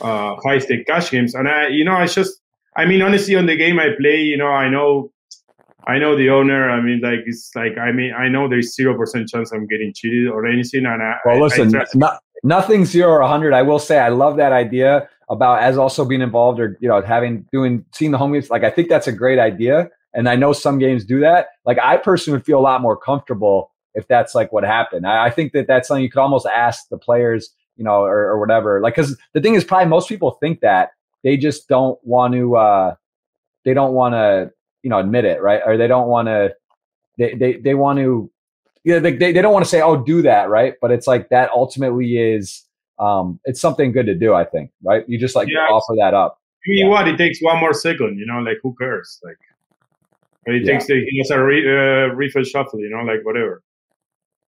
uh 0.00 0.36
high 0.44 0.58
stake 0.58 0.86
cash 0.86 1.10
games 1.10 1.34
and 1.34 1.48
i 1.48 1.66
you 1.68 1.84
know 1.84 1.94
i 1.94 2.06
just 2.06 2.40
i 2.76 2.84
mean 2.84 3.02
honestly 3.02 3.34
on 3.34 3.46
the 3.46 3.56
game 3.56 3.78
i 3.78 3.88
play 3.98 4.20
you 4.20 4.36
know 4.36 4.48
i 4.48 4.68
know 4.68 5.10
I 5.86 5.98
know 5.98 6.16
the 6.16 6.30
owner. 6.30 6.70
I 6.70 6.80
mean, 6.80 7.02
like 7.02 7.18
it's 7.26 7.50
like 7.54 7.76
I 7.76 7.92
mean, 7.92 8.14
I 8.14 8.26
know 8.26 8.48
there's 8.48 8.74
zero 8.74 8.96
percent 8.96 9.28
chance 9.28 9.52
I'm 9.52 9.66
getting 9.66 9.92
cheated 9.94 10.28
or 10.28 10.46
anything. 10.46 10.86
And 10.86 11.02
I, 11.02 11.16
Well, 11.26 11.34
I- 11.34 11.36
I 11.36 11.40
listen, 11.42 11.70
trust- 11.72 11.94
no, 11.94 12.10
nothing 12.44 12.84
zero 12.84 13.10
or 13.10 13.20
100. 13.20 13.52
I 13.52 13.62
will 13.62 13.80
say 13.80 13.98
I 13.98 14.10
love 14.10 14.36
that 14.36 14.52
idea 14.52 15.08
about 15.28 15.62
as 15.62 15.76
also 15.76 16.04
being 16.04 16.20
involved 16.22 16.60
or, 16.60 16.78
you 16.80 16.88
know, 16.88 17.02
having, 17.02 17.46
doing, 17.50 17.84
seeing 17.92 18.12
the 18.12 18.18
home 18.18 18.32
games. 18.32 18.50
Like, 18.50 18.62
I 18.62 18.70
think 18.70 18.88
that's 18.88 19.08
a 19.08 19.12
great 19.12 19.40
idea. 19.40 19.90
And 20.12 20.28
I 20.28 20.36
know 20.36 20.52
some 20.52 20.78
games 20.78 21.04
do 21.04 21.18
that. 21.20 21.48
Like, 21.64 21.78
I 21.82 21.96
personally 21.96 22.36
would 22.38 22.46
feel 22.46 22.60
a 22.60 22.62
lot 22.62 22.80
more 22.80 22.96
comfortable 22.96 23.72
if 23.94 24.06
that's 24.06 24.34
like 24.34 24.52
what 24.52 24.62
happened. 24.64 25.06
I, 25.06 25.26
I 25.26 25.30
think 25.30 25.52
that 25.54 25.66
that's 25.66 25.88
something 25.88 26.04
you 26.04 26.10
could 26.10 26.20
almost 26.20 26.46
ask 26.46 26.88
the 26.88 26.98
players, 26.98 27.50
you 27.76 27.84
know, 27.84 28.02
or, 28.02 28.28
or 28.30 28.38
whatever. 28.38 28.80
Like, 28.80 28.94
because 28.94 29.18
the 29.32 29.40
thing 29.40 29.54
is, 29.54 29.64
probably 29.64 29.88
most 29.88 30.08
people 30.08 30.32
think 30.32 30.60
that 30.60 30.90
they 31.24 31.36
just 31.36 31.68
don't 31.68 31.98
want 32.04 32.34
to. 32.34 32.56
uh 32.56 32.94
They 33.64 33.74
don't 33.74 33.94
want 33.94 34.14
to, 34.14 34.52
you 34.82 34.90
know, 34.90 34.98
admit 34.98 35.24
it, 35.24 35.40
right? 35.40 35.62
Or 35.64 35.76
they 35.78 35.86
don't 35.88 36.08
want 36.08 36.28
to. 36.28 36.54
They 37.18 37.34
they 37.34 37.54
they 37.56 37.74
want 37.74 37.98
to. 37.98 38.30
Yeah, 38.84 38.98
they, 38.98 39.16
they, 39.16 39.32
they 39.32 39.42
don't 39.42 39.52
want 39.52 39.64
to 39.64 39.68
say, 39.68 39.80
"Oh, 39.80 39.96
do 39.96 40.22
that," 40.22 40.48
right? 40.48 40.74
But 40.80 40.90
it's 40.90 41.06
like 41.06 41.30
that 41.30 41.50
ultimately 41.50 42.16
is 42.16 42.64
um, 42.98 43.40
it's 43.44 43.60
something 43.60 43.92
good 43.92 44.06
to 44.06 44.14
do. 44.14 44.34
I 44.34 44.44
think, 44.44 44.70
right? 44.82 45.04
You 45.08 45.18
just 45.18 45.34
like 45.34 45.48
yeah. 45.48 45.66
offer 45.70 45.94
that 45.98 46.14
up. 46.14 46.38
I 46.66 46.70
mean, 46.70 46.86
yeah. 46.86 46.88
what 46.88 47.08
it 47.08 47.18
takes 47.18 47.40
one 47.40 47.60
more 47.60 47.74
second, 47.74 48.18
you 48.18 48.24
know, 48.24 48.38
like 48.38 48.58
who 48.62 48.74
cares? 48.80 49.20
Like, 49.22 49.36
it 50.46 50.64
yeah. 50.64 50.72
takes 50.72 50.86
the 50.86 51.02
it's 51.06 51.30
a 51.30 51.42
re, 51.42 51.62
uh, 51.66 52.14
refill 52.14 52.44
shuffle, 52.44 52.80
you 52.80 52.88
know, 52.88 53.02
like 53.02 53.24
whatever. 53.24 53.62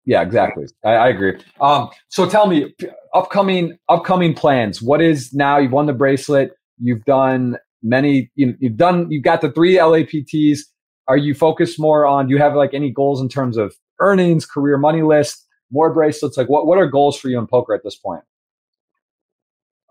Yeah, 0.05 0.21
exactly. 0.21 0.65
I, 0.83 0.91
I, 0.91 1.07
agree. 1.09 1.33
Um, 1.59 1.89
so 2.09 2.29
tell 2.29 2.47
me, 2.47 2.73
upcoming 3.13 3.77
upcoming 3.89 4.33
plans. 4.33 4.81
What 4.81 5.01
is 5.01 5.33
now? 5.33 5.57
You've 5.57 5.71
won 5.71 5.87
the 5.87 5.93
bracelet. 5.93 6.51
You've 6.79 7.03
done 7.05 7.57
many. 7.81 8.31
You, 8.35 8.55
you've 8.59 8.77
done. 8.77 9.09
You've 9.09 9.23
got 9.23 9.41
the 9.41 9.51
three 9.51 9.75
LAPTs. 9.75 10.59
Are 11.07 11.17
you 11.17 11.33
focused 11.33 11.79
more 11.79 12.05
on? 12.05 12.27
Do 12.27 12.33
you 12.33 12.39
have 12.39 12.53
like 12.53 12.73
any 12.73 12.91
goals 12.91 13.19
in 13.19 13.29
terms 13.29 13.57
of 13.57 13.75
earnings, 13.99 14.45
career 14.45 14.77
money 14.77 15.01
list, 15.01 15.45
more 15.71 15.93
bracelets? 15.93 16.37
Like, 16.37 16.49
what 16.49 16.67
what 16.67 16.77
are 16.77 16.87
goals 16.87 17.19
for 17.19 17.29
you 17.29 17.39
in 17.39 17.47
poker 17.47 17.73
at 17.73 17.83
this 17.83 17.95
point? 17.95 18.23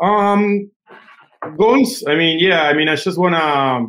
Um, 0.00 0.70
goals. 1.56 2.04
I 2.08 2.14
mean, 2.14 2.38
yeah. 2.38 2.62
I 2.62 2.74
mean, 2.74 2.88
I 2.88 2.96
just 2.96 3.18
wanna. 3.18 3.86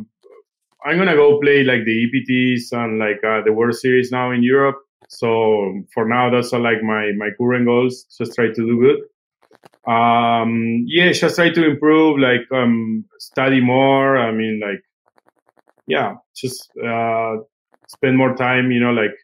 I'm 0.84 0.98
gonna 0.98 1.16
go 1.16 1.40
play 1.40 1.64
like 1.64 1.84
the 1.84 2.06
EPTs 2.06 2.72
and 2.72 2.98
like 2.98 3.22
uh, 3.24 3.42
the 3.44 3.52
World 3.52 3.74
Series 3.74 4.12
now 4.12 4.30
in 4.30 4.42
Europe. 4.42 4.76
So 5.08 5.82
for 5.92 6.06
now, 6.06 6.30
that's 6.30 6.52
uh, 6.52 6.58
like 6.58 6.82
my 6.82 7.12
my 7.16 7.30
current 7.38 7.66
goals. 7.66 8.06
Just 8.16 8.34
try 8.34 8.46
to 8.46 8.54
do 8.54 8.80
good. 8.80 9.92
Um, 9.92 10.84
yeah, 10.86 11.12
just 11.12 11.36
try 11.36 11.50
to 11.50 11.64
improve. 11.64 12.18
Like 12.18 12.42
um, 12.52 13.04
study 13.18 13.60
more. 13.60 14.16
I 14.16 14.32
mean, 14.32 14.60
like 14.62 14.82
yeah, 15.86 16.14
just 16.36 16.70
uh, 16.78 17.36
spend 17.88 18.16
more 18.16 18.34
time. 18.34 18.70
You 18.70 18.80
know, 18.80 18.92
like 18.92 19.14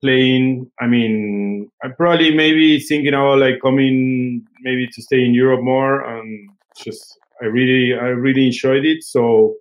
playing. 0.00 0.70
I 0.80 0.86
mean, 0.86 1.70
I 1.82 1.88
probably 1.88 2.34
maybe 2.34 2.80
thinking 2.80 3.14
about 3.14 3.38
like 3.38 3.60
coming 3.62 4.44
maybe 4.60 4.86
to 4.86 5.02
stay 5.02 5.24
in 5.24 5.34
Europe 5.34 5.62
more 5.62 6.00
and 6.00 6.50
just 6.76 7.18
I 7.42 7.46
really 7.46 7.94
I 7.94 8.08
really 8.08 8.46
enjoyed 8.46 8.84
it. 8.84 9.02
So, 9.02 9.56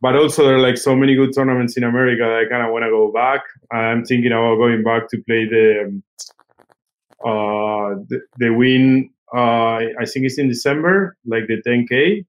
but 0.00 0.16
also 0.16 0.44
there 0.44 0.56
are 0.56 0.60
like 0.60 0.76
so 0.76 0.94
many 0.94 1.14
good 1.14 1.34
tournaments 1.34 1.76
in 1.76 1.84
America 1.84 2.22
that 2.22 2.46
I 2.46 2.48
kind 2.50 2.66
of 2.66 2.72
want 2.72 2.84
to 2.84 2.90
go 2.90 3.12
back. 3.12 3.42
I'm 3.72 4.04
thinking 4.04 4.32
about 4.32 4.56
going 4.56 4.82
back 4.82 5.08
to 5.10 5.16
play 5.26 5.46
the 5.46 6.02
uh 7.24 7.96
the, 8.08 8.20
the 8.38 8.50
Wynn. 8.50 9.10
Uh, 9.34 9.80
I 10.00 10.04
think 10.06 10.24
it's 10.26 10.38
in 10.38 10.48
December, 10.48 11.16
like 11.26 11.48
the 11.48 11.60
10k. 11.66 12.24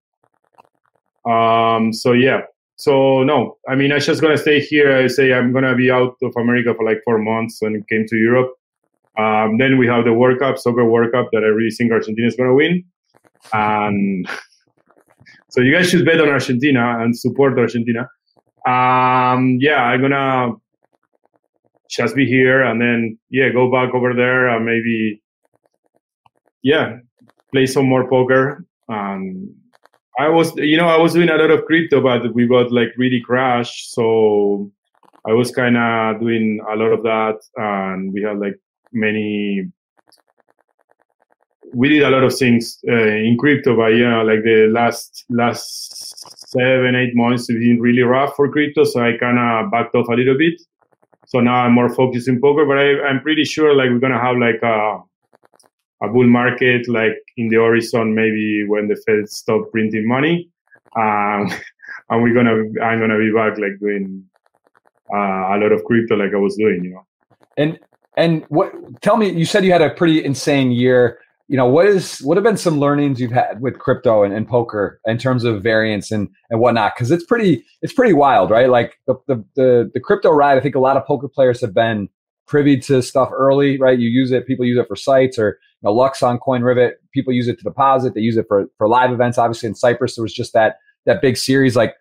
Um, 1.29 1.93
so 1.93 2.13
yeah, 2.13 2.41
so 2.77 3.23
no, 3.23 3.57
I 3.67 3.75
mean, 3.75 3.91
I 3.91 3.97
just 3.97 4.21
gonna 4.21 4.37
stay 4.37 4.59
here. 4.59 4.95
I 4.95 5.07
say 5.07 5.33
I'm 5.33 5.51
gonna 5.51 5.75
be 5.75 5.89
out 5.89 6.15
of 6.21 6.33
America 6.37 6.75
for 6.75 6.85
like 6.85 7.01
four 7.03 7.17
months 7.17 7.59
and 7.63 7.87
came 7.87 8.05
to 8.07 8.15
Europe. 8.15 8.51
Um, 9.17 9.57
then 9.57 9.79
we 9.79 9.87
have 9.87 10.05
the 10.05 10.13
World 10.13 10.37
Cup, 10.39 10.59
soccer 10.59 10.85
World 10.85 11.11
Cup 11.11 11.29
that 11.31 11.43
I 11.43 11.47
really 11.47 11.71
think 11.71 11.91
Argentina 11.91 12.27
is 12.27 12.35
gonna 12.35 12.53
win. 12.53 12.83
And 13.51 14.29
so 15.49 15.61
you 15.61 15.73
guys 15.73 15.89
should 15.89 16.05
bet 16.05 16.21
on 16.21 16.29
Argentina 16.29 16.99
and 16.99 17.17
support 17.17 17.57
Argentina. 17.57 18.01
Um, 18.67 19.57
yeah, 19.59 19.81
I'm 19.81 20.01
gonna 20.01 20.51
just 21.89 22.15
be 22.15 22.27
here 22.27 22.61
and 22.61 22.79
then 22.79 23.17
yeah, 23.31 23.49
go 23.49 23.71
back 23.71 23.95
over 23.95 24.13
there 24.13 24.49
and 24.49 24.65
maybe 24.65 25.23
yeah, 26.61 26.97
play 27.51 27.65
some 27.65 27.89
more 27.89 28.07
poker. 28.07 28.65
and. 28.87 29.49
I 30.19 30.29
was, 30.29 30.55
you 30.55 30.77
know, 30.77 30.87
I 30.87 30.97
was 30.97 31.13
doing 31.13 31.29
a 31.29 31.35
lot 31.35 31.51
of 31.51 31.65
crypto, 31.65 32.01
but 32.01 32.33
we 32.33 32.47
got 32.47 32.71
like 32.71 32.89
really 32.97 33.21
crashed. 33.21 33.93
So 33.93 34.71
I 35.27 35.33
was 35.33 35.51
kind 35.51 35.77
of 35.77 36.19
doing 36.19 36.59
a 36.71 36.75
lot 36.75 36.91
of 36.91 37.03
that, 37.03 37.39
and 37.55 38.11
we 38.13 38.23
had 38.23 38.39
like 38.39 38.59
many. 38.91 39.69
We 41.73 41.89
did 41.89 42.01
a 42.01 42.09
lot 42.09 42.23
of 42.23 42.35
things 42.35 42.79
uh, 42.87 42.93
in 42.93 43.37
crypto, 43.37 43.75
but 43.75 43.89
yeah, 43.89 44.21
like 44.23 44.43
the 44.43 44.69
last 44.71 45.25
last 45.29 46.49
seven 46.49 46.95
eight 46.95 47.13
months 47.13 47.49
have 47.49 47.59
been 47.59 47.79
really 47.79 48.01
rough 48.01 48.35
for 48.35 48.49
crypto. 48.49 48.85
So 48.85 49.03
I 49.03 49.17
kind 49.17 49.37
of 49.37 49.69
backed 49.69 49.93
off 49.93 50.07
a 50.07 50.13
little 50.13 50.37
bit. 50.37 50.59
So 51.27 51.41
now 51.41 51.55
I'm 51.55 51.73
more 51.73 51.93
focused 51.93 52.29
in 52.29 52.39
poker, 52.39 52.65
but 52.65 52.79
I, 52.79 53.01
I'm 53.01 53.21
pretty 53.21 53.43
sure 53.43 53.75
like 53.75 53.89
we're 53.89 53.99
gonna 53.99 54.19
have 54.19 54.37
like 54.37 54.63
a 54.63 54.99
a 56.03 56.07
bull 56.07 56.27
market 56.27 56.87
like 56.87 57.17
in 57.37 57.47
the 57.49 57.55
horizon 57.55 58.13
maybe 58.13 58.65
when 58.67 58.87
the 58.87 58.95
fed 59.05 59.29
stop 59.29 59.71
printing 59.71 60.07
money. 60.07 60.49
Um, 60.95 61.51
and 62.09 62.23
we're 62.23 62.33
gonna 62.33 62.63
i'm 62.83 62.99
gonna 62.99 63.17
be 63.17 63.31
back 63.33 63.57
like 63.57 63.79
doing 63.79 64.23
uh, 65.13 65.53
a 65.53 65.57
lot 65.57 65.71
of 65.71 65.83
crypto 65.83 66.15
like 66.15 66.33
i 66.33 66.37
was 66.37 66.55
doing 66.55 66.83
you 66.83 66.91
know? 66.91 67.05
And 67.57 67.79
and 68.17 68.45
what 68.49 68.73
tell 69.01 69.17
me 69.17 69.29
you 69.29 69.45
said 69.45 69.63
you 69.63 69.71
had 69.71 69.81
a 69.81 69.91
pretty 69.91 70.23
insane 70.23 70.71
year. 70.71 71.19
You 71.49 71.55
know 71.55 71.65
what 71.65 71.85
is 71.85 72.19
what 72.19 72.35
have 72.35 72.43
been 72.43 72.57
some 72.57 72.77
learnings 72.77 73.21
you've 73.21 73.31
had 73.31 73.61
with 73.61 73.79
crypto 73.79 74.23
and, 74.23 74.33
and 74.33 74.45
poker 74.45 74.99
in 75.05 75.17
terms 75.17 75.45
of 75.45 75.63
variance 75.63 76.11
and 76.11 76.27
and 76.49 76.59
whatnot? 76.59 76.93
Because 76.95 77.09
it's 77.09 77.23
pretty 77.23 77.63
it's 77.81 77.93
pretty 77.93 78.13
wild 78.13 78.51
right? 78.51 78.69
Like 78.69 78.99
the, 79.07 79.15
the 79.27 79.45
the 79.55 79.91
the 79.93 79.99
crypto 80.01 80.31
ride 80.31 80.57
i 80.57 80.61
think 80.61 80.75
a 80.75 80.79
lot 80.79 80.97
of 80.97 81.05
poker 81.05 81.29
players 81.29 81.61
have 81.61 81.73
been 81.73 82.09
privy 82.47 82.77
to 82.79 83.01
stuff 83.01 83.29
early 83.31 83.79
right? 83.79 83.97
You 83.97 84.09
use 84.09 84.31
it 84.31 84.45
people 84.45 84.65
use 84.65 84.77
it 84.77 84.87
for 84.87 84.97
sites 84.97 85.39
or 85.39 85.57
know, 85.87 85.93
Lux 85.93 86.21
on 86.23 86.39
CoinRivet, 86.39 86.93
people 87.13 87.33
use 87.33 87.47
it 87.47 87.57
to 87.57 87.63
deposit. 87.63 88.13
They 88.13 88.21
use 88.21 88.37
it 88.37 88.45
for 88.47 88.67
for 88.77 88.87
live 88.87 89.11
events. 89.11 89.37
Obviously, 89.37 89.67
in 89.67 89.75
Cyprus, 89.75 90.15
there 90.15 90.23
was 90.23 90.33
just 90.33 90.53
that 90.53 90.77
that 91.05 91.21
big 91.21 91.37
series. 91.37 91.75
Like, 91.75 91.95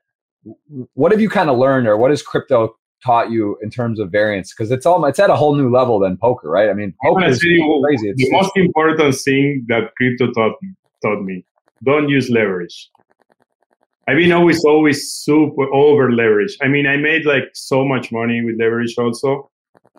what 0.95 1.13
have 1.13 1.21
you 1.21 1.29
kind 1.29 1.51
of 1.51 1.59
learned, 1.59 1.87
or 1.87 1.97
what 1.97 2.11
has 2.11 2.23
crypto 2.23 2.77
taught 3.05 3.31
you 3.31 3.57
in 3.63 3.71
terms 3.71 4.01
of 4.01 4.11
variance? 4.11 4.53
Because 4.53 4.71
it's 4.71 4.87
all 4.87 5.05
it's 5.07 5.19
at 5.19 5.31
a 5.31 5.37
whole 5.37 5.55
new 5.55 5.71
level 5.71 5.99
than 5.99 6.17
poker, 6.17 6.51
right? 6.51 6.69
I 6.69 6.75
mean, 6.75 6.95
poker 7.05 7.25
is 7.25 7.39
crazy. 7.39 8.11
It's, 8.11 8.23
the 8.23 8.31
most 8.33 8.53
important 8.57 9.15
thing 9.17 9.65
that 9.69 9.93
crypto 9.97 10.33
taught 10.33 10.57
taught 11.03 11.23
me: 11.23 11.45
don't 11.85 12.09
use 12.09 12.31
leverage. 12.31 12.91
I've 14.09 14.17
been 14.17 14.33
always 14.33 14.65
always 14.65 15.11
super 15.11 15.65
over 15.73 16.13
leverage. 16.13 16.57
I 16.63 16.69
mean, 16.69 16.87
I 16.87 16.97
made 16.97 17.25
like 17.25 17.51
so 17.55 17.85
much 17.85 18.13
money 18.13 18.41
with 18.45 18.57
leverage 18.59 18.95
also, 18.97 19.51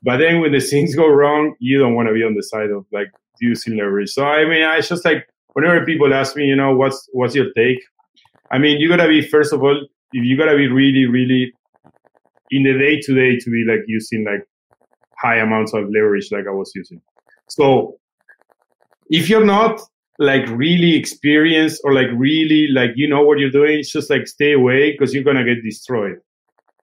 but 0.04 0.18
then 0.18 0.40
when 0.40 0.54
the 0.54 0.62
things 0.62 0.96
go 0.96 1.08
wrong, 1.08 1.56
you 1.60 1.78
don't 1.80 1.96
want 1.96 2.08
to 2.08 2.14
be 2.14 2.24
on 2.24 2.36
the 2.36 2.44
side 2.44 2.70
of 2.70 2.86
like 2.92 3.08
using 3.40 3.78
leverage. 3.78 4.10
So 4.10 4.26
I 4.26 4.46
mean, 4.48 4.64
I 4.64 4.82
just 4.82 5.06
like 5.06 5.28
whenever 5.54 5.86
people 5.86 6.14
ask 6.14 6.36
me, 6.36 6.46
you 6.46 6.56
know, 6.56 6.76
what's 6.76 7.08
what's 7.14 7.36
your 7.36 7.52
take? 7.56 7.80
I 8.52 8.58
mean, 8.58 8.80
you 8.80 8.90
gotta 8.90 9.08
be 9.08 9.22
first 9.22 9.54
of 9.54 9.64
all, 9.64 9.80
you 10.14 10.38
gotta 10.38 10.56
be 10.56 10.68
really, 10.68 11.06
really 11.06 11.54
in 12.52 12.64
the 12.64 12.74
day 12.74 13.00
to 13.02 13.14
day 13.14 13.38
to 13.38 13.50
be 13.50 13.66
like 13.68 13.84
using 13.88 14.24
like 14.24 14.44
high 15.20 15.38
amounts 15.38 15.74
of 15.74 15.86
leverage 15.90 16.30
like 16.32 16.48
I 16.48 16.52
was 16.52 16.72
using. 16.76 17.02
So 17.50 17.98
if 19.10 19.30
you're 19.30 19.46
not 19.46 19.82
like 20.20 20.48
really 20.50 20.96
experienced 20.96 21.82
or 21.84 21.94
like 21.94 22.08
really 22.16 22.68
like 22.68 22.92
you 22.96 23.08
know 23.08 23.22
what 23.24 23.40
you're 23.40 23.52
doing, 23.52 23.80
it's 23.80 23.92
just 23.92 24.10
like 24.10 24.28
stay 24.28 24.54
away 24.54 24.92
because 24.92 25.14
you're 25.14 25.24
gonna 25.24 25.44
get 25.44 25.64
destroyed. 25.64 26.18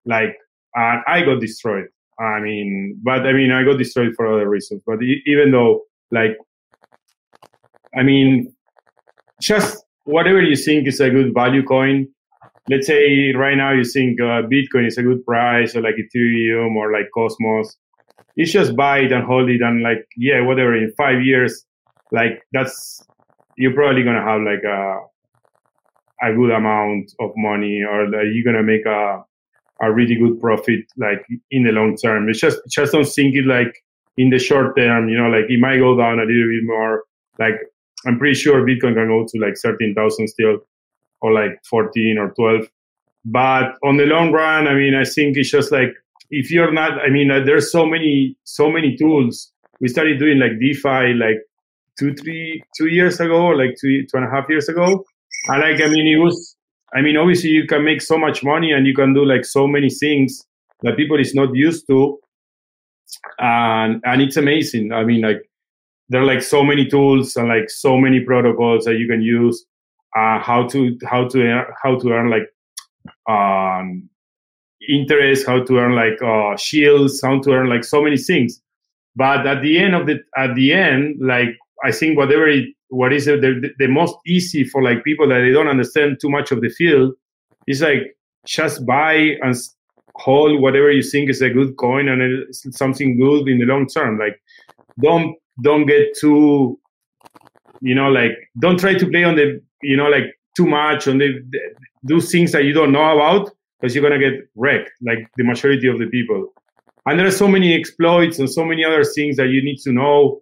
Like 0.04 0.36
uh, 0.76 0.98
I 1.06 1.22
got 1.22 1.40
destroyed. 1.40 1.86
I 2.18 2.40
mean, 2.40 3.00
but 3.02 3.26
I 3.26 3.32
mean, 3.32 3.50
I 3.50 3.64
got 3.64 3.78
destroyed 3.78 4.14
for 4.16 4.32
other 4.32 4.48
reasons. 4.48 4.82
But 4.86 4.98
even 5.26 5.50
though 5.50 5.82
like, 6.14 6.36
I 7.96 8.02
mean, 8.02 8.54
just 9.40 9.84
whatever 10.04 10.40
you 10.42 10.56
think 10.56 10.86
is 10.88 11.00
a 11.00 11.10
good 11.10 11.34
value 11.34 11.64
coin. 11.64 12.08
Let's 12.68 12.86
say 12.86 13.32
right 13.34 13.56
now 13.56 13.72
you 13.72 13.84
think 13.84 14.20
uh, 14.20 14.42
Bitcoin 14.48 14.86
is 14.86 14.96
a 14.96 15.02
good 15.02 15.24
price, 15.26 15.76
or 15.76 15.82
like 15.82 15.96
Ethereum, 15.96 16.74
or 16.76 16.92
like 16.92 17.10
Cosmos. 17.12 17.76
You 18.36 18.46
just 18.46 18.74
buy 18.74 19.00
it 19.00 19.12
and 19.12 19.24
hold 19.24 19.50
it, 19.50 19.60
and 19.60 19.82
like 19.82 20.06
yeah, 20.16 20.40
whatever. 20.40 20.74
In 20.74 20.90
five 20.96 21.22
years, 21.22 21.64
like 22.10 22.42
that's 22.52 23.04
you're 23.58 23.74
probably 23.74 24.02
gonna 24.02 24.24
have 24.24 24.40
like 24.40 24.64
a 24.64 24.98
a 26.22 26.34
good 26.34 26.52
amount 26.52 27.12
of 27.20 27.32
money, 27.36 27.82
or 27.82 28.08
like 28.08 28.28
you're 28.32 28.44
gonna 28.44 28.62
make 28.62 28.86
a 28.86 29.22
a 29.82 29.92
really 29.92 30.14
good 30.14 30.40
profit 30.40 30.80
like 30.96 31.24
in 31.50 31.64
the 31.64 31.72
long 31.72 31.96
term. 31.96 32.28
It's 32.30 32.40
just 32.40 32.58
just 32.70 32.92
don't 32.92 33.04
think 33.04 33.34
it 33.34 33.44
like 33.44 33.83
in 34.16 34.30
the 34.30 34.38
short 34.38 34.76
term, 34.76 35.08
you 35.08 35.16
know, 35.16 35.28
like 35.28 35.50
it 35.50 35.60
might 35.60 35.78
go 35.78 35.96
down 35.96 36.18
a 36.18 36.24
little 36.24 36.48
bit 36.48 36.64
more. 36.64 37.04
Like 37.38 37.60
I'm 38.06 38.18
pretty 38.18 38.34
sure 38.34 38.64
Bitcoin 38.64 38.94
can 38.94 39.08
go 39.08 39.26
to 39.26 39.40
like 39.40 39.56
13,000 39.56 40.28
still, 40.28 40.58
or 41.20 41.32
like 41.32 41.60
14 41.68 42.18
or 42.18 42.30
12. 42.30 42.68
But 43.24 43.76
on 43.82 43.96
the 43.96 44.04
long 44.04 44.32
run, 44.32 44.68
I 44.68 44.74
mean, 44.74 44.94
I 44.94 45.04
think 45.04 45.36
it's 45.36 45.50
just 45.50 45.72
like 45.72 45.94
if 46.30 46.50
you're 46.50 46.72
not, 46.72 46.98
I 47.00 47.10
mean, 47.10 47.30
uh, 47.30 47.40
there's 47.44 47.72
so 47.72 47.86
many, 47.86 48.36
so 48.44 48.70
many 48.70 48.96
tools. 48.96 49.50
We 49.80 49.88
started 49.88 50.18
doing 50.18 50.38
like 50.38 50.58
DeFi 50.60 51.14
like 51.14 51.40
two, 51.98 52.14
three, 52.14 52.62
two 52.76 52.88
years 52.88 53.20
ago, 53.20 53.48
like 53.48 53.76
two, 53.80 54.02
two 54.02 54.16
and 54.16 54.26
a 54.26 54.30
half 54.30 54.48
years 54.48 54.68
ago. 54.68 55.04
And 55.48 55.60
like, 55.60 55.80
I 55.80 55.88
mean, 55.88 56.06
it 56.06 56.18
was, 56.22 56.56
I 56.94 57.00
mean, 57.00 57.16
obviously 57.16 57.50
you 57.50 57.66
can 57.66 57.84
make 57.84 58.02
so 58.02 58.18
much 58.18 58.44
money 58.44 58.72
and 58.72 58.86
you 58.86 58.94
can 58.94 59.14
do 59.14 59.24
like 59.24 59.44
so 59.44 59.66
many 59.66 59.90
things 59.90 60.46
that 60.82 60.96
people 60.96 61.18
is 61.18 61.34
not 61.34 61.54
used 61.54 61.86
to 61.88 62.18
and 63.38 64.00
and 64.04 64.22
it's 64.22 64.36
amazing. 64.36 64.92
I 64.92 65.04
mean, 65.04 65.22
like 65.22 65.48
there 66.08 66.20
are 66.22 66.26
like 66.26 66.42
so 66.42 66.62
many 66.62 66.86
tools 66.86 67.36
and 67.36 67.48
like 67.48 67.70
so 67.70 67.96
many 67.98 68.20
protocols 68.20 68.84
that 68.84 68.98
you 68.98 69.08
can 69.08 69.22
use. 69.22 69.64
Uh, 70.16 70.38
how 70.38 70.66
to 70.68 70.96
how 71.10 71.26
to 71.28 71.64
how 71.82 71.98
to 71.98 72.10
earn 72.10 72.30
like 72.30 72.48
um, 73.28 74.08
interest, 74.88 75.46
how 75.46 75.62
to 75.64 75.78
earn 75.78 75.94
like 75.94 76.20
uh, 76.22 76.56
yields, 76.72 77.20
how 77.22 77.40
to 77.40 77.50
earn 77.50 77.68
like 77.68 77.84
so 77.84 78.02
many 78.02 78.16
things. 78.16 78.60
But 79.16 79.46
at 79.46 79.62
the 79.62 79.78
end 79.78 79.94
of 79.94 80.06
the 80.06 80.20
at 80.36 80.54
the 80.54 80.72
end, 80.72 81.16
like 81.20 81.56
I 81.84 81.92
think 81.92 82.16
whatever 82.16 82.48
it, 82.48 82.66
what 82.88 83.12
is 83.12 83.26
it, 83.26 83.40
the, 83.40 83.70
the 83.78 83.88
most 83.88 84.14
easy 84.26 84.64
for 84.64 84.82
like 84.82 85.04
people 85.04 85.28
that 85.28 85.40
they 85.40 85.50
don't 85.50 85.68
understand 85.68 86.18
too 86.20 86.30
much 86.30 86.52
of 86.52 86.60
the 86.60 86.68
field 86.68 87.14
is 87.66 87.82
like 87.82 88.16
just 88.46 88.84
buy 88.86 89.36
and 89.42 89.56
hold 90.16 90.60
whatever 90.60 90.90
you 90.90 91.02
think 91.02 91.30
is 91.30 91.42
a 91.42 91.50
good 91.50 91.76
coin 91.76 92.08
and 92.08 92.22
it's 92.22 92.66
something 92.76 93.18
good 93.18 93.48
in 93.48 93.58
the 93.58 93.66
long 93.66 93.86
term. 93.86 94.18
Like 94.18 94.40
don't 95.00 95.36
don't 95.62 95.86
get 95.86 96.16
too 96.18 96.78
you 97.80 97.94
know 97.94 98.10
like 98.10 98.32
don't 98.58 98.78
try 98.78 98.94
to 98.94 99.06
play 99.06 99.24
on 99.24 99.36
the 99.36 99.60
you 99.82 99.96
know 99.96 100.08
like 100.08 100.24
too 100.56 100.66
much 100.66 101.08
on 101.08 101.18
the, 101.18 101.40
the 101.50 101.58
do 102.06 102.20
things 102.20 102.52
that 102.52 102.64
you 102.64 102.72
don't 102.72 102.92
know 102.92 103.12
about 103.14 103.50
because 103.80 103.94
you're 103.94 104.02
gonna 104.02 104.18
get 104.18 104.48
wrecked 104.54 104.90
like 105.02 105.18
the 105.36 105.44
majority 105.44 105.88
of 105.88 105.98
the 105.98 106.06
people. 106.06 106.52
And 107.06 107.18
there 107.18 107.26
are 107.26 107.32
so 107.32 107.48
many 107.48 107.74
exploits 107.74 108.38
and 108.38 108.48
so 108.48 108.64
many 108.64 108.84
other 108.84 109.04
things 109.04 109.36
that 109.36 109.48
you 109.48 109.62
need 109.62 109.78
to 109.80 109.92
know 109.92 110.40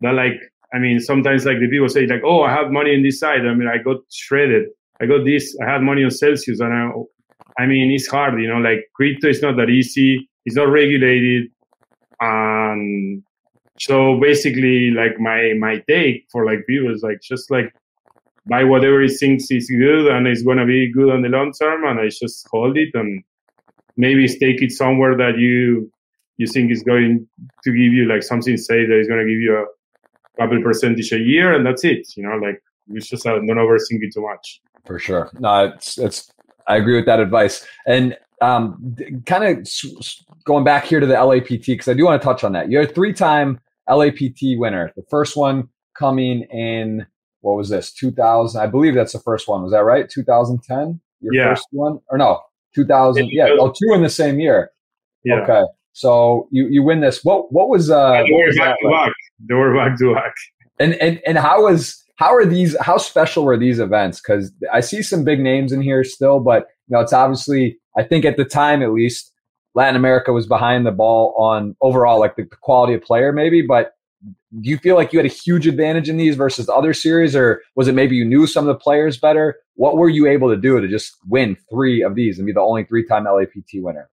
that 0.00 0.14
like 0.14 0.40
i 0.74 0.78
mean 0.78 0.98
sometimes 0.98 1.44
like 1.44 1.60
the 1.60 1.68
people 1.68 1.88
say 1.88 2.06
like 2.06 2.22
oh 2.24 2.42
i 2.42 2.50
have 2.50 2.70
money 2.70 2.94
in 2.94 3.02
this 3.02 3.20
side. 3.20 3.46
I 3.46 3.54
mean 3.54 3.68
i 3.68 3.78
got 3.78 3.98
shredded. 4.10 4.68
I 5.00 5.06
got 5.06 5.24
this. 5.24 5.56
I 5.62 5.70
have 5.70 5.82
money 5.82 6.04
on 6.04 6.10
celsius 6.10 6.60
and 6.60 6.72
i 6.72 6.90
i 7.58 7.66
mean 7.66 7.90
it's 7.90 8.06
hard 8.06 8.40
you 8.40 8.48
know 8.48 8.58
like 8.58 8.88
crypto 8.94 9.28
is 9.28 9.42
not 9.42 9.56
that 9.56 9.70
easy 9.70 10.28
it's 10.44 10.56
not 10.56 10.68
regulated 10.68 11.48
and 12.20 13.22
so 13.78 14.18
basically 14.20 14.90
like 14.90 15.18
my 15.18 15.54
my 15.58 15.82
take 15.88 16.26
for 16.30 16.44
like 16.44 16.60
viewers 16.68 17.02
like 17.02 17.20
just 17.22 17.50
like 17.50 17.72
buy 18.46 18.64
whatever 18.64 19.00
he 19.02 19.08
thinks 19.08 19.50
is 19.50 19.68
good 19.70 20.06
and 20.06 20.26
it's 20.26 20.42
going 20.42 20.58
to 20.58 20.66
be 20.66 20.92
good 20.92 21.10
on 21.10 21.22
the 21.22 21.28
long 21.28 21.52
term 21.52 21.84
and 21.84 22.00
i 22.00 22.08
just 22.08 22.46
hold 22.50 22.76
it 22.76 22.90
and 22.94 23.22
maybe 23.96 24.26
stake 24.26 24.62
it 24.62 24.72
somewhere 24.72 25.16
that 25.16 25.38
you 25.38 25.90
you 26.36 26.46
think 26.46 26.70
is 26.70 26.82
going 26.82 27.26
to 27.62 27.70
give 27.70 27.92
you 27.92 28.06
like 28.06 28.22
something 28.22 28.56
say 28.56 28.86
that 28.86 28.98
is 28.98 29.08
going 29.08 29.20
to 29.20 29.30
give 29.30 29.40
you 29.40 29.54
a 29.54 30.40
couple 30.40 30.62
percentage 30.62 31.12
a 31.12 31.18
year 31.18 31.54
and 31.54 31.66
that's 31.66 31.84
it 31.84 32.06
you 32.16 32.22
know 32.22 32.36
like 32.36 32.60
you 32.90 33.00
just 33.00 33.26
uh, 33.26 33.34
don't 33.34 33.48
overthink 33.48 34.02
it 34.02 34.12
too 34.12 34.22
much. 34.22 34.60
For 34.84 34.98
sure. 34.98 35.30
No 35.38 35.66
it's 35.66 35.98
it's 35.98 36.30
i 36.70 36.76
agree 36.76 36.96
with 36.96 37.06
that 37.06 37.20
advice 37.20 37.66
and 37.86 38.16
um 38.40 38.96
kind 39.26 39.44
of 39.44 39.68
going 40.44 40.64
back 40.64 40.84
here 40.84 41.00
to 41.00 41.06
the 41.06 41.14
lapt 41.14 41.48
because 41.48 41.88
i 41.88 41.94
do 41.94 42.04
want 42.04 42.20
to 42.20 42.24
touch 42.24 42.42
on 42.44 42.52
that 42.52 42.70
you're 42.70 42.82
a 42.82 42.86
three-time 42.86 43.60
LAPT 43.90 44.58
winner. 44.58 44.92
The 44.96 45.02
first 45.10 45.36
one 45.36 45.68
coming 45.94 46.42
in, 46.44 47.06
what 47.40 47.56
was 47.56 47.68
this? 47.68 47.92
2000. 47.92 48.60
I 48.60 48.66
believe 48.66 48.94
that's 48.94 49.12
the 49.12 49.20
first 49.20 49.48
one. 49.48 49.62
Was 49.62 49.72
that 49.72 49.84
right? 49.84 50.08
2010? 50.08 51.00
Your 51.20 51.34
yeah. 51.34 51.50
first 51.50 51.66
one? 51.72 52.00
Or 52.08 52.18
no, 52.18 52.40
2000. 52.74 53.28
Yeah. 53.30 53.48
Oh, 53.58 53.70
two 53.70 53.94
in 53.94 54.02
the 54.02 54.10
same 54.10 54.40
year. 54.40 54.70
Yeah. 55.24 55.40
Okay. 55.40 55.62
So 55.92 56.48
you, 56.50 56.68
you 56.68 56.82
win 56.82 57.00
this. 57.00 57.24
What 57.24 57.52
what 57.52 57.68
was 57.68 57.90
uh 57.90 58.22
were 58.32 58.52
back 58.56 58.76
to 58.80 58.88
back. 58.88 59.12
They 59.40 59.54
were 59.54 59.74
back 59.74 59.98
to 59.98 60.14
back. 60.14 60.32
And 60.78 60.94
and 60.94 61.20
and 61.26 61.36
how 61.36 61.64
was 61.64 62.02
how 62.20 62.34
are 62.34 62.44
these 62.44 62.76
how 62.80 62.98
special 62.98 63.44
were 63.44 63.56
these 63.56 63.78
events? 63.80 64.20
Because 64.20 64.52
I 64.70 64.80
see 64.80 65.02
some 65.02 65.24
big 65.24 65.40
names 65.40 65.72
in 65.72 65.80
here 65.80 66.04
still, 66.04 66.38
but 66.38 66.66
you 66.86 66.94
know 66.94 67.00
it's 67.00 67.14
obviously 67.14 67.78
I 67.96 68.02
think 68.02 68.26
at 68.26 68.36
the 68.36 68.44
time 68.44 68.82
at 68.82 68.92
least 68.92 69.32
Latin 69.74 69.96
America 69.96 70.30
was 70.30 70.46
behind 70.46 70.84
the 70.84 70.92
ball 70.92 71.34
on 71.38 71.74
overall 71.80 72.20
like 72.20 72.36
the 72.36 72.44
quality 72.44 72.92
of 72.92 73.00
player 73.00 73.32
maybe, 73.32 73.62
but 73.62 73.92
do 74.22 74.68
you 74.68 74.76
feel 74.76 74.96
like 74.96 75.14
you 75.14 75.18
had 75.18 75.24
a 75.24 75.32
huge 75.32 75.66
advantage 75.66 76.10
in 76.10 76.18
these 76.18 76.36
versus 76.36 76.66
the 76.66 76.74
other 76.74 76.92
series 76.92 77.34
or 77.34 77.62
was 77.74 77.88
it 77.88 77.94
maybe 77.94 78.16
you 78.16 78.24
knew 78.26 78.46
some 78.46 78.68
of 78.68 78.74
the 78.74 78.78
players 78.78 79.16
better? 79.16 79.56
What 79.76 79.96
were 79.96 80.10
you 80.10 80.26
able 80.26 80.50
to 80.50 80.60
do 80.60 80.78
to 80.78 80.88
just 80.88 81.16
win 81.26 81.56
three 81.70 82.02
of 82.02 82.16
these 82.16 82.38
and 82.38 82.44
be 82.44 82.52
the 82.52 82.60
only 82.60 82.84
three-time 82.84 83.24
LAPT 83.24 83.76
winner? 83.76 84.10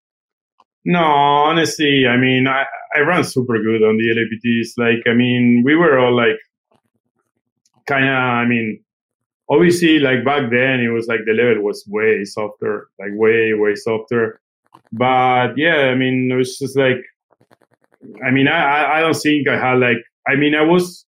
No, 0.86 1.02
honestly, 1.02 2.04
I 2.08 2.16
mean, 2.16 2.46
I, 2.46 2.64
I 2.96 3.00
ran 3.00 3.24
super 3.24 3.58
good 3.58 3.82
on 3.82 3.98
the 3.98 4.14
LAPTs. 4.16 4.78
Like, 4.78 5.02
I 5.06 5.14
mean, 5.14 5.62
we 5.66 5.74
were 5.76 5.98
all 5.98 6.16
like 6.16 6.38
kind 7.90 8.08
of, 8.08 8.14
I 8.14 8.46
mean, 8.46 8.80
obviously, 9.50 9.98
like 9.98 10.24
back 10.24 10.50
then, 10.50 10.80
it 10.80 10.88
was 10.88 11.06
like 11.08 11.20
the 11.26 11.32
level 11.32 11.64
was 11.64 11.84
way 11.86 12.24
softer, 12.24 12.88
like 12.98 13.10
way, 13.12 13.52
way 13.54 13.74
softer 13.74 14.40
but 14.92 15.56
yeah, 15.56 15.90
I 15.90 15.94
mean, 15.94 16.30
it 16.30 16.36
was 16.36 16.58
just 16.58 16.76
like, 16.76 16.98
I 18.26 18.30
mean, 18.30 18.48
I, 18.48 18.98
I 18.98 19.00
don't 19.00 19.14
think 19.14 19.48
I 19.48 19.58
had 19.58 19.78
like, 19.78 19.98
I 20.26 20.36
mean, 20.36 20.54
I 20.54 20.62
was 20.62 21.04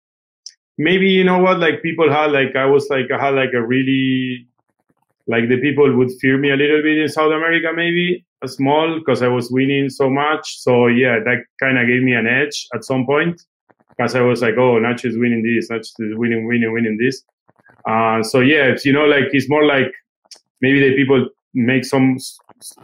maybe, 0.76 1.08
you 1.08 1.24
know 1.24 1.38
what, 1.38 1.60
like 1.60 1.82
people 1.82 2.10
had 2.10 2.32
like, 2.32 2.56
I 2.56 2.66
was 2.66 2.88
like, 2.90 3.06
I 3.10 3.22
had 3.22 3.34
like 3.34 3.52
a 3.54 3.64
really, 3.64 4.46
like 5.26 5.48
the 5.48 5.60
people 5.60 5.94
would 5.96 6.10
fear 6.20 6.38
me 6.38 6.50
a 6.50 6.56
little 6.56 6.82
bit 6.82 6.98
in 6.98 7.08
South 7.08 7.32
America, 7.32 7.68
maybe 7.74 8.24
a 8.42 8.48
small, 8.48 8.98
because 8.98 9.22
I 9.22 9.28
was 9.28 9.50
winning 9.50 9.90
so 9.90 10.08
much. 10.08 10.58
So 10.60 10.86
yeah, 10.86 11.18
that 11.24 11.44
kind 11.60 11.78
of 11.78 11.86
gave 11.86 12.02
me 12.02 12.14
an 12.14 12.26
edge 12.26 12.66
at 12.74 12.84
some 12.84 13.06
point 13.06 13.40
because 13.99 14.14
I 14.14 14.20
was 14.20 14.40
like, 14.40 14.55
oh, 14.57 14.78
Nacho 14.78 15.07
is 15.07 15.18
winning 15.18 15.42
this, 15.42 15.68
Nacho 15.68 16.11
is 16.11 16.16
winning, 16.16 16.46
winning, 16.46 16.72
winning 16.72 16.96
this. 16.99 17.22
Uh, 17.84 18.22
so 18.22 18.40
yeah, 18.40 18.76
you 18.84 18.92
know, 18.92 19.05
like 19.05 19.24
it's 19.32 19.49
more 19.51 19.64
like 19.64 19.92
maybe 20.61 20.80
the 20.80 20.96
people 20.96 21.28
make 21.55 21.84
some 21.84 22.18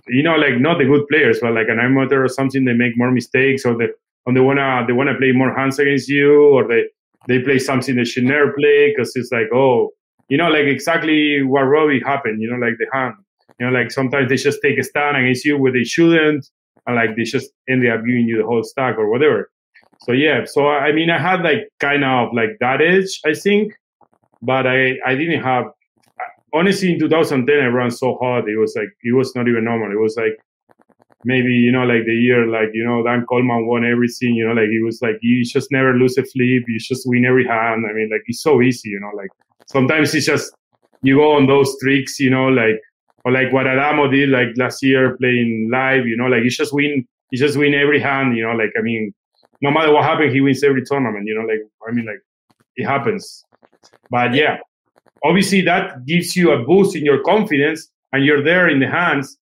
you 0.08 0.22
know 0.22 0.36
like 0.36 0.58
not 0.58 0.78
the 0.78 0.84
good 0.84 1.06
players 1.08 1.38
but 1.40 1.52
like 1.52 1.68
an 1.68 1.78
amateur 1.78 2.24
or 2.24 2.28
something 2.28 2.64
they 2.64 2.72
make 2.72 2.96
more 2.96 3.10
mistakes 3.10 3.64
or 3.64 3.76
they 3.76 3.88
or 4.26 4.32
they 4.32 4.40
wanna 4.40 4.84
they 4.86 4.92
wanna 4.92 5.14
play 5.18 5.32
more 5.32 5.54
hands 5.54 5.78
against 5.78 6.08
you 6.08 6.48
or 6.54 6.66
they 6.66 6.84
they 7.28 7.40
play 7.40 7.58
something 7.58 7.96
they 7.96 8.04
should 8.04 8.24
never 8.24 8.52
play 8.52 8.88
because 8.90 9.12
it's 9.16 9.30
like 9.32 9.48
oh 9.52 9.90
you 10.28 10.36
know 10.36 10.48
like 10.48 10.64
exactly 10.64 11.42
what 11.42 11.64
Robbi 11.64 12.02
happened 12.04 12.40
you 12.40 12.50
know 12.50 12.56
like 12.56 12.76
the 12.78 12.86
hand 12.92 13.14
you 13.58 13.66
know 13.66 13.72
like 13.72 13.90
sometimes 13.90 14.28
they 14.28 14.36
just 14.36 14.60
take 14.62 14.78
a 14.78 14.82
stand 14.82 15.16
against 15.16 15.44
you 15.44 15.58
where 15.58 15.72
they 15.72 15.84
shouldn't 15.84 16.48
and 16.86 16.96
like 16.96 17.16
they 17.16 17.24
just 17.24 17.50
end 17.68 17.86
up 17.86 18.00
giving 18.04 18.26
you 18.26 18.38
the 18.38 18.46
whole 18.46 18.64
stack 18.64 18.96
or 18.96 19.10
whatever 19.10 19.50
so 20.04 20.12
yeah 20.12 20.44
so 20.44 20.68
I 20.68 20.92
mean 20.92 21.10
I 21.10 21.18
had 21.18 21.42
like 21.42 21.68
kind 21.80 22.04
of 22.04 22.32
like 22.32 22.50
that 22.60 22.80
edge 22.80 23.20
I 23.26 23.34
think 23.34 23.74
but 24.42 24.66
I 24.66 24.94
I 25.06 25.14
didn't 25.14 25.42
have 25.42 25.66
honestly, 26.54 26.92
in 26.92 26.98
2010, 26.98 27.60
I 27.60 27.66
ran 27.66 27.90
so 27.90 28.16
hard. 28.20 28.48
It 28.48 28.56
was 28.56 28.74
like 28.76 28.88
it 29.02 29.14
was 29.14 29.34
not 29.34 29.48
even 29.48 29.64
normal. 29.64 29.90
It 29.90 30.00
was 30.00 30.16
like 30.16 30.38
maybe 31.24 31.52
you 31.52 31.72
know, 31.72 31.84
like 31.84 32.06
the 32.06 32.14
year, 32.14 32.46
like 32.46 32.70
you 32.72 32.84
know, 32.84 33.02
Dan 33.02 33.26
Colman 33.28 33.66
won 33.66 33.84
everything. 33.84 34.34
You 34.34 34.48
know, 34.48 34.54
like 34.54 34.70
it 34.70 34.84
was 34.84 35.00
like 35.02 35.16
you 35.20 35.44
just 35.44 35.70
never 35.70 35.92
lose 35.92 36.16
a 36.16 36.22
flip. 36.22 36.64
You 36.66 36.78
just 36.78 37.02
win 37.06 37.26
every 37.26 37.46
hand. 37.46 37.84
I 37.88 37.92
mean, 37.92 38.08
like 38.10 38.22
it's 38.26 38.42
so 38.42 38.62
easy. 38.62 38.90
You 38.90 39.00
know, 39.00 39.10
like 39.14 39.30
sometimes 39.68 40.14
it's 40.14 40.26
just 40.26 40.54
you 41.02 41.16
go 41.16 41.32
on 41.34 41.46
those 41.46 41.74
tricks. 41.82 42.20
You 42.20 42.30
know, 42.30 42.48
like 42.48 42.80
or 43.24 43.32
like 43.32 43.52
what 43.52 43.66
Adamo 43.66 44.08
did 44.08 44.30
like 44.30 44.48
last 44.56 44.82
year 44.82 45.16
playing 45.18 45.68
live. 45.70 46.06
You 46.06 46.16
know, 46.16 46.26
like 46.26 46.44
you 46.44 46.50
just 46.50 46.72
win. 46.72 47.06
You 47.30 47.38
just 47.38 47.58
win 47.58 47.74
every 47.74 48.00
hand. 48.00 48.36
You 48.36 48.44
know, 48.44 48.52
like 48.52 48.70
I 48.78 48.82
mean, 48.82 49.12
no 49.60 49.70
matter 49.70 49.92
what 49.92 50.04
happens, 50.04 50.32
he 50.32 50.40
wins 50.40 50.62
every 50.62 50.82
tournament. 50.84 51.24
You 51.26 51.34
know, 51.34 51.46
like 51.46 51.60
I 51.88 51.92
mean, 51.92 52.06
like 52.06 52.20
it 52.76 52.86
happens. 52.86 53.44
But 54.10 54.34
yeah, 54.34 54.58
obviously 55.24 55.62
that 55.62 56.04
gives 56.06 56.36
you 56.36 56.52
a 56.52 56.62
boost 56.62 56.94
in 56.94 57.04
your 57.04 57.22
confidence 57.22 57.88
and 58.12 58.24
you're 58.24 58.44
there 58.44 58.68
in 58.68 58.78
the 58.78 58.86
hands 58.86 59.36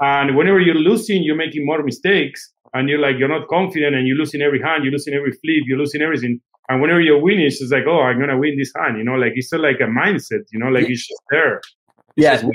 and 0.00 0.36
whenever 0.36 0.58
you're 0.58 0.74
losing 0.74 1.22
you're 1.22 1.36
making 1.36 1.64
more 1.64 1.82
mistakes 1.82 2.52
and 2.74 2.88
you're 2.88 2.98
like 2.98 3.16
you're 3.18 3.28
not 3.28 3.46
confident 3.48 3.94
and 3.94 4.06
you're 4.06 4.16
losing 4.16 4.42
every 4.42 4.60
hand 4.60 4.82
you're 4.82 4.92
losing 4.92 5.14
every 5.14 5.32
flip 5.32 5.62
you're 5.66 5.78
losing 5.78 6.02
everything 6.02 6.40
and 6.68 6.80
whenever 6.80 7.00
you're 7.00 7.20
winning 7.20 7.46
it's 7.46 7.60
just 7.60 7.72
like 7.72 7.84
oh 7.86 8.00
i'm 8.00 8.18
gonna 8.18 8.38
win 8.38 8.56
this 8.58 8.72
hand 8.76 8.98
you 8.98 9.04
know 9.04 9.14
like 9.14 9.32
it's 9.34 9.52
like 9.52 9.80
a 9.80 9.84
mindset 9.84 10.42
you 10.52 10.58
know 10.58 10.68
like 10.68 10.88
it's 10.88 11.06
just 11.06 11.22
there 11.30 11.56
it's 11.56 11.66
yeah 12.16 12.36
just 12.36 12.46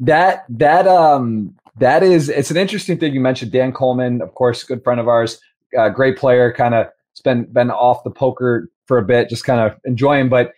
that 0.00 0.44
that 0.48 0.86
um 0.86 1.54
that 1.78 2.02
is 2.02 2.28
it's 2.28 2.50
an 2.50 2.56
interesting 2.56 2.98
thing 2.98 3.14
you 3.14 3.20
mentioned 3.20 3.52
dan 3.52 3.72
colman 3.72 4.20
of 4.20 4.34
course 4.34 4.62
good 4.64 4.82
friend 4.82 5.00
of 5.00 5.08
ours 5.08 5.40
uh, 5.76 5.88
great 5.88 6.16
player 6.16 6.52
kind 6.52 6.74
of 6.74 6.86
been 7.24 7.44
been 7.52 7.70
off 7.70 8.04
the 8.04 8.10
poker 8.10 8.68
for 8.86 8.96
a 8.96 9.02
bit 9.02 9.28
just 9.28 9.44
kind 9.44 9.60
of 9.60 9.76
enjoying 9.84 10.28
but 10.28 10.52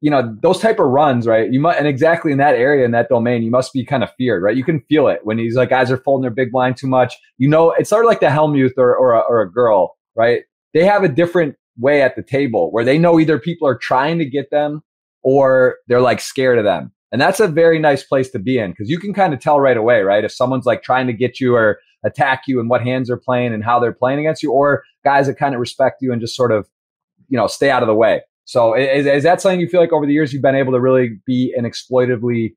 you 0.00 0.10
know 0.10 0.36
those 0.42 0.58
type 0.60 0.78
of 0.78 0.86
runs 0.86 1.26
right 1.26 1.52
you 1.52 1.60
might 1.60 1.76
and 1.76 1.86
exactly 1.86 2.32
in 2.32 2.38
that 2.38 2.54
area 2.54 2.84
in 2.84 2.90
that 2.90 3.08
domain 3.08 3.42
you 3.42 3.50
must 3.50 3.72
be 3.72 3.84
kind 3.84 4.02
of 4.02 4.10
feared 4.16 4.42
right? 4.42 4.56
You 4.56 4.64
can 4.64 4.80
feel 4.88 5.08
it 5.08 5.20
when 5.24 5.36
these 5.36 5.56
like 5.56 5.70
guys 5.70 5.90
are 5.90 5.96
folding 5.96 6.22
their 6.22 6.30
big 6.30 6.52
blind 6.52 6.76
too 6.76 6.86
much. 6.86 7.16
You 7.38 7.48
know 7.48 7.72
it's 7.72 7.90
sort 7.90 8.04
of 8.04 8.08
like 8.08 8.20
the 8.20 8.26
Hellmuth 8.26 8.76
or 8.76 8.96
or 8.96 9.14
a, 9.14 9.20
or 9.20 9.40
a 9.40 9.50
girl 9.50 9.96
right? 10.14 10.42
They 10.74 10.84
have 10.84 11.04
a 11.04 11.08
different 11.08 11.56
way 11.78 12.02
at 12.02 12.16
the 12.16 12.22
table 12.22 12.70
where 12.72 12.84
they 12.84 12.98
know 12.98 13.20
either 13.20 13.38
people 13.38 13.68
are 13.68 13.76
trying 13.76 14.18
to 14.18 14.24
get 14.24 14.50
them 14.50 14.82
or 15.22 15.76
they're 15.88 16.00
like 16.00 16.20
scared 16.20 16.58
of 16.58 16.64
them 16.64 16.92
and 17.12 17.20
that's 17.20 17.40
a 17.40 17.48
very 17.48 17.78
nice 17.78 18.02
place 18.02 18.30
to 18.30 18.38
be 18.38 18.58
in 18.58 18.70
because 18.70 18.88
you 18.88 18.98
can 18.98 19.12
kind 19.12 19.34
of 19.34 19.40
tell 19.40 19.60
right 19.60 19.76
away 19.76 20.02
right? 20.02 20.24
If 20.24 20.32
someone's 20.32 20.66
like 20.66 20.82
trying 20.82 21.06
to 21.06 21.12
get 21.12 21.40
you 21.40 21.54
or 21.54 21.78
attack 22.06 22.42
you 22.46 22.60
and 22.60 22.70
what 22.70 22.82
hands 22.82 23.08
they're 23.08 23.16
playing 23.16 23.52
and 23.52 23.64
how 23.64 23.78
they're 23.78 23.92
playing 23.92 24.18
against 24.20 24.42
you 24.42 24.52
or 24.52 24.82
guys 25.04 25.26
that 25.26 25.34
kind 25.34 25.54
of 25.54 25.60
respect 25.60 25.96
you 26.00 26.12
and 26.12 26.20
just 26.20 26.34
sort 26.36 26.52
of 26.52 26.66
you 27.28 27.36
know 27.36 27.46
stay 27.46 27.70
out 27.70 27.82
of 27.82 27.86
the 27.88 27.94
way 27.94 28.20
so 28.46 28.74
is, 28.74 29.06
is 29.06 29.24
that 29.24 29.40
something 29.40 29.58
you 29.58 29.68
feel 29.68 29.80
like 29.80 29.92
over 29.92 30.06
the 30.06 30.12
years 30.12 30.32
you've 30.32 30.40
been 30.40 30.54
able 30.54 30.72
to 30.72 30.80
really 30.80 31.18
be 31.26 31.52
an 31.56 31.64
exploitively, 31.64 32.54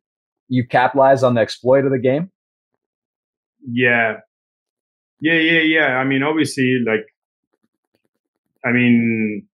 you've 0.48 0.70
capitalized 0.70 1.24
on 1.24 1.34
the 1.34 1.42
exploit 1.42 1.84
of 1.84 1.92
the 1.92 1.98
game? 1.98 2.30
Yeah. 3.68 4.18
Yeah, 5.20 5.34
yeah, 5.34 5.62
yeah. 5.62 5.86
I 5.98 6.04
mean, 6.04 6.22
obviously, 6.22 6.78
like 6.86 7.08
I 8.64 8.72
mean, 8.72 9.48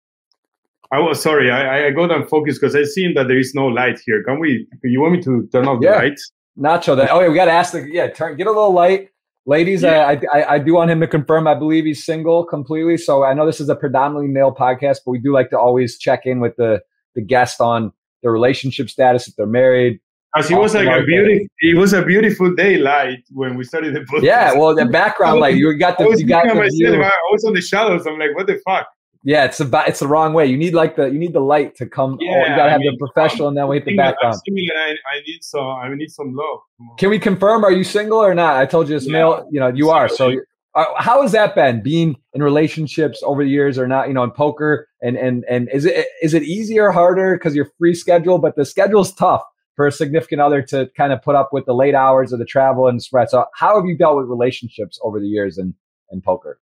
I 0.90 0.98
was 0.98 1.22
sorry. 1.22 1.52
I, 1.52 1.86
I 1.86 1.90
got 1.92 2.10
unfocused 2.10 2.60
because 2.60 2.74
I 2.74 2.82
seen 2.82 3.14
that 3.14 3.28
there 3.28 3.38
is 3.38 3.54
no 3.54 3.66
light 3.66 4.00
here. 4.04 4.22
Can 4.24 4.40
we? 4.40 4.66
You 4.82 5.00
want 5.02 5.12
me 5.12 5.22
to 5.22 5.48
turn 5.52 5.68
off 5.68 5.78
Yeah. 5.82 5.92
the 5.92 6.08
light? 6.08 6.20
Nacho, 6.58 6.96
that 6.96 7.10
oh 7.12 7.20
yeah, 7.20 7.28
we 7.28 7.34
got 7.36 7.44
to 7.46 7.52
ask 7.52 7.72
the 7.72 7.88
yeah, 7.90 8.08
turn 8.08 8.36
get 8.36 8.48
a 8.48 8.50
little 8.50 8.72
light, 8.72 9.08
ladies. 9.46 9.82
Yeah. 9.82 10.06
I, 10.06 10.20
I 10.32 10.54
I 10.54 10.58
do 10.58 10.74
want 10.74 10.90
him 10.90 11.00
to 11.00 11.06
confirm. 11.06 11.46
I 11.46 11.54
believe 11.54 11.84
he's 11.84 12.04
single 12.04 12.44
completely. 12.44 12.96
So 12.96 13.24
I 13.24 13.34
know 13.34 13.46
this 13.46 13.60
is 13.60 13.68
a 13.68 13.76
predominantly 13.76 14.28
male 14.28 14.54
podcast, 14.54 14.98
but 15.04 15.12
we 15.12 15.18
do 15.18 15.32
like 15.32 15.50
to 15.50 15.58
always 15.58 15.98
check 15.98 16.22
in 16.24 16.40
with 16.40 16.56
the 16.56 16.80
the 17.14 17.22
guest 17.22 17.60
on 17.60 17.92
their 18.22 18.32
relationship 18.32 18.90
status 18.90 19.28
if 19.28 19.36
they're 19.36 19.46
married. 19.46 20.00
As 20.36 20.50
it 20.50 20.58
was 20.58 20.74
like 20.74 20.88
a 20.88 21.04
beautiful. 21.04 21.46
It 21.60 21.78
was 21.78 21.92
a 21.92 22.04
beautiful 22.04 22.52
daylight 22.54 23.20
when 23.30 23.56
we 23.56 23.62
started 23.62 23.94
the 23.94 24.00
podcast. 24.00 24.22
Yeah, 24.22 24.52
well, 24.54 24.74
the 24.74 24.86
background 24.86 25.38
light 25.38 25.54
you 25.54 25.78
got 25.78 26.00
I 26.00 26.04
the 26.04 26.10
was 26.10 26.20
you 26.20 26.26
got 26.26 26.48
the 26.48 26.54
myself. 26.54 27.04
I 27.04 27.30
was 27.30 27.44
on 27.44 27.54
the 27.54 27.60
shadows. 27.60 28.04
I'm 28.06 28.18
like, 28.18 28.34
what 28.34 28.48
the 28.48 28.60
fuck? 28.66 28.88
Yeah, 29.26 29.46
it's 29.46 29.58
about 29.58 29.88
it's 29.88 30.00
the 30.00 30.06
wrong 30.06 30.34
way. 30.34 30.44
You 30.46 30.56
need 30.58 30.74
like 30.74 30.96
the 30.96 31.06
you 31.06 31.18
need 31.18 31.32
the 31.32 31.40
light 31.40 31.74
to 31.76 31.86
come. 31.86 32.18
oh, 32.20 32.24
you 32.24 32.46
gotta 32.48 32.64
I 32.64 32.68
have 32.68 32.80
mean, 32.80 32.92
the 32.92 32.98
professional, 32.98 33.48
and 33.48 33.56
then 33.56 33.66
we 33.68 33.76
hit 33.76 33.86
the 33.86 33.96
background. 33.96 34.36
similar, 34.46 34.74
I, 34.76 34.90
I 34.90 35.20
need 35.26 35.42
some. 35.42 35.64
I 35.64 35.94
need 35.94 36.10
some 36.10 36.34
love. 36.34 36.60
Can 36.98 37.08
we 37.10 37.18
confirm? 37.18 37.64
Are 37.64 37.72
you 37.72 37.84
single 37.84 38.18
or 38.22 38.34
not? 38.34 38.56
I 38.56 38.66
told 38.66 38.88
you 38.88 38.96
it's 38.96 39.06
Yeah. 39.06 39.12
male. 39.12 39.48
You 39.50 39.60
know, 39.60 39.68
you 39.68 39.88
are. 39.90 40.08
So, 40.10 40.34
uh, 40.74 40.84
how 40.98 41.22
has 41.22 41.32
that 41.32 41.54
been 41.54 41.82
being 41.82 42.16
in 42.34 42.42
relationships 42.42 43.22
over 43.24 43.42
the 43.44 43.48
years, 43.50 43.78
or 43.78 43.88
not? 43.88 44.08
You 44.08 44.14
know, 44.14 44.24
in 44.24 44.30
poker, 44.30 44.88
and 45.00 45.16
and 45.16 45.42
and 45.48 45.70
is 45.72 45.86
it 45.86 46.06
is 46.22 46.34
it 46.34 46.42
easier 46.42 46.88
or 46.88 46.92
harder 46.92 47.36
because 47.36 47.54
you're 47.54 47.70
free 47.78 47.94
schedule, 47.94 48.38
but 48.38 48.56
the 48.56 48.66
schedule's 48.66 49.14
tough 49.14 49.42
for 49.74 49.86
a 49.86 49.92
significant 49.92 50.40
other 50.42 50.60
to 50.62 50.88
kind 50.96 51.12
of 51.14 51.22
put 51.22 51.34
up 51.34 51.48
with 51.52 51.64
the 51.64 51.74
late 51.74 51.94
hours 51.94 52.32
of 52.32 52.38
the 52.38 52.44
travel 52.44 52.88
and 52.88 53.02
spread. 53.02 53.30
So, 53.30 53.46
how 53.54 53.74
have 53.76 53.86
you 53.86 53.96
dealt 53.96 54.18
with 54.18 54.26
relationships 54.26 55.00
over 55.02 55.18
the 55.18 55.26
years 55.28 55.56
in 55.56 55.74
in 56.12 56.20
poker? 56.20 56.60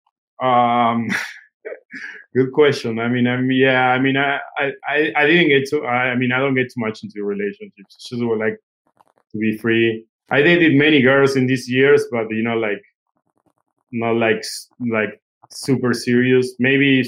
Um, 0.41 1.09
good 2.35 2.53
question. 2.53 2.99
I 2.99 3.09
mean, 3.09 3.27
I 3.27 3.37
mean, 3.37 3.59
yeah. 3.59 3.89
I 3.91 3.99
mean, 3.99 4.17
I, 4.17 4.39
I, 4.59 4.73
I 4.89 5.13
I 5.17 5.27
didn't 5.27 5.49
get 5.49 5.69
to. 5.71 5.85
I, 5.85 6.11
I 6.13 6.17
mean, 6.17 6.33
I 6.33 6.39
don't 6.39 6.55
get 6.55 6.69
too 6.73 6.81
much 6.81 7.03
into 7.03 7.25
relationships. 7.25 8.09
Just 8.09 8.25
would 8.25 8.39
like 8.39 8.59
to 9.33 9.39
be 9.39 9.57
free. 9.59 10.07
I 10.31 10.43
dated 10.43 10.75
many 10.75 11.03
girls 11.03 11.37
in 11.37 11.47
these 11.47 11.69
years, 11.69 12.05
but 12.11 12.31
you 12.31 12.43
know, 12.43 12.57
like 12.57 12.83
not 13.93 14.17
like 14.17 14.43
like 14.81 15.21
super 15.51 15.93
serious. 15.93 16.55
Maybe 16.59 17.05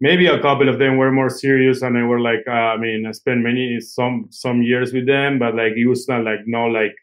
maybe 0.00 0.26
a 0.26 0.40
couple 0.40 0.68
of 0.68 0.78
them 0.78 0.96
were 0.96 1.12
more 1.12 1.30
serious, 1.30 1.82
and 1.82 1.96
they 1.96 2.02
were 2.02 2.20
like, 2.20 2.44
uh, 2.46 2.74
I 2.74 2.76
mean, 2.76 3.06
I 3.06 3.12
spent 3.12 3.40
many 3.40 3.80
some 3.80 4.26
some 4.30 4.62
years 4.62 4.92
with 4.92 5.06
them, 5.06 5.38
but 5.38 5.54
like 5.54 5.72
it 5.76 5.86
was 5.86 6.08
not 6.08 6.24
like 6.24 6.40
no 6.46 6.66
like 6.66 6.94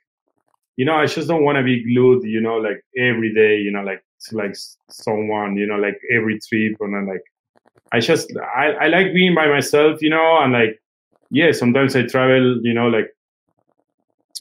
you 0.77 0.85
know, 0.85 0.95
I 0.95 1.05
just 1.05 1.27
don't 1.27 1.43
want 1.43 1.57
to 1.57 1.63
be 1.63 1.83
glued, 1.83 2.23
you 2.23 2.41
know, 2.41 2.57
like 2.57 2.83
every 2.97 3.33
day, 3.33 3.57
you 3.57 3.71
know, 3.71 3.81
like 3.81 4.03
to 4.27 4.35
like 4.35 4.55
someone, 4.89 5.57
you 5.57 5.67
know, 5.67 5.75
like 5.75 5.99
every 6.11 6.39
trip, 6.39 6.77
and 6.79 6.93
then 6.93 7.07
like 7.07 7.23
I 7.91 7.99
just 7.99 8.31
I, 8.55 8.71
I 8.71 8.87
like 8.87 9.13
being 9.13 9.35
by 9.35 9.47
myself, 9.47 10.01
you 10.01 10.09
know, 10.09 10.39
and 10.41 10.53
like 10.53 10.81
yeah, 11.31 11.51
sometimes 11.51 11.95
I 11.95 12.03
travel, 12.03 12.59
you 12.63 12.73
know, 12.73 12.87
like 12.87 13.09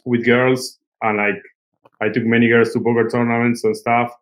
with 0.05 0.25
girls, 0.25 0.79
and 1.03 1.19
like 1.19 1.43
I 2.01 2.09
took 2.09 2.25
many 2.25 2.49
girls 2.49 2.73
to 2.73 2.81
poker 2.81 3.09
tournaments 3.09 3.65
and 3.65 3.77
stuff, 3.77 4.13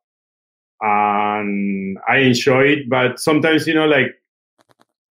and 0.80 1.98
I 2.09 2.18
enjoy 2.18 2.62
it. 2.64 2.88
But 2.88 3.20
sometimes, 3.20 3.66
you 3.66 3.74
know, 3.74 3.86
like 3.86 4.07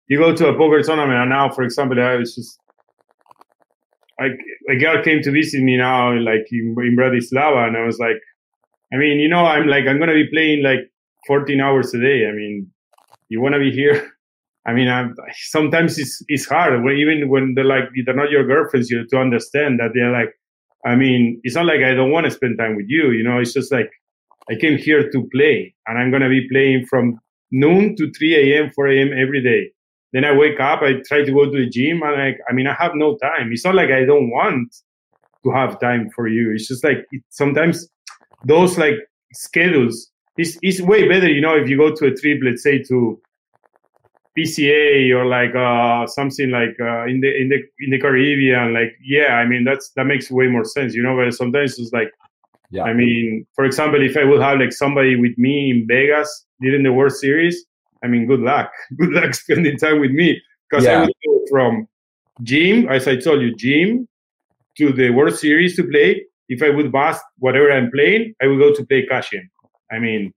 you 0.08 0.18
go 0.18 0.34
to 0.34 0.48
a 0.48 0.56
poker 0.56 0.82
tournament, 0.82 1.18
and 1.18 1.30
now, 1.30 1.50
for 1.50 1.62
example, 1.62 2.00
I 2.00 2.16
was 2.16 2.34
just 2.34 2.58
like 4.20 4.38
a 4.68 4.76
girl 4.76 5.02
came 5.02 5.22
to 5.22 5.30
visit 5.30 5.62
me 5.62 5.76
now, 5.76 6.12
like 6.12 6.46
in, 6.52 6.76
in 6.78 6.96
Bratislava, 6.96 7.66
and 7.66 7.76
I 7.76 7.84
was 7.84 7.98
like, 7.98 8.20
I 8.92 8.96
mean, 8.96 9.20
you 9.20 9.28
know, 9.28 9.44
I'm 9.44 9.66
like, 9.66 9.86
I'm 9.86 9.98
gonna 9.98 10.14
be 10.14 10.28
playing 10.32 10.62
like 10.62 10.90
14 11.26 11.60
hours 11.60 11.94
a 11.94 12.00
day. 12.00 12.26
I 12.28 12.32
mean, 12.32 12.70
you 13.28 13.40
wanna 13.40 13.58
be 13.58 13.70
here? 13.70 14.10
I 14.66 14.72
mean, 14.74 14.88
I'm, 14.88 15.14
sometimes 15.32 15.98
it's 15.98 16.22
it's 16.28 16.46
hard 16.46 16.84
when 16.84 16.96
even 16.96 17.28
when 17.28 17.54
they're 17.54 17.64
like 17.64 17.84
they're 18.04 18.14
not 18.14 18.30
your 18.30 18.46
girlfriends, 18.46 18.90
you 18.90 19.06
to 19.06 19.18
understand 19.18 19.80
that 19.80 19.92
they're 19.94 20.12
like, 20.12 20.34
I 20.84 20.96
mean, 20.96 21.40
it's 21.44 21.56
not 21.56 21.66
like 21.66 21.80
I 21.80 21.94
don't 21.94 22.10
want 22.10 22.26
to 22.26 22.30
spend 22.30 22.58
time 22.58 22.76
with 22.76 22.86
you. 22.88 23.10
You 23.10 23.22
know, 23.22 23.38
it's 23.38 23.54
just 23.54 23.72
like 23.72 23.90
I 24.50 24.56
came 24.56 24.76
here 24.76 25.08
to 25.10 25.28
play, 25.32 25.74
and 25.86 25.98
I'm 25.98 26.10
gonna 26.10 26.28
be 26.28 26.46
playing 26.50 26.86
from 26.86 27.18
noon 27.50 27.96
to 27.96 28.10
3 28.12 28.54
a.m., 28.54 28.70
4 28.74 28.88
a.m. 28.88 29.10
every 29.16 29.42
day. 29.42 29.72
Then 30.12 30.24
I 30.24 30.36
wake 30.36 30.58
up, 30.58 30.82
I 30.82 30.94
try 31.06 31.24
to 31.24 31.32
go 31.32 31.44
to 31.44 31.56
the 31.56 31.68
gym, 31.68 32.02
and 32.02 32.18
like, 32.18 32.38
I 32.48 32.52
mean, 32.52 32.66
I 32.66 32.74
have 32.74 32.92
no 32.94 33.16
time. 33.18 33.50
It's 33.52 33.64
not 33.64 33.76
like 33.76 33.90
I 33.90 34.04
don't 34.04 34.30
want 34.30 34.74
to 35.44 35.50
have 35.52 35.80
time 35.80 36.10
for 36.14 36.28
you. 36.28 36.52
It's 36.52 36.68
just 36.68 36.84
like 36.84 37.06
it, 37.12 37.22
sometimes 37.30 37.88
those 38.44 38.78
like 38.78 38.94
schedules. 39.32 40.10
is 40.38 40.58
it's 40.62 40.80
way 40.80 41.08
better, 41.08 41.28
you 41.28 41.40
know, 41.40 41.56
if 41.56 41.68
you 41.68 41.76
go 41.76 41.94
to 41.94 42.06
a 42.06 42.14
trip, 42.14 42.40
let's 42.42 42.62
say 42.62 42.82
to 42.84 43.20
PCA 44.38 45.10
or 45.16 45.26
like 45.26 45.54
uh, 45.54 46.06
something 46.06 46.50
like 46.50 46.76
uh, 46.80 47.04
in 47.06 47.20
the 47.20 47.30
in 47.40 47.48
the 47.48 47.58
in 47.80 47.90
the 47.90 47.98
Caribbean. 48.00 48.72
Like, 48.72 48.94
yeah, 49.02 49.34
I 49.34 49.44
mean, 49.46 49.64
that's 49.64 49.90
that 49.96 50.04
makes 50.04 50.30
way 50.30 50.46
more 50.46 50.64
sense, 50.64 50.94
you 50.94 51.02
know. 51.02 51.16
But 51.16 51.34
sometimes 51.34 51.78
it's 51.78 51.92
like 51.92 52.10
Yeah. 52.70 52.84
I 52.84 52.94
mean, 52.94 53.46
for 53.54 53.64
example, 53.64 54.02
if 54.02 54.16
I 54.16 54.24
would 54.24 54.40
have 54.42 54.58
like 54.60 54.72
somebody 54.72 55.16
with 55.16 55.36
me 55.38 55.70
in 55.70 55.86
Vegas 55.88 56.28
during 56.60 56.82
the 56.84 56.92
World 56.92 57.12
Series, 57.12 57.66
I 58.04 58.08
mean, 58.08 58.26
good 58.26 58.40
luck. 58.40 58.70
Good 58.98 59.10
luck 59.12 59.34
spending 59.34 59.76
time 59.78 60.00
with 60.00 60.12
me 60.12 60.40
because 60.70 60.84
Yeah. 60.86 60.92
I 60.92 61.00
would 61.02 61.14
go 61.26 61.44
from 61.50 61.88
gym, 62.42 62.88
as 62.88 63.08
I 63.08 63.16
told 63.16 63.42
you, 63.42 63.54
gym 63.56 64.08
to 64.78 64.92
the 64.92 65.10
World 65.10 65.36
Series 65.36 65.76
to 65.76 65.84
play. 65.84 66.24
If 66.50 66.62
I 66.62 66.68
would 66.68 66.92
bust 66.92 67.22
whatever 67.38 67.72
I'm 67.72 67.90
playing, 67.90 68.34
I 68.42 68.48
would 68.48 68.58
go 68.58 68.74
to 68.74 68.84
play 68.84 69.06
cash 69.06 69.32
in. 69.32 69.48
I 69.90 69.98
mean, 70.00 70.32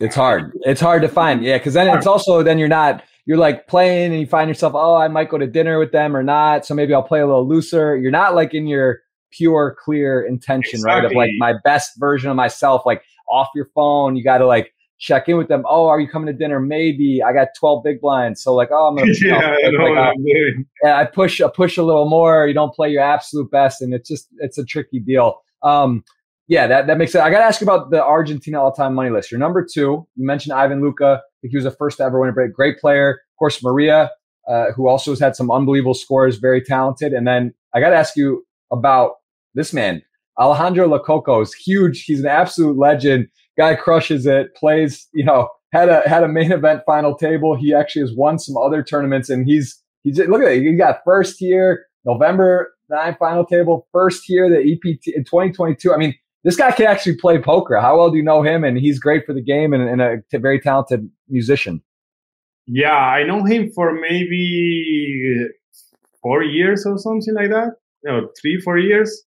It's 0.00 0.14
hard. 0.14 0.52
It's 0.62 0.80
hard 0.80 1.02
to 1.02 1.08
find. 1.08 1.42
Yeah, 1.42 1.58
because 1.58 1.74
then 1.74 1.88
it's 1.96 2.06
also 2.06 2.42
then 2.42 2.58
you're 2.58 2.68
not 2.68 3.02
you're 3.26 3.38
like 3.38 3.66
playing 3.66 4.12
and 4.12 4.20
you 4.20 4.26
find 4.26 4.48
yourself 4.48 4.74
oh 4.74 4.94
I 4.94 5.08
might 5.08 5.28
go 5.28 5.38
to 5.38 5.46
dinner 5.46 5.78
with 5.78 5.92
them 5.92 6.16
or 6.16 6.22
not 6.22 6.64
so 6.64 6.74
maybe 6.74 6.94
I'll 6.94 7.02
play 7.02 7.20
a 7.20 7.26
little 7.26 7.46
looser. 7.46 7.96
You're 7.96 8.10
not 8.10 8.34
like 8.34 8.54
in 8.54 8.66
your 8.66 9.00
pure 9.30 9.76
clear 9.84 10.22
intention 10.22 10.80
right 10.82 11.04
of 11.04 11.12
like 11.12 11.30
my 11.38 11.54
best 11.64 11.92
version 11.98 12.30
of 12.30 12.36
myself 12.36 12.82
like 12.86 13.02
off 13.28 13.48
your 13.54 13.66
phone. 13.74 14.16
You 14.16 14.24
got 14.24 14.38
to 14.38 14.46
like 14.46 14.72
check 14.98 15.28
in 15.28 15.36
with 15.36 15.48
them. 15.48 15.64
Oh, 15.68 15.86
are 15.86 16.00
you 16.00 16.08
coming 16.08 16.26
to 16.26 16.32
dinner? 16.32 16.60
Maybe 16.60 17.22
I 17.22 17.32
got 17.32 17.48
12 17.58 17.84
big 17.84 18.00
blinds. 18.00 18.42
So 18.42 18.54
like 18.54 18.70
oh 18.72 18.88
I'm 18.88 18.96
gonna 18.96 19.12
yeah, 19.20 19.36
I 19.36 19.50
like, 19.50 19.72
know 19.72 19.84
like, 19.84 19.96
what 19.96 19.98
uh, 19.98 20.12
yeah, 20.82 20.96
I 20.96 21.04
push 21.04 21.40
I 21.40 21.48
push 21.48 21.76
a 21.76 21.82
little 21.82 22.08
more. 22.08 22.46
You 22.46 22.54
don't 22.54 22.74
play 22.74 22.90
your 22.90 23.02
absolute 23.02 23.50
best, 23.50 23.80
and 23.82 23.94
it's 23.94 24.08
just 24.08 24.28
it's 24.38 24.58
a 24.58 24.64
tricky 24.64 25.00
deal. 25.00 25.40
Um, 25.62 26.04
yeah, 26.48 26.66
that 26.66 26.86
that 26.86 26.98
makes 26.98 27.12
sense. 27.12 27.22
I 27.22 27.30
got 27.30 27.38
to 27.38 27.44
ask 27.44 27.60
you 27.60 27.66
about 27.66 27.90
the 27.90 28.02
Argentina 28.02 28.60
all-time 28.60 28.94
money 28.94 29.10
list. 29.10 29.30
Your 29.30 29.38
number 29.38 29.64
two, 29.64 30.06
you 30.16 30.26
mentioned 30.26 30.54
Ivan 30.54 30.80
Luca. 30.80 31.20
I 31.22 31.36
think 31.42 31.50
he 31.50 31.56
was 31.56 31.64
the 31.64 31.70
first 31.70 31.98
to 31.98 32.04
ever 32.04 32.18
win 32.18 32.30
a 32.30 32.32
break. 32.32 32.54
Great 32.54 32.78
player, 32.78 33.10
of 33.10 33.38
course. 33.38 33.62
Maria, 33.62 34.10
uh, 34.48 34.72
who 34.74 34.88
also 34.88 35.12
has 35.12 35.20
had 35.20 35.36
some 35.36 35.50
unbelievable 35.50 35.94
scores, 35.94 36.38
very 36.38 36.62
talented. 36.62 37.12
And 37.12 37.26
then 37.26 37.52
I 37.74 37.80
got 37.80 37.90
to 37.90 37.96
ask 37.96 38.16
you 38.16 38.46
about 38.72 39.16
this 39.54 39.74
man, 39.74 40.02
Alejandro 40.40 40.88
Lococo. 40.88 41.42
Is 41.42 41.52
huge. 41.52 42.04
He's 42.04 42.20
an 42.20 42.26
absolute 42.26 42.78
legend. 42.78 43.28
Guy 43.58 43.74
crushes 43.74 44.26
it. 44.26 44.54
Plays, 44.54 45.08
you 45.12 45.24
know, 45.24 45.48
had 45.72 45.88
a 45.88 46.08
had 46.08 46.22
a 46.22 46.28
main 46.28 46.52
event 46.52 46.82
final 46.86 47.14
table. 47.14 47.56
He 47.56 47.74
actually 47.74 48.02
has 48.02 48.12
won 48.14 48.38
some 48.38 48.56
other 48.56 48.82
tournaments, 48.82 49.28
and 49.28 49.46
he's 49.46 49.82
he's 50.04 50.18
look 50.18 50.42
at 50.42 50.52
it. 50.52 50.62
He 50.62 50.76
got 50.76 51.00
first 51.04 51.36
here, 51.38 51.86
November 52.04 52.72
nine 52.88 53.16
final 53.18 53.44
table, 53.44 53.86
first 53.92 54.22
here 54.24 54.48
the 54.48 54.58
EPT 54.58 55.08
in 55.08 55.24
2022. 55.24 55.92
I 55.92 55.96
mean, 55.96 56.14
this 56.44 56.56
guy 56.56 56.70
can 56.70 56.86
actually 56.86 57.16
play 57.16 57.40
poker. 57.40 57.78
How 57.80 57.98
well 57.98 58.10
do 58.10 58.16
you 58.16 58.22
know 58.22 58.42
him? 58.42 58.64
And 58.64 58.78
he's 58.78 58.98
great 58.98 59.26
for 59.26 59.34
the 59.34 59.42
game 59.42 59.72
and, 59.72 59.88
and 59.88 60.00
a 60.00 60.16
t- 60.30 60.38
very 60.38 60.60
talented 60.60 61.08
musician. 61.28 61.82
Yeah, 62.66 62.96
I 62.96 63.24
know 63.24 63.44
him 63.44 63.70
for 63.74 63.92
maybe 63.92 65.46
four 66.22 66.42
years 66.42 66.84
or 66.86 66.98
something 66.98 67.34
like 67.34 67.50
that. 67.50 67.72
No, 68.04 68.28
three, 68.40 68.60
four 68.60 68.78
years. 68.78 69.24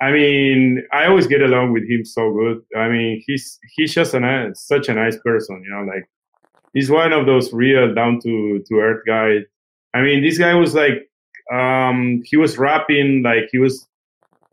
I 0.00 0.12
mean, 0.12 0.82
I 0.92 1.06
always 1.06 1.26
get 1.26 1.40
along 1.40 1.72
with 1.72 1.88
him 1.88 2.04
so 2.04 2.32
good. 2.32 2.62
I 2.76 2.88
mean, 2.88 3.22
he's 3.26 3.58
he's 3.74 3.94
just 3.94 4.14
a 4.14 4.50
such 4.54 4.88
a 4.88 4.94
nice 4.94 5.16
person, 5.24 5.62
you 5.64 5.70
know. 5.70 5.84
Like 5.84 6.08
he's 6.74 6.90
one 6.90 7.12
of 7.12 7.26
those 7.26 7.52
real 7.52 7.94
down 7.94 8.20
to 8.20 8.62
to 8.66 8.78
earth 8.78 9.02
guys. 9.06 9.42
I 9.94 10.02
mean, 10.02 10.22
this 10.22 10.36
guy 10.36 10.54
was 10.54 10.74
like, 10.74 11.08
um, 11.52 12.22
he 12.24 12.36
was 12.36 12.58
rapping, 12.58 13.22
like 13.22 13.48
he 13.50 13.58
was 13.58 13.86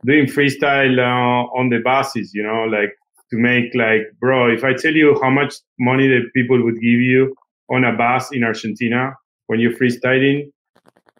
doing 0.05 0.25
freestyle 0.25 0.97
uh, 0.99 1.47
on 1.57 1.69
the 1.69 1.79
buses, 1.79 2.33
you 2.33 2.43
know, 2.43 2.63
like 2.63 2.95
to 3.31 3.37
make 3.37 3.73
like, 3.75 4.03
bro, 4.19 4.49
if 4.53 4.63
I 4.63 4.73
tell 4.73 4.93
you 4.93 5.19
how 5.21 5.29
much 5.29 5.55
money 5.79 6.07
that 6.07 6.31
people 6.33 6.63
would 6.63 6.75
give 6.75 7.01
you 7.01 7.35
on 7.69 7.83
a 7.83 7.93
bus 7.93 8.31
in 8.31 8.43
Argentina 8.43 9.15
when 9.47 9.59
you're 9.59 9.73
freestyling, 9.73 10.51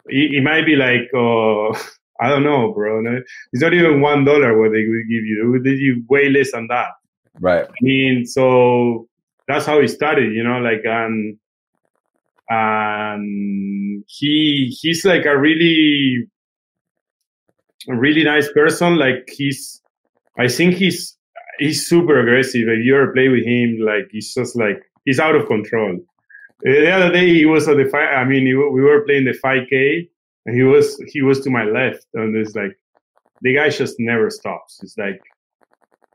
it, 0.06 0.34
it 0.34 0.42
might 0.42 0.64
be 0.64 0.76
like, 0.76 1.10
uh, 1.14 1.78
I 2.20 2.28
don't 2.28 2.44
know, 2.44 2.72
bro. 2.72 3.00
No, 3.00 3.20
It's 3.52 3.62
not 3.62 3.74
even 3.74 4.00
one 4.00 4.24
dollar 4.24 4.58
what 4.58 4.72
they 4.72 4.86
would 4.86 5.08
give 5.08 5.24
you. 5.24 5.40
They 5.42 5.48
would 5.48 5.64
give 5.64 5.78
you 5.78 6.04
way 6.08 6.28
less 6.28 6.52
than 6.52 6.68
that. 6.68 6.88
Right. 7.40 7.64
I 7.64 7.72
mean, 7.80 8.26
so 8.26 9.08
that's 9.48 9.66
how 9.66 9.80
it 9.80 9.88
started, 9.88 10.32
you 10.32 10.44
know, 10.44 10.58
like, 10.58 10.82
and, 10.84 11.36
and 12.48 14.04
he, 14.06 14.76
he's 14.80 15.04
like 15.04 15.24
a 15.24 15.36
really, 15.36 16.28
a 17.88 17.96
really 17.96 18.22
nice 18.22 18.50
person. 18.52 18.96
Like 18.96 19.28
he's, 19.28 19.82
I 20.38 20.48
think 20.48 20.76
he's, 20.76 21.16
he's 21.58 21.86
super 21.86 22.20
aggressive. 22.20 22.68
If 22.68 22.84
you 22.84 22.96
ever 22.96 23.12
play 23.12 23.28
with 23.28 23.44
him, 23.44 23.78
like 23.80 24.08
he's 24.10 24.32
just 24.32 24.56
like 24.56 24.82
he's 25.04 25.20
out 25.20 25.34
of 25.34 25.46
control. 25.46 25.98
The 26.62 26.90
other 26.90 27.12
day 27.12 27.28
he 27.28 27.44
was 27.46 27.68
at 27.68 27.76
the 27.76 27.84
fight. 27.84 28.08
I 28.08 28.24
mean, 28.24 28.44
we 28.44 28.82
were 28.82 29.04
playing 29.04 29.24
the 29.24 29.38
5K, 29.44 30.08
and 30.46 30.56
he 30.56 30.62
was 30.62 30.96
he 31.08 31.22
was 31.22 31.40
to 31.40 31.50
my 31.50 31.64
left, 31.64 32.06
and 32.14 32.36
it's 32.36 32.54
like 32.54 32.78
the 33.42 33.54
guy 33.54 33.68
just 33.68 33.96
never 33.98 34.30
stops. 34.30 34.80
It's 34.82 34.96
like 34.98 35.20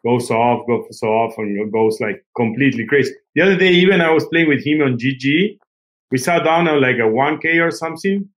goes 0.03 0.31
off, 0.31 0.65
goes 0.67 1.01
off, 1.03 1.33
and 1.37 1.71
goes 1.71 1.99
like 1.99 2.23
completely 2.35 2.85
crazy. 2.85 3.13
The 3.35 3.41
other 3.41 3.57
day, 3.57 3.71
even 3.71 4.01
I 4.01 4.11
was 4.11 4.25
playing 4.27 4.49
with 4.49 4.65
him 4.65 4.81
on 4.81 4.97
GG. 4.97 5.57
We 6.11 6.17
sat 6.17 6.43
down 6.43 6.67
on 6.67 6.81
like 6.81 6.95
a 6.95 7.01
1K 7.01 7.63
or 7.63 7.71
something. 7.71 8.27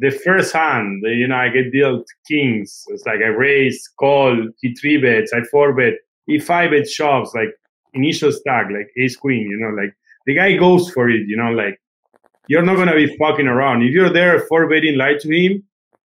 The 0.00 0.10
first 0.10 0.52
hand, 0.52 1.02
you 1.04 1.28
know, 1.28 1.36
I 1.36 1.48
get 1.48 1.72
dealt 1.72 2.06
kings. 2.28 2.84
It's 2.88 3.06
like 3.06 3.20
I 3.20 3.28
raise, 3.28 3.88
call, 3.98 4.48
he 4.60 4.74
three 4.74 4.98
bets, 4.98 5.32
I 5.32 5.42
four 5.50 5.72
bet, 5.72 5.94
he 6.26 6.38
five 6.38 6.72
bet 6.72 6.88
shoves, 6.88 7.32
like 7.34 7.50
initial 7.94 8.32
stack, 8.32 8.66
like 8.70 8.90
ace 8.98 9.16
queen, 9.16 9.48
you 9.48 9.56
know, 9.56 9.70
like 9.70 9.94
the 10.26 10.34
guy 10.34 10.56
goes 10.56 10.90
for 10.90 11.08
it, 11.08 11.26
you 11.26 11.36
know, 11.36 11.50
like 11.52 11.80
you're 12.48 12.62
not 12.62 12.76
gonna 12.76 12.94
be 12.94 13.16
fucking 13.16 13.46
around. 13.46 13.82
If 13.82 13.92
you're 13.92 14.12
there 14.12 14.40
four 14.48 14.68
betting 14.68 14.96
light 14.96 15.20
to 15.20 15.34
him, 15.34 15.62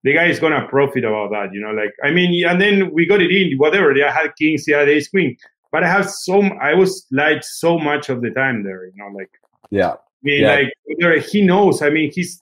the 0.03 0.14
guy 0.14 0.26
is 0.26 0.39
gonna 0.39 0.66
profit 0.68 1.05
about 1.05 1.30
that, 1.30 1.53
you 1.53 1.61
know. 1.61 1.70
Like 1.70 1.95
I 2.03 2.11
mean, 2.11 2.47
and 2.47 2.61
then 2.61 2.93
we 2.93 3.07
got 3.07 3.22
it 3.22 3.30
in, 3.30 3.57
whatever. 3.59 3.93
I 3.93 4.11
had 4.11 4.37
kings, 4.37 4.64
he 4.64 4.72
had 4.72 4.89
ace 4.89 5.09
queen, 5.09 5.37
but 5.72 5.82
I 5.85 5.89
have 5.89 6.09
so 6.11 6.43
I 6.43 6.74
was 6.74 7.07
light 7.11 7.45
so 7.45 7.78
much 7.78 8.09
of 8.09 8.20
the 8.20 8.30
time 8.30 8.62
there, 8.64 8.87
you 8.87 8.93
know, 8.97 9.09
like 9.16 9.30
yeah. 9.70 9.93
I 9.93 9.97
mean, 10.22 10.43
yeah. 10.43 10.68
like 10.97 11.24
he 11.24 11.43
knows. 11.43 11.82
I 11.82 11.91
mean, 11.91 12.11
he's 12.12 12.41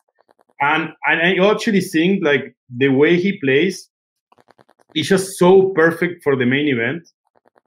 and 0.60 0.90
and 1.06 1.40
I 1.42 1.50
actually 1.50 1.80
think 1.80 2.22
like 2.24 2.54
the 2.74 2.88
way 2.88 3.20
he 3.20 3.38
plays 3.38 3.88
is 4.94 5.08
just 5.08 5.38
so 5.38 5.70
perfect 5.70 6.22
for 6.22 6.36
the 6.36 6.46
main 6.46 6.68
event, 6.68 7.08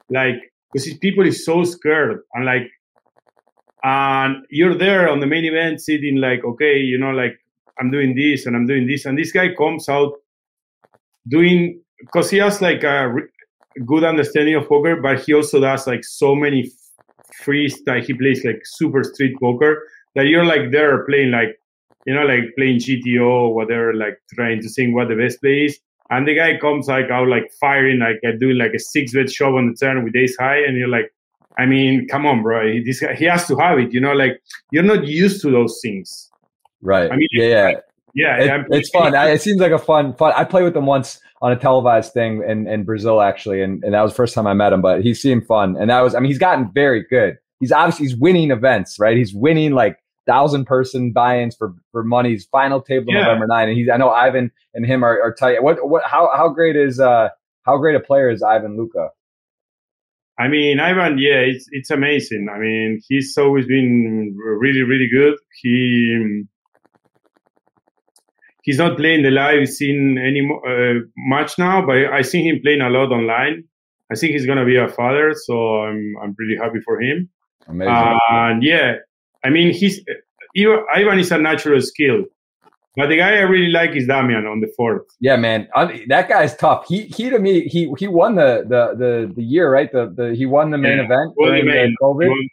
like 0.10 0.36
because 0.72 0.94
people 1.00 1.26
is 1.26 1.46
so 1.46 1.64
scared 1.64 2.22
and 2.34 2.46
like 2.46 2.70
and 3.86 4.44
you're 4.50 4.74
there 4.76 5.08
on 5.08 5.20
the 5.20 5.28
main 5.28 5.46
event 5.46 5.80
sitting 5.80 6.16
like 6.16 6.44
okay 6.44 6.78
you 6.78 6.98
know 6.98 7.12
like 7.12 7.38
i'm 7.80 7.92
doing 7.92 8.16
this 8.16 8.46
and 8.46 8.56
i'm 8.56 8.66
doing 8.66 8.88
this. 8.88 9.06
And 9.06 9.18
this 9.18 9.32
guy 9.32 9.54
comes 9.54 9.88
out 9.88 10.14
doing 11.28 11.80
because 12.00 12.32
he 12.32 12.38
has 12.38 12.62
like 12.62 12.84
a 12.84 13.14
good 13.86 14.04
understanding 14.04 14.56
of 14.56 14.68
poker 14.68 14.96
but 15.02 15.20
he 15.22 15.34
also 15.34 15.60
does 15.60 15.86
like 15.86 16.04
so 16.04 16.34
many 16.34 16.72
freestyle 17.44 18.04
he 18.04 18.14
plays 18.14 18.44
like 18.44 18.62
super 18.64 19.04
street 19.04 19.36
poker 19.40 19.84
that 20.16 20.26
you're 20.26 20.46
like 20.46 20.72
there 20.72 21.06
playing 21.06 21.32
like 21.32 21.60
you 22.08 22.14
know 22.16 22.24
like 22.24 22.56
playing 22.58 22.80
gto 22.80 23.22
or 23.22 23.54
whatever 23.54 23.94
like 23.94 24.18
trying 24.34 24.62
to 24.62 24.70
think 24.70 24.96
what 24.96 25.10
the 25.10 25.16
best 25.16 25.40
play 25.42 25.66
is. 25.66 25.80
And 26.10 26.28
the 26.28 26.36
guy 26.36 26.58
comes 26.58 26.88
like 26.88 27.10
out 27.12 27.28
like 27.28 27.52
firing 27.60 28.00
like 28.00 28.22
doing 28.40 28.58
like 28.58 28.74
a 28.74 28.80
six 28.80 29.14
bet 29.14 29.30
shove 29.30 29.56
on 29.56 29.70
the 29.70 29.76
turn 29.76 30.04
with 30.04 30.16
ace 30.16 30.38
high 30.38 30.64
and 30.64 30.78
you're 30.78 30.88
like 30.88 31.12
I 31.58 31.66
mean, 31.66 32.08
come 32.08 32.26
on, 32.26 32.44
bro. 32.44 32.80
This 32.84 33.00
guy, 33.00 33.16
he 33.16 33.26
has 33.26 33.48
to 33.48 33.56
have 33.58 33.80
it. 33.80 33.94
You 33.94 34.02
know, 34.02 34.14
like 34.14 34.42
you're 34.72 34.84
not 34.84 35.08
used 35.08 35.42
to 35.42 35.52
those 35.52 35.80
things. 35.82 36.30
Right. 36.82 37.12
I 37.12 37.16
mean, 37.16 37.28
yeah, 37.32 37.72
yeah, 38.14 38.38
yeah. 38.40 38.56
It, 38.62 38.68
it's 38.72 38.90
fun. 38.90 39.16
I, 39.16 39.30
it 39.30 39.42
seems 39.42 39.60
like 39.60 39.72
a 39.72 39.80
fun, 39.80 40.14
fun. 40.14 40.34
I 40.36 40.44
played 40.44 40.64
with 40.64 40.76
him 40.76 40.86
once 40.86 41.20
on 41.42 41.52
a 41.52 41.56
televised 41.56 42.14
thing 42.14 42.44
in, 42.48 42.68
in 42.68 42.84
Brazil, 42.84 43.22
actually, 43.22 43.62
and, 43.62 43.84
and 43.84 43.94
that 43.94 44.02
was 44.02 44.12
the 44.12 44.16
first 44.16 44.34
time 44.34 44.48
I 44.48 44.54
met 44.54 44.74
him. 44.74 44.82
But 44.82 45.02
he 45.02 45.14
seemed 45.14 45.48
fun, 45.48 45.76
and 45.78 45.90
that 45.90 46.02
was. 46.02 46.16
I 46.16 46.20
mean, 46.20 46.30
he's 46.30 46.40
gotten 46.40 46.72
very 46.74 47.06
good. 47.10 47.38
He's 47.60 47.72
obviously 47.72 48.08
he's 48.08 48.16
winning 48.18 48.52
events, 48.52 49.00
right? 49.00 49.18
He's 49.18 49.34
winning 49.34 49.72
like 49.72 49.98
thousand 50.28 50.66
person 50.66 51.12
buy-ins 51.12 51.56
for 51.56 51.74
for 51.92 52.04
money's 52.04 52.46
final 52.46 52.82
table 52.82 53.14
yeah. 53.14 53.22
November 53.22 53.48
nine, 53.48 53.70
and 53.70 53.78
he's. 53.78 53.90
I 53.90 53.98
know 53.98 54.10
Ivan 54.10 54.52
and 54.74 54.86
him 54.86 55.04
are, 55.04 55.22
are 55.22 55.34
tight. 55.34 55.64
What 55.64 55.88
what? 55.88 56.04
How 56.04 56.30
how 56.36 56.50
great 56.50 56.76
is 56.76 57.00
uh 57.00 57.30
how 57.64 57.78
great 57.78 57.96
a 57.96 58.00
player 58.00 58.30
is 58.30 58.44
Ivan 58.44 58.78
Luca? 58.78 59.10
I 60.38 60.48
mean, 60.50 60.80
Ivan, 60.80 61.18
yeah, 61.18 61.40
it's 61.40 61.68
it's 61.72 61.92
amazing. 61.92 62.48
I 62.54 62.60
mean, 62.60 63.02
he's 63.08 63.38
always 63.38 63.66
been 63.66 64.36
really, 64.38 64.82
really 64.82 65.08
good. 65.12 65.36
He 65.62 66.44
he's 68.64 68.78
not 68.78 68.98
playing 68.98 69.24
the 69.24 69.32
live 69.32 69.70
scene 69.70 70.18
any 70.18 70.42
uh, 70.42 71.06
much 71.16 71.58
now, 71.58 71.86
but 71.86 71.96
I 72.14 72.22
see 72.22 72.44
him 72.44 72.60
playing 72.62 72.82
a 72.82 72.90
lot 72.90 73.12
online. 73.12 73.64
I 74.12 74.16
think 74.16 74.34
he's 74.34 74.46
gonna 74.46 74.66
be 74.66 74.76
a 74.76 74.90
father, 74.90 75.34
so 75.34 75.84
I'm 75.84 76.16
I'm 76.22 76.36
pretty 76.36 76.58
happy 76.58 76.80
for 76.84 77.02
him. 77.02 77.30
Amazing. 77.68 78.20
and 78.30 78.64
yeah, 78.64 78.96
I 79.44 79.50
mean, 79.50 79.74
he's 79.74 80.02
Ivan 80.94 81.20
is 81.20 81.32
a 81.32 81.38
natural 81.38 81.82
skill. 81.82 82.26
But 82.98 83.08
the 83.08 83.18
guy 83.18 83.36
I 83.36 83.42
really 83.42 83.72
like 83.72 83.96
is 83.96 84.08
Damian 84.08 84.46
on 84.46 84.62
the 84.62 84.72
fourth. 84.76 85.04
Yeah, 85.20 85.36
man, 85.36 85.68
I, 85.76 86.06
that 86.08 86.30
guy's 86.30 86.56
tough. 86.56 86.86
He 86.88 87.04
he 87.04 87.30
to 87.30 87.40
me 87.40 87.68
he 87.68 87.92
he 87.98 88.08
won 88.08 88.36
the 88.36 88.66
the 88.68 88.96
the, 88.98 89.34
the 89.36 89.44
year 89.44 89.72
right. 89.72 89.92
The 89.92 90.14
the 90.16 90.34
he 90.34 90.46
won 90.46 90.72
the 90.72 90.78
main 90.78 90.98
yeah, 90.98 91.06
event 91.06 91.34
during 91.38 91.66
the 91.66 91.98
COVID, 92.02 92.30
won, 92.30 92.50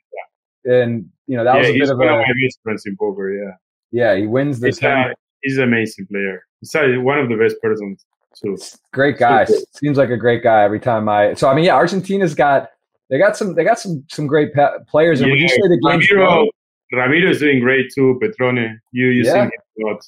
yeah. 0.65 0.75
and 0.75 1.11
you 1.27 1.37
know 1.37 1.45
that 1.45 1.55
yeah, 1.55 1.61
was 1.61 1.91
a 1.91 1.95
bit 1.97 2.09
of 2.09 2.19
a 2.19 2.23
my 2.23 2.33
best 2.45 2.59
friends 2.63 2.83
in 2.87 2.97
poker. 2.97 3.33
Yeah, 3.33 3.53
yeah, 3.93 4.17
he 4.19 4.27
wins 4.27 4.61
this. 4.61 4.79
He's, 4.79 4.85
a, 4.85 5.15
he's 5.43 5.57
an 5.59 5.65
amazing 5.65 6.07
player. 6.07 6.45
He's 6.61 6.75
one 6.75 7.19
of 7.19 7.29
the 7.29 7.37
best 7.37 7.57
persons 7.63 8.05
too. 8.41 8.57
Great 8.93 9.19
guy. 9.19 9.47
Seems 9.75 9.99
like 9.99 10.11
a 10.11 10.17
great 10.17 10.43
guy 10.43 10.65
every 10.65 10.81
time 10.81 11.09
I. 11.09 11.35
So 11.35 11.49
I 11.49 11.55
mean, 11.55 11.65
yeah, 11.65 11.75
Argentina's 11.75 12.35
got 12.35 12.71
they 13.11 13.19
got 13.19 13.37
some 13.37 13.55
they 13.55 13.65
got 13.65 13.79
some 13.79 14.05
some 14.09 14.27
great 14.27 14.55
pe- 14.55 14.85
players. 14.89 15.21
And 15.21 15.31
would 15.31 15.41
you 15.41 15.49
say 15.49 15.57
the 15.57 15.81
game's 15.87 16.11
Ramiro, 16.11 16.49
Ramiro 16.93 17.31
is 17.31 17.41
doing 17.41 17.61
great 17.61 17.93
too. 17.95 18.19
Petrone, 18.21 18.81
you 18.93 19.09
you 19.09 19.25
yeah. 19.25 19.45
him 19.45 19.51
a 19.81 19.87
lot. 19.87 20.03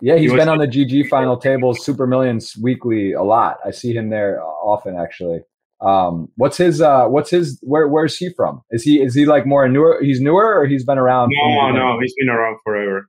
Yeah, 0.00 0.16
he's 0.16 0.30
he 0.30 0.36
been 0.36 0.48
on 0.48 0.58
the 0.58 0.66
GG 0.68 1.08
final 1.08 1.36
tables, 1.36 1.84
Super 1.84 2.06
Millions 2.06 2.56
weekly 2.60 3.12
a 3.12 3.22
lot. 3.22 3.58
I 3.64 3.70
see 3.70 3.92
him 3.92 4.10
there 4.10 4.42
often 4.42 4.96
actually. 4.96 5.40
Um, 5.80 6.28
what's 6.36 6.58
his 6.58 6.80
uh 6.80 7.06
what's 7.06 7.30
his 7.30 7.58
where 7.62 7.88
where's 7.88 8.16
he 8.16 8.30
from? 8.34 8.62
Is 8.70 8.82
he 8.82 9.00
is 9.00 9.14
he 9.14 9.24
like 9.24 9.46
more 9.46 9.66
newer 9.68 9.98
he's 10.02 10.20
newer 10.20 10.58
or 10.58 10.66
he's 10.66 10.84
been 10.84 10.98
around? 10.98 11.32
No, 11.32 11.70
no, 11.70 11.98
he's 12.00 12.14
been 12.18 12.28
around 12.28 12.58
forever. 12.64 13.08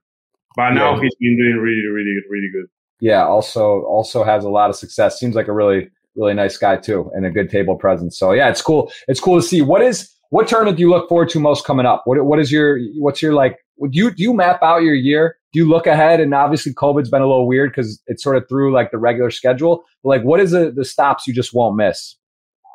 But 0.56 0.70
now 0.70 0.94
yeah. 0.94 1.02
he's 1.02 1.14
been 1.16 1.36
doing 1.36 1.56
really, 1.56 1.86
really, 1.86 2.16
really 2.30 2.48
good. 2.52 2.66
Yeah, 3.00 3.24
also 3.24 3.82
also 3.82 4.24
has 4.24 4.44
a 4.44 4.48
lot 4.48 4.70
of 4.70 4.76
success. 4.76 5.18
Seems 5.18 5.34
like 5.34 5.48
a 5.48 5.52
really, 5.52 5.90
really 6.16 6.34
nice 6.34 6.56
guy 6.56 6.76
too, 6.76 7.10
and 7.14 7.26
a 7.26 7.30
good 7.30 7.50
table 7.50 7.76
presence. 7.76 8.18
So 8.18 8.32
yeah, 8.32 8.48
it's 8.48 8.62
cool. 8.62 8.92
It's 9.08 9.20
cool 9.20 9.40
to 9.40 9.46
see. 9.46 9.60
What 9.60 9.82
is 9.82 10.10
what 10.30 10.48
tournament 10.48 10.76
do 10.78 10.82
you 10.82 10.90
look 10.90 11.08
forward 11.08 11.28
to 11.30 11.40
most 11.40 11.66
coming 11.66 11.84
up? 11.84 12.02
What 12.04 12.24
what 12.24 12.38
is 12.38 12.52
your 12.52 12.78
what's 12.96 13.20
your 13.20 13.34
like? 13.34 13.58
Do 13.80 13.90
you 13.92 14.10
do 14.12 14.22
you 14.22 14.32
map 14.32 14.62
out 14.62 14.82
your 14.82 14.94
year? 14.94 15.36
Do 15.52 15.58
you 15.58 15.68
look 15.68 15.86
ahead? 15.86 16.20
And 16.20 16.32
obviously, 16.34 16.72
COVID's 16.72 17.10
been 17.10 17.22
a 17.22 17.26
little 17.26 17.46
weird 17.46 17.70
because 17.70 18.02
it 18.06 18.20
sort 18.20 18.36
of 18.36 18.48
threw 18.48 18.72
like 18.72 18.90
the 18.90 18.98
regular 18.98 19.30
schedule. 19.30 19.84
But 20.02 20.08
like, 20.08 20.22
what 20.22 20.40
is 20.40 20.52
the 20.52 20.70
the 20.70 20.84
stops 20.84 21.26
you 21.26 21.34
just 21.34 21.52
won't 21.52 21.76
miss? 21.76 22.16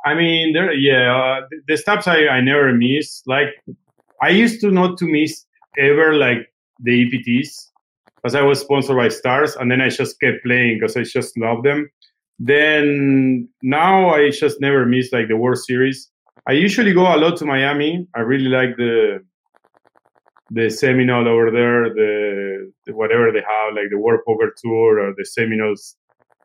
I 0.06 0.14
mean, 0.14 0.54
there, 0.54 0.74
yeah, 0.74 1.16
uh, 1.16 1.42
the 1.68 1.76
stops 1.76 2.08
I, 2.08 2.28
I 2.28 2.40
never 2.40 2.72
miss. 2.72 3.24
Like, 3.26 3.48
I 4.22 4.30
used 4.30 4.62
to 4.62 4.72
not 4.72 4.98
to 5.00 5.06
miss 5.06 5.46
ever 5.78 6.14
like 6.14 6.48
the 6.80 7.06
EPTs 7.06 7.50
because 8.16 8.36
I 8.36 8.42
was 8.42 8.62
sponsored 8.62 8.98
by 8.98 9.10
Stars, 9.10 9.56
and 9.56 9.72
then 9.72 9.82
I 9.82 9.90
just 9.90 10.20
kept 10.20 10.44
playing 10.44 10.80
because 10.80 10.96
I 10.96 11.04
just 11.04 11.38
love 11.38 11.64
them. 11.64 11.90
Then 12.40 13.50
now 13.64 14.10
I 14.10 14.30
just 14.30 14.62
never 14.62 14.86
miss 14.86 15.12
like 15.12 15.28
the 15.28 15.38
World 15.38 15.58
Series. 15.58 16.10
I 16.48 16.54
usually 16.54 16.94
go 16.94 17.02
a 17.02 17.18
lot 17.18 17.38
to 17.38 17.46
Miami. 17.46 18.08
I 18.16 18.20
really 18.20 18.50
like 18.50 18.78
the 18.78 19.20
the 20.50 20.70
Seminole 20.70 21.28
over 21.28 21.52
there, 21.52 21.94
the, 21.94 22.72
the, 22.86 22.94
whatever 22.94 23.32
they 23.32 23.40
have, 23.42 23.74
like 23.74 23.90
the 23.90 23.98
World 23.98 24.22
Poker 24.26 24.54
Tour 24.58 25.00
or 25.00 25.14
the 25.18 25.26
Seminoles 25.26 25.96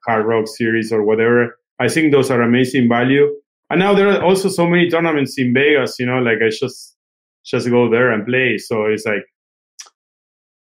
Hard 0.07 0.27
Rock 0.27 0.49
Series 0.49 0.93
or 0.93 1.03
whatever. 1.03 1.59
I 1.79 1.89
think 1.89 2.13
those 2.13 2.31
are 2.31 2.43
amazing 2.43 2.89
value. 2.89 3.29
And 3.71 3.81
now 3.81 3.95
there 3.95 4.09
are 4.09 4.23
also 4.23 4.49
so 4.49 4.67
many 4.67 4.91
tournaments 4.91 5.39
in 5.39 5.55
Vegas. 5.55 5.99
You 5.99 6.07
know, 6.07 6.19
like 6.19 6.39
I 6.45 6.51
just 6.51 6.97
just 7.45 7.71
go 7.71 7.91
there 7.91 8.13
and 8.13 8.27
play. 8.27 8.59
So 8.59 8.85
it's 8.85 9.07
like 9.07 9.25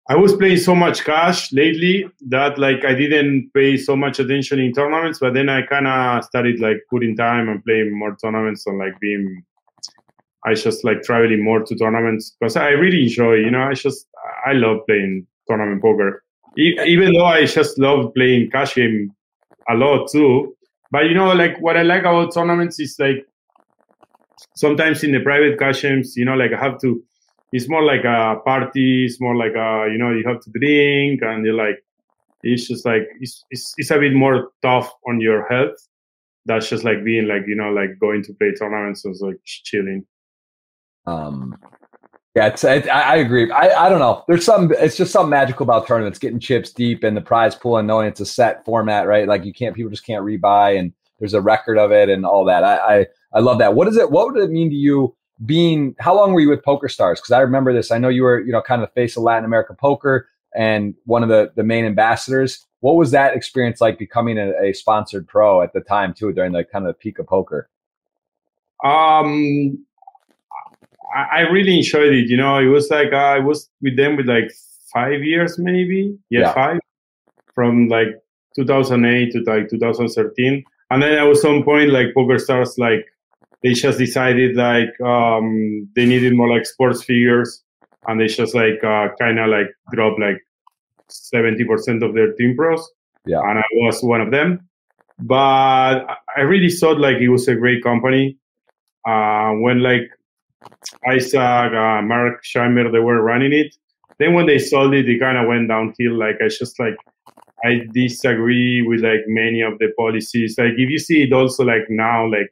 I 0.09 0.15
was 0.15 0.35
playing 0.35 0.57
so 0.57 0.73
much 0.73 1.03
cash 1.03 1.51
lately 1.51 2.05
that 2.29 2.57
like 2.57 2.85
I 2.85 2.93
didn't 2.93 3.51
pay 3.53 3.77
so 3.77 3.95
much 3.95 4.19
attention 4.19 4.59
in 4.59 4.73
tournaments, 4.73 5.19
but 5.19 5.33
then 5.33 5.49
I 5.49 5.63
kind 5.63 5.87
of 5.87 6.23
started 6.23 6.59
like 6.59 6.77
putting 6.89 7.15
time 7.15 7.49
and 7.49 7.63
playing 7.63 7.97
more 7.97 8.15
tournaments 8.21 8.65
and 8.67 8.77
like 8.77 8.99
being. 8.99 9.43
I 10.47 10.53
just 10.53 10.83
like 10.83 11.01
traveling 11.03 11.43
more 11.43 11.63
to 11.63 11.75
tournaments 11.75 12.35
because 12.39 12.55
I 12.55 12.69
really 12.69 13.03
enjoy. 13.03 13.35
You 13.35 13.51
know, 13.51 13.63
I 13.63 13.73
just 13.73 14.07
I 14.45 14.53
love 14.53 14.79
playing 14.87 15.27
tournament 15.47 15.81
poker, 15.81 16.23
even 16.57 17.13
though 17.13 17.25
I 17.25 17.45
just 17.45 17.77
love 17.77 18.13
playing 18.13 18.51
cash 18.51 18.75
game 18.75 19.11
a 19.69 19.75
lot 19.75 20.09
too. 20.11 20.55
But 20.91 21.05
you 21.05 21.13
know, 21.13 21.33
like 21.33 21.59
what 21.59 21.75
I 21.75 21.83
like 21.83 22.01
about 22.01 22.33
tournaments 22.33 22.79
is 22.79 22.95
like 22.99 23.25
sometimes 24.55 25.03
in 25.03 25.11
the 25.11 25.19
private 25.19 25.59
cash 25.59 25.81
games, 25.81 26.15
you 26.15 26.25
know, 26.25 26.35
like 26.35 26.53
I 26.53 26.63
have 26.63 26.79
to 26.81 27.03
it's 27.51 27.69
more 27.69 27.83
like 27.83 28.03
a 28.03 28.39
party. 28.45 29.05
It's 29.05 29.21
more 29.21 29.35
like 29.35 29.55
a 29.55 29.87
you 29.91 29.97
know 29.97 30.11
you 30.11 30.23
have 30.27 30.41
to 30.41 30.51
drink 30.51 31.21
and 31.21 31.45
you're 31.45 31.55
like 31.55 31.83
it's 32.43 32.67
just 32.67 32.85
like 32.85 33.07
it's 33.19 33.43
it's, 33.49 33.73
it's 33.77 33.91
a 33.91 33.99
bit 33.99 34.13
more 34.13 34.49
tough 34.61 34.91
on 35.07 35.21
your 35.21 35.47
health. 35.47 35.75
That's 36.45 36.69
just 36.69 36.83
like 36.83 37.03
being 37.03 37.27
like 37.27 37.43
you 37.47 37.55
know 37.55 37.69
like 37.69 37.99
going 37.99 38.23
to 38.23 38.33
play 38.33 38.53
tournaments 38.53 39.05
and 39.05 39.15
like 39.21 39.39
chilling. 39.43 40.05
Um, 41.07 41.57
yeah, 42.35 42.47
it's, 42.47 42.63
I, 42.63 42.77
I 42.81 43.15
agree. 43.15 43.49
I, 43.49 43.85
I 43.85 43.89
don't 43.89 43.99
know. 43.99 44.23
There's 44.27 44.45
some. 44.45 44.71
It's 44.77 44.95
just 44.95 45.11
something 45.11 45.31
magical 45.31 45.63
about 45.63 45.87
tournaments, 45.87 46.19
getting 46.19 46.39
chips 46.39 46.71
deep 46.71 47.03
in 47.03 47.15
the 47.15 47.21
prize 47.21 47.55
pool 47.55 47.77
and 47.77 47.87
knowing 47.87 48.07
it's 48.07 48.19
a 48.19 48.25
set 48.27 48.63
format, 48.63 49.07
right? 49.07 49.27
Like 49.27 49.43
you 49.43 49.53
can't, 49.53 49.75
people 49.75 49.89
just 49.89 50.05
can't 50.05 50.23
rebuy, 50.23 50.77
and 50.77 50.93
there's 51.19 51.33
a 51.33 51.41
record 51.41 51.79
of 51.79 51.91
it 51.91 52.09
and 52.09 52.25
all 52.25 52.45
that. 52.45 52.63
I, 52.63 52.99
I, 52.99 53.05
I 53.33 53.39
love 53.39 53.57
that. 53.57 53.73
What 53.73 53.87
is 53.87 53.97
it? 53.97 54.11
What 54.11 54.31
would 54.31 54.43
it 54.43 54.51
mean 54.51 54.69
to 54.69 54.75
you 54.75 55.15
being, 55.45 55.95
how 55.99 56.15
long 56.15 56.33
were 56.33 56.39
you 56.39 56.49
with 56.49 56.63
Poker 56.63 56.89
Stars? 56.89 57.19
Cause 57.19 57.31
I 57.31 57.39
remember 57.39 57.73
this. 57.73 57.91
I 57.91 57.97
know 57.97 58.09
you 58.09 58.23
were, 58.23 58.39
you 58.39 58.51
know, 58.51 58.61
kind 58.61 58.81
of 58.81 58.89
the 58.89 58.93
face 58.93 59.17
of 59.17 59.23
Latin 59.23 59.45
America 59.45 59.73
poker 59.73 60.29
and 60.55 60.95
one 61.05 61.23
of 61.23 61.29
the, 61.29 61.51
the 61.55 61.63
main 61.63 61.85
ambassadors. 61.85 62.65
What 62.79 62.95
was 62.95 63.11
that 63.11 63.35
experience 63.35 63.81
like 63.81 63.97
becoming 63.99 64.37
a, 64.37 64.51
a 64.61 64.73
sponsored 64.73 65.27
pro 65.27 65.61
at 65.61 65.73
the 65.73 65.81
time 65.81 66.13
too, 66.13 66.31
during 66.33 66.53
the 66.53 66.63
kind 66.63 66.87
of 66.87 66.99
peak 66.99 67.19
of 67.19 67.27
poker? 67.27 67.69
Um, 68.83 69.85
I, 71.15 71.39
I 71.39 71.39
really 71.41 71.77
enjoyed 71.77 72.13
it. 72.13 72.29
You 72.29 72.37
know, 72.37 72.57
it 72.57 72.67
was 72.67 72.89
like 72.89 73.13
uh, 73.13 73.17
I 73.37 73.39
was 73.39 73.69
with 73.81 73.97
them 73.97 74.17
with 74.17 74.27
like 74.27 74.51
five 74.93 75.23
years, 75.23 75.57
maybe. 75.57 76.17
Yeah, 76.29 76.41
yeah. 76.41 76.53
five 76.53 76.79
from 77.53 77.87
like 77.87 78.09
2008 78.55 79.31
to 79.31 79.39
like 79.51 79.69
2013. 79.69 80.63
And 80.89 81.03
then 81.03 81.13
at 81.13 81.37
some 81.37 81.63
point, 81.63 81.91
like 81.91 82.13
Poker 82.13 82.39
Stars, 82.39 82.75
like 82.77 83.05
they 83.63 83.73
just 83.73 83.97
decided 83.97 84.55
like 84.55 84.99
um, 85.01 85.89
they 85.95 86.05
needed 86.05 86.33
more 86.35 86.49
like 86.49 86.65
sports 86.65 87.03
figures, 87.03 87.63
and 88.07 88.21
they 88.21 88.27
just 88.27 88.55
like 88.55 88.83
uh, 88.83 89.09
kind 89.19 89.39
of 89.39 89.49
like 89.49 89.67
dropped 89.91 90.19
like 90.19 90.41
70% 91.09 92.03
of 92.03 92.13
their 92.13 92.33
team 92.33 92.55
pros. 92.55 92.87
Yeah. 93.25 93.41
And 93.41 93.59
I 93.59 93.63
was 93.73 94.01
one 94.01 94.21
of 94.21 94.31
them. 94.31 94.67
But 95.19 96.05
I 96.37 96.41
really 96.41 96.69
thought 96.69 96.99
like 96.99 97.17
it 97.17 97.29
was 97.29 97.47
a 97.47 97.55
great 97.55 97.83
company. 97.83 98.37
Uh, 99.05 99.51
when 99.53 99.81
like 99.81 100.09
Isai, 101.05 101.99
uh, 101.99 102.01
Mark 102.01 102.43
Scheinberg, 102.43 102.91
they 102.91 102.99
were 102.99 103.21
running 103.21 103.53
it. 103.53 103.75
Then 104.19 104.33
when 104.33 104.47
they 104.47 104.57
sold 104.57 104.93
it, 104.93 105.07
it 105.07 105.19
kind 105.19 105.37
of 105.37 105.47
went 105.47 105.67
downhill. 105.67 106.17
Like 106.17 106.37
I 106.41 106.47
just 106.47 106.79
like 106.79 106.95
I 107.63 107.81
disagree 107.93 108.81
with 108.81 109.01
like 109.01 109.21
many 109.27 109.61
of 109.61 109.77
the 109.79 109.91
policies. 109.97 110.55
Like 110.57 110.73
if 110.77 110.89
you 110.89 110.99
see 110.99 111.23
it 111.23 111.33
also 111.33 111.63
like 111.63 111.85
now, 111.89 112.29
like 112.29 112.51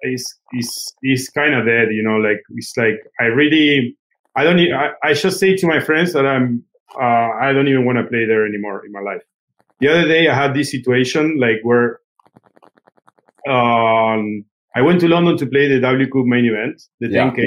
it's 0.00 0.38
it's 0.52 0.94
it's 1.02 1.28
kind 1.30 1.54
of 1.54 1.66
dead. 1.66 1.88
You 1.92 2.02
know, 2.02 2.16
like 2.16 2.42
it's 2.50 2.76
like 2.76 3.00
I 3.20 3.24
really 3.24 3.96
I 4.36 4.44
don't. 4.44 4.58
I, 4.72 4.90
I 5.02 5.14
just 5.14 5.38
say 5.38 5.56
to 5.56 5.66
my 5.66 5.80
friends 5.80 6.12
that 6.12 6.26
I'm 6.26 6.64
uh, 7.00 7.30
I 7.40 7.52
don't 7.52 7.68
even 7.68 7.84
want 7.84 7.98
to 7.98 8.04
play 8.04 8.24
there 8.26 8.46
anymore 8.46 8.84
in 8.84 8.92
my 8.92 9.00
life. 9.00 9.22
The 9.80 9.88
other 9.88 10.06
day 10.06 10.28
I 10.28 10.34
had 10.34 10.54
this 10.54 10.70
situation 10.70 11.38
like 11.38 11.60
where 11.62 12.00
um, 13.48 14.44
I 14.74 14.82
went 14.82 15.00
to 15.00 15.08
London 15.08 15.36
to 15.36 15.46
play 15.46 15.68
the 15.68 15.80
WCOOP 15.80 16.26
main 16.26 16.46
event, 16.46 16.82
the 17.00 17.08
yeah. 17.08 17.30
10K. 17.30 17.44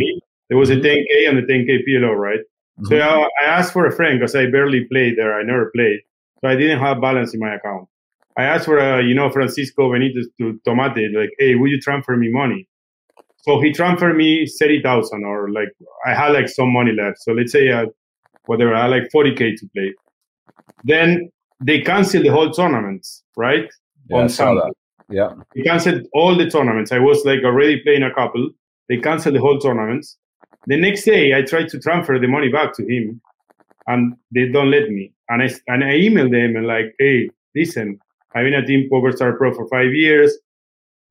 There 0.50 0.58
was 0.58 0.70
a 0.70 0.76
10K 0.76 0.84
mm-hmm. 0.84 1.38
and 1.38 1.38
the 1.38 1.52
10K 1.52 1.80
PLO, 1.88 2.16
right? 2.16 2.40
Mm-hmm. 2.80 2.86
So 2.88 3.00
I, 3.00 3.30
I, 3.42 3.46
asked 3.46 3.74
for 3.74 3.86
a 3.88 3.92
friend 3.92 4.20
because 4.20 4.36
I 4.36 4.46
barely 4.50 4.86
played 4.86 5.18
there. 5.18 5.40
I 5.40 5.44
never 5.44 5.72
played. 5.76 6.02
So 6.42 6.50
I 6.50 6.56
didn't 6.56 6.80
have 6.80 7.02
balance 7.02 7.34
in 7.34 7.40
my 7.40 7.56
account. 7.56 7.88
I 8.38 8.44
asked 8.44 8.66
for, 8.66 8.78
a, 8.78 9.02
you 9.02 9.16
know, 9.16 9.30
Francisco 9.30 9.90
Benitez 9.90 10.26
to 10.40 10.60
Tomate, 10.68 11.16
like, 11.16 11.32
hey, 11.40 11.56
will 11.56 11.70
you 11.70 11.80
transfer 11.80 12.18
me 12.18 12.30
money? 12.30 12.68
So 13.38 13.62
he 13.62 13.72
transferred 13.72 14.18
me 14.18 14.46
30,000 14.60 15.24
or 15.24 15.50
like, 15.52 15.70
I 16.06 16.14
had 16.14 16.34
like 16.34 16.50
some 16.50 16.74
money 16.74 16.92
left. 16.92 17.20
So 17.22 17.32
let's 17.32 17.52
say, 17.52 17.72
uh, 17.72 17.86
whatever, 18.46 18.76
I 18.76 18.84
had 18.84 18.92
like 18.92 19.04
40K 19.16 19.56
to 19.58 19.70
play. 19.74 19.94
Then 20.84 21.30
they 21.64 21.82
canceled 21.82 22.26
the 22.26 22.30
whole 22.30 22.52
tournaments, 22.52 23.24
right? 23.38 23.70
Yeah, 24.10 24.18
On 24.18 24.30
Sunday. 24.30 24.70
Yeah. 25.10 25.34
They 25.56 25.64
canceled 25.64 26.08
all 26.14 26.36
the 26.38 26.50
tournaments. 26.50 26.92
I 26.92 27.00
was 27.00 27.24
like 27.26 27.44
already 27.44 27.82
playing 27.82 28.04
a 28.04 28.14
couple. 28.14 28.50
They 28.90 28.98
canceled 28.98 29.36
the 29.36 29.40
whole 29.40 29.60
tournaments. 29.60 30.18
The 30.68 30.78
next 30.78 31.04
day, 31.04 31.34
I 31.34 31.44
tried 31.44 31.70
to 31.70 31.80
transfer 31.80 32.18
the 32.20 32.28
money 32.28 32.50
back 32.50 32.74
to 32.76 32.84
him, 32.84 33.22
and 33.88 34.16
they 34.34 34.48
don't 34.48 34.72
let 34.72 34.90
me. 34.90 35.14
And 35.30 35.44
I 35.44 35.50
and 35.68 35.84
I 35.84 35.94
emailed 35.94 36.32
them 36.32 36.56
and 36.56 36.66
like, 36.66 36.96
hey, 36.98 37.30
listen, 37.56 38.00
I've 38.36 38.46
been 38.46 38.54
a 38.56 38.66
Team 38.66 38.90
PokerStar 38.92 39.38
Pro 39.38 39.54
for 39.54 39.68
five 39.70 39.94
years. 39.94 40.36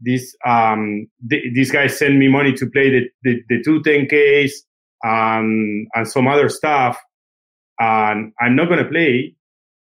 This 0.01 0.37
um 0.45 1.07
th- 1.31 1.55
this 1.55 1.71
guy 1.71 1.87
sent 1.87 2.17
me 2.17 2.29
money 2.29 2.53
to 2.55 2.67
play 2.67 2.91
the 2.91 3.09
the, 3.23 3.43
the 3.49 3.63
two 3.63 3.81
10ks 3.83 4.51
and 5.05 5.87
and 5.95 6.09
some 6.09 6.27
other 6.27 6.49
stuff, 6.49 6.99
and 7.79 8.33
I'm 8.41 8.57
not 8.57 8.69
gonna 8.69 8.89
play. 8.89 9.35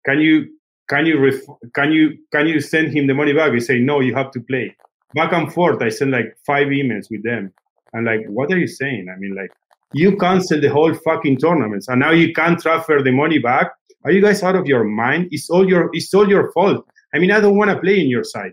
Can 0.04 0.20
you 0.20 0.48
can 0.92 1.06
you 1.06 1.18
ref- 1.18 1.72
can 1.74 1.90
you 1.90 2.18
can 2.32 2.46
you 2.46 2.60
send 2.60 2.94
him 2.94 3.06
the 3.06 3.14
money 3.14 3.32
back? 3.32 3.52
He 3.52 3.60
say 3.60 3.78
no, 3.78 4.00
you 4.00 4.14
have 4.14 4.30
to 4.32 4.40
play. 4.40 4.76
Back 5.14 5.32
and 5.32 5.52
forth, 5.52 5.80
I 5.82 5.88
sent 5.88 6.10
like 6.10 6.36
five 6.46 6.66
emails 6.68 7.06
with 7.10 7.22
them. 7.22 7.52
I'm 7.94 8.04
like, 8.04 8.24
what 8.26 8.52
are 8.52 8.58
you 8.58 8.66
saying? 8.66 9.06
I 9.14 9.18
mean, 9.18 9.34
like, 9.34 9.50
you 9.92 10.16
cancel 10.16 10.60
the 10.60 10.68
whole 10.68 10.94
fucking 10.94 11.38
tournaments, 11.38 11.88
and 11.88 12.00
now 12.00 12.10
you 12.10 12.32
can't 12.32 12.60
transfer 12.60 13.02
the 13.02 13.12
money 13.12 13.38
back. 13.38 13.72
Are 14.04 14.10
you 14.10 14.20
guys 14.20 14.42
out 14.42 14.56
of 14.56 14.66
your 14.66 14.84
mind? 14.84 15.28
It's 15.30 15.48
all 15.48 15.66
your 15.66 15.88
it's 15.94 16.12
all 16.12 16.28
your 16.28 16.52
fault. 16.52 16.84
I 17.14 17.18
mean, 17.18 17.30
I 17.30 17.40
don't 17.40 17.56
want 17.56 17.70
to 17.70 17.78
play 17.78 17.98
in 18.00 18.08
your 18.08 18.24
side. 18.24 18.52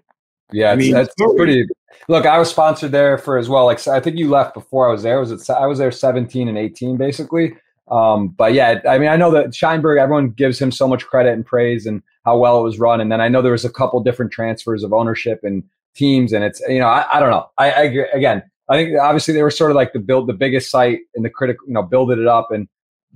Yeah, 0.52 0.72
I 0.72 0.76
mean, 0.76 0.94
that's 0.94 1.14
pretty. 1.36 1.66
Look, 2.08 2.26
I 2.26 2.38
was 2.40 2.50
sponsored 2.50 2.92
there 2.92 3.18
for 3.18 3.38
as 3.38 3.50
well. 3.50 3.66
Like 3.66 3.86
I 3.88 4.00
think 4.00 4.18
you 4.18 4.30
left 4.30 4.54
before 4.54 4.88
I 4.88 4.92
was 4.92 5.04
there. 5.04 5.20
Was 5.20 5.32
it? 5.32 5.50
I 5.50 5.68
was 5.68 5.78
there 5.80 5.92
17 5.92 6.48
and 6.48 6.58
18 6.58 6.96
basically. 6.96 7.58
Um, 7.90 8.30
but 8.30 8.54
yeah, 8.54 8.80
I 8.88 9.00
mean, 9.00 9.10
I 9.10 9.18
know 9.18 9.32
that 9.32 9.48
Scheinberg. 9.48 10.00
Everyone 10.00 10.30
gives 10.30 10.60
him 10.60 10.72
so 10.72 10.88
much 10.88 11.06
credit 11.06 11.34
and 11.34 11.46
praise 11.46 11.86
and 11.86 12.02
how 12.30 12.38
well 12.38 12.60
it 12.60 12.64
was 12.64 12.80
run. 12.80 13.02
And 13.02 13.12
then 13.12 13.22
I 13.22 13.28
know 13.28 13.42
there 13.42 13.52
was 13.52 13.66
a 13.66 13.72
couple 13.72 14.00
different 14.02 14.32
transfers 14.32 14.84
of 14.84 14.94
ownership 14.94 15.40
and 15.44 15.64
teams, 15.96 16.32
and 16.32 16.44
it's 16.44 16.62
you 16.68 16.80
know 16.80 16.88
I, 16.88 17.06
I 17.14 17.20
don't 17.20 17.32
know. 17.32 17.50
I, 17.58 17.72
I 17.72 17.84
again 18.14 18.44
I 18.70 18.76
think 18.76 19.00
obviously 19.00 19.34
they 19.34 19.42
were 19.42 19.52
sort 19.52 19.72
of 19.72 19.76
like 19.76 19.94
the 19.94 20.00
build 20.00 20.28
the 20.28 20.34
biggest 20.34 20.70
site 20.70 21.00
in 21.16 21.24
the 21.24 21.30
critical, 21.30 21.68
you 21.68 21.74
know, 21.74 21.82
building 21.82 22.22
it 22.22 22.28
up 22.28 22.52
and 22.52 22.68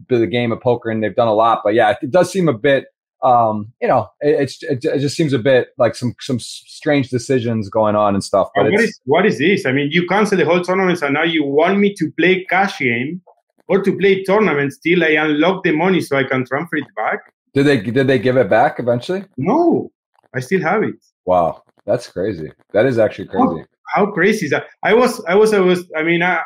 the 0.09 0.25
game 0.25 0.51
of 0.51 0.59
poker, 0.59 0.89
and 0.89 1.03
they've 1.03 1.15
done 1.15 1.27
a 1.27 1.33
lot. 1.33 1.61
But 1.63 1.75
yeah, 1.75 1.95
it 2.01 2.09
does 2.09 2.31
seem 2.31 2.49
a 2.49 2.53
bit, 2.53 2.85
um, 3.21 3.71
you 3.79 3.87
know, 3.87 4.09
it, 4.21 4.51
it, 4.63 4.83
it 4.83 4.99
just 4.99 5.15
seems 5.15 5.31
a 5.31 5.37
bit 5.37 5.69
like 5.77 5.93
some 5.93 6.15
some 6.19 6.39
strange 6.39 7.09
decisions 7.09 7.69
going 7.69 7.95
on 7.95 8.15
and 8.15 8.23
stuff. 8.23 8.49
But 8.55 8.71
what 8.71 8.81
is 8.81 8.99
what 9.05 9.25
is 9.27 9.37
this? 9.37 9.67
I 9.67 9.71
mean, 9.71 9.89
you 9.91 10.07
cancel 10.07 10.37
the 10.37 10.45
whole 10.45 10.61
tournament 10.61 11.01
and 11.03 11.13
now 11.13 11.23
you 11.23 11.45
want 11.45 11.79
me 11.79 11.93
to 11.99 12.11
play 12.17 12.45
cash 12.49 12.79
game 12.79 13.21
or 13.67 13.83
to 13.83 13.97
play 13.97 14.23
tournaments 14.23 14.79
till 14.79 15.03
I 15.03 15.09
unlock 15.09 15.63
the 15.63 15.71
money 15.71 16.01
so 16.01 16.17
I 16.17 16.23
can 16.23 16.45
transfer 16.45 16.77
it 16.77 16.87
back. 16.95 17.19
Did 17.53 17.65
they 17.65 17.81
did 17.81 18.07
they 18.07 18.19
give 18.19 18.37
it 18.37 18.49
back 18.49 18.79
eventually? 18.79 19.25
No, 19.37 19.91
I 20.33 20.39
still 20.39 20.61
have 20.61 20.83
it. 20.83 20.95
Wow, 21.25 21.63
that's 21.85 22.07
crazy. 22.07 22.51
That 22.73 22.85
is 22.85 22.97
actually 22.97 23.27
crazy 23.27 23.65
how 23.93 24.07
crazy 24.07 24.45
is 24.45 24.51
that? 24.51 24.65
I 24.81 24.93
was, 24.93 25.23
I 25.25 25.35
was, 25.35 25.53
I 25.53 25.59
was. 25.59 25.89
I 25.95 26.03
mean, 26.03 26.23
I, 26.23 26.41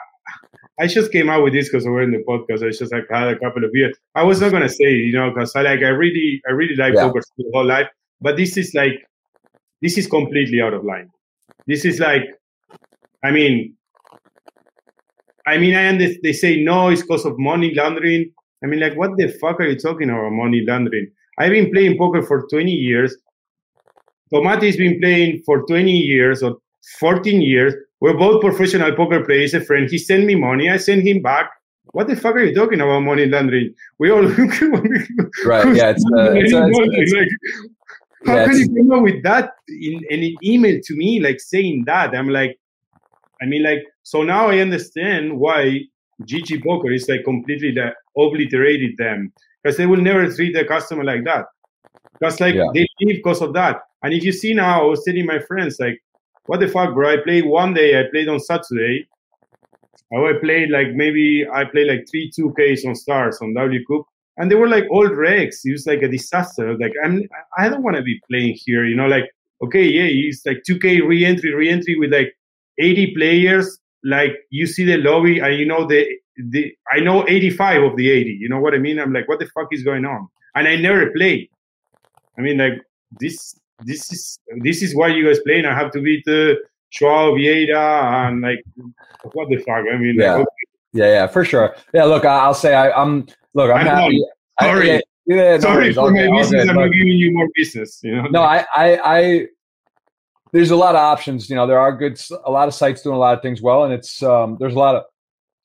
I 0.79 0.87
just 0.87 1.11
came 1.11 1.29
out 1.29 1.43
with 1.43 1.53
this 1.53 1.69
because 1.69 1.85
we're 1.85 2.03
in 2.03 2.11
the 2.11 2.23
podcast. 2.27 2.65
I 2.65 2.71
just 2.71 2.91
like 2.91 3.05
had 3.09 3.29
a 3.29 3.39
couple 3.39 3.63
of 3.63 3.71
years. 3.73 3.97
I 4.15 4.23
was 4.23 4.41
not 4.41 4.51
gonna 4.51 4.69
say, 4.69 4.91
you 4.91 5.13
know, 5.13 5.31
because 5.31 5.55
I 5.55 5.61
like, 5.61 5.79
I 5.79 5.89
really, 5.89 6.41
I 6.47 6.51
really 6.51 6.75
like 6.75 6.93
yeah. 6.93 7.03
poker 7.03 7.21
the 7.37 7.49
whole 7.53 7.65
life. 7.65 7.87
But 8.19 8.35
this 8.35 8.57
is 8.57 8.73
like, 8.73 9.07
this 9.81 9.97
is 9.97 10.07
completely 10.07 10.61
out 10.61 10.73
of 10.73 10.83
line. 10.83 11.09
This 11.67 11.85
is 11.85 11.99
like, 11.99 12.23
I 13.23 13.31
mean, 13.31 13.75
I 15.45 15.57
mean, 15.57 15.73
I 15.73 15.85
understand 15.85 16.23
they 16.23 16.33
say 16.33 16.61
no, 16.61 16.89
it's 16.89 17.01
because 17.01 17.25
of 17.25 17.39
money 17.39 17.73
laundering. 17.73 18.31
I 18.63 18.67
mean, 18.67 18.79
like, 18.79 18.95
what 18.95 19.17
the 19.17 19.27
fuck 19.27 19.59
are 19.59 19.67
you 19.67 19.77
talking 19.77 20.09
about 20.09 20.31
money 20.31 20.63
laundering? 20.67 21.11
I've 21.37 21.51
been 21.51 21.71
playing 21.71 21.97
poker 21.97 22.23
for 22.23 22.47
20 22.49 22.71
years. 22.71 23.15
Tomate's 24.33 24.77
been 24.77 24.99
playing 24.99 25.43
for 25.45 25.65
20 25.67 25.91
years 25.91 26.41
or 26.43 26.57
14 26.99 27.41
years. 27.41 27.73
We're 27.99 28.17
both 28.17 28.41
professional 28.41 28.93
poker 28.95 29.23
players. 29.23 29.53
A 29.53 29.61
friend, 29.61 29.87
he 29.89 29.97
sent 29.97 30.25
me 30.25 30.35
money. 30.35 30.69
I 30.69 30.77
sent 30.77 31.03
him 31.03 31.21
back. 31.21 31.49
What 31.93 32.07
the 32.07 32.15
fuck 32.15 32.35
are 32.35 32.43
you 32.43 32.53
talking 32.53 32.81
about 32.81 33.01
money 33.01 33.25
laundering? 33.25 33.73
We 33.99 34.11
all 34.11 34.23
right. 35.45 35.75
Yeah, 35.75 35.91
it's, 35.91 36.05
uh, 36.15 36.31
it's, 36.33 36.53
uh, 36.53 36.67
it's, 36.67 37.13
like, 37.13 37.29
how 38.25 38.35
yeah, 38.35 38.45
can 38.45 38.57
you 38.57 38.67
come 38.67 38.91
up 38.91 39.03
with 39.03 39.23
that 39.23 39.51
in, 39.69 40.01
in 40.09 40.23
an 40.23 40.35
email 40.43 40.79
to 40.83 40.95
me, 40.95 41.19
like 41.19 41.39
saying 41.39 41.85
that? 41.85 42.15
I'm 42.15 42.29
like, 42.29 42.59
I 43.41 43.45
mean, 43.45 43.63
like, 43.63 43.83
so 44.03 44.23
now 44.23 44.47
I 44.47 44.59
understand 44.59 45.39
why 45.39 45.81
GG 46.23 46.63
Poker 46.63 46.91
is 46.91 47.07
like 47.07 47.23
completely 47.23 47.71
like, 47.71 47.93
obliterated 48.17 48.95
them 48.97 49.31
because 49.61 49.77
they 49.77 49.85
will 49.85 50.01
never 50.01 50.29
treat 50.33 50.53
the 50.53 50.65
customer 50.65 51.03
like 51.03 51.23
that. 51.25 51.45
Because 52.19 52.39
like 52.39 52.55
yeah. 52.55 52.67
they 52.73 52.87
leave 53.01 53.17
because 53.17 53.41
of 53.41 53.53
that. 53.53 53.81
And 54.03 54.13
if 54.13 54.23
you 54.23 54.31
see 54.31 54.53
now, 54.53 54.81
I 54.81 54.85
was 54.85 55.03
telling 55.03 55.25
my 55.25 55.39
friends 55.39 55.77
like 55.79 56.01
what 56.47 56.61
the 56.61 56.67
fuck, 56.67 56.93
bro? 56.93 57.11
I 57.11 57.17
played 57.17 57.45
one 57.45 57.73
day. 57.73 57.99
I 57.99 58.03
played 58.09 58.29
on 58.29 58.39
Saturday. 58.39 59.07
Oh, 60.13 60.25
I 60.25 60.33
played 60.41 60.71
like 60.71 60.93
maybe 60.93 61.45
I 61.53 61.65
played 61.65 61.89
like 61.89 62.07
three 62.09 62.31
two 62.33 62.53
Ks 62.57 62.85
on 62.85 62.95
stars 62.95 63.37
on 63.41 63.53
WCOOP, 63.53 64.03
and 64.37 64.49
they 64.49 64.55
were 64.55 64.69
like 64.69 64.85
old 64.89 65.11
wrecks. 65.11 65.61
It 65.65 65.73
was 65.73 65.85
like 65.85 66.01
a 66.01 66.07
disaster. 66.07 66.77
Like 66.77 66.93
I'm, 67.03 67.23
I 67.57 67.67
don't 67.67 67.83
want 67.83 67.97
to 67.97 68.03
be 68.03 68.19
playing 68.31 68.57
here. 68.65 68.85
You 68.85 68.95
know, 68.95 69.07
like 69.07 69.25
okay, 69.61 69.83
yeah, 69.83 70.07
it's 70.07 70.45
like 70.45 70.63
two 70.65 70.79
K 70.79 71.01
re-entry, 71.01 71.53
re-entry 71.53 71.97
with 71.99 72.13
like 72.13 72.33
80 72.79 73.13
players. 73.15 73.79
Like 74.03 74.35
you 74.49 74.67
see 74.67 74.83
the 74.85 74.97
lobby, 74.97 75.39
and 75.39 75.55
you 75.55 75.65
know 75.65 75.85
the 75.85 76.07
the 76.37 76.73
I 76.91 76.99
know 76.99 77.27
85 77.27 77.83
of 77.83 77.97
the 77.97 78.09
80. 78.11 78.37
You 78.39 78.49
know 78.49 78.59
what 78.59 78.73
I 78.73 78.77
mean? 78.77 78.99
I'm 78.99 79.13
like, 79.13 79.27
what 79.27 79.39
the 79.39 79.47
fuck 79.47 79.67
is 79.71 79.83
going 79.83 80.05
on? 80.05 80.27
And 80.55 80.67
I 80.67 80.75
never 80.75 81.11
played. 81.11 81.49
I 82.37 82.41
mean, 82.41 82.57
like 82.57 82.81
this 83.19 83.59
this 83.85 84.11
is 84.11 84.39
this 84.61 84.81
is 84.81 84.95
why 84.95 85.07
you 85.07 85.25
guys 85.25 85.39
playing. 85.45 85.65
I 85.65 85.73
have 85.73 85.91
to 85.91 86.01
beat 86.01 86.27
uh, 86.27 86.55
Joao 86.91 87.33
Vieira 87.33 88.27
and 88.27 88.41
like 88.41 88.63
what 89.33 89.49
the 89.49 89.57
fuck? 89.57 89.85
I 89.91 89.97
mean, 89.97 90.15
yeah, 90.19 90.33
like, 90.33 90.41
okay. 90.41 90.49
yeah, 90.93 91.05
yeah, 91.05 91.27
for 91.27 91.43
sure. 91.43 91.75
Yeah, 91.93 92.05
look, 92.05 92.25
I'll 92.25 92.53
say 92.53 92.73
I, 92.73 93.01
am 93.01 93.27
look, 93.53 93.71
I'm, 93.71 93.79
I'm 93.79 93.85
happy. 93.85 94.25
Sorry, 94.61 94.93
I, 94.93 95.01
yeah, 95.25 95.59
sorry 95.59 95.93
no, 95.93 96.07
for 96.07 96.11
my 96.11 96.37
business. 96.37 96.69
I'm 96.69 96.75
not 96.75 96.91
giving 96.91 97.07
you 97.07 97.33
more 97.33 97.47
business. 97.53 97.99
You 98.03 98.15
know? 98.15 98.27
No, 98.27 98.41
I, 98.41 98.65
I, 98.75 98.99
I, 99.03 99.47
there's 100.53 100.71
a 100.71 100.75
lot 100.75 100.95
of 100.95 101.01
options. 101.01 101.49
You 101.49 101.55
know, 101.55 101.67
there 101.67 101.79
are 101.79 101.95
good, 101.95 102.19
a 102.45 102.51
lot 102.51 102.67
of 102.67 102.73
sites 102.73 103.01
doing 103.01 103.15
a 103.15 103.19
lot 103.19 103.35
of 103.35 103.41
things 103.41 103.61
well, 103.61 103.83
and 103.83 103.93
it's 103.93 104.21
um, 104.23 104.57
there's 104.59 104.75
a 104.75 104.79
lot 104.79 104.95
of 104.95 105.03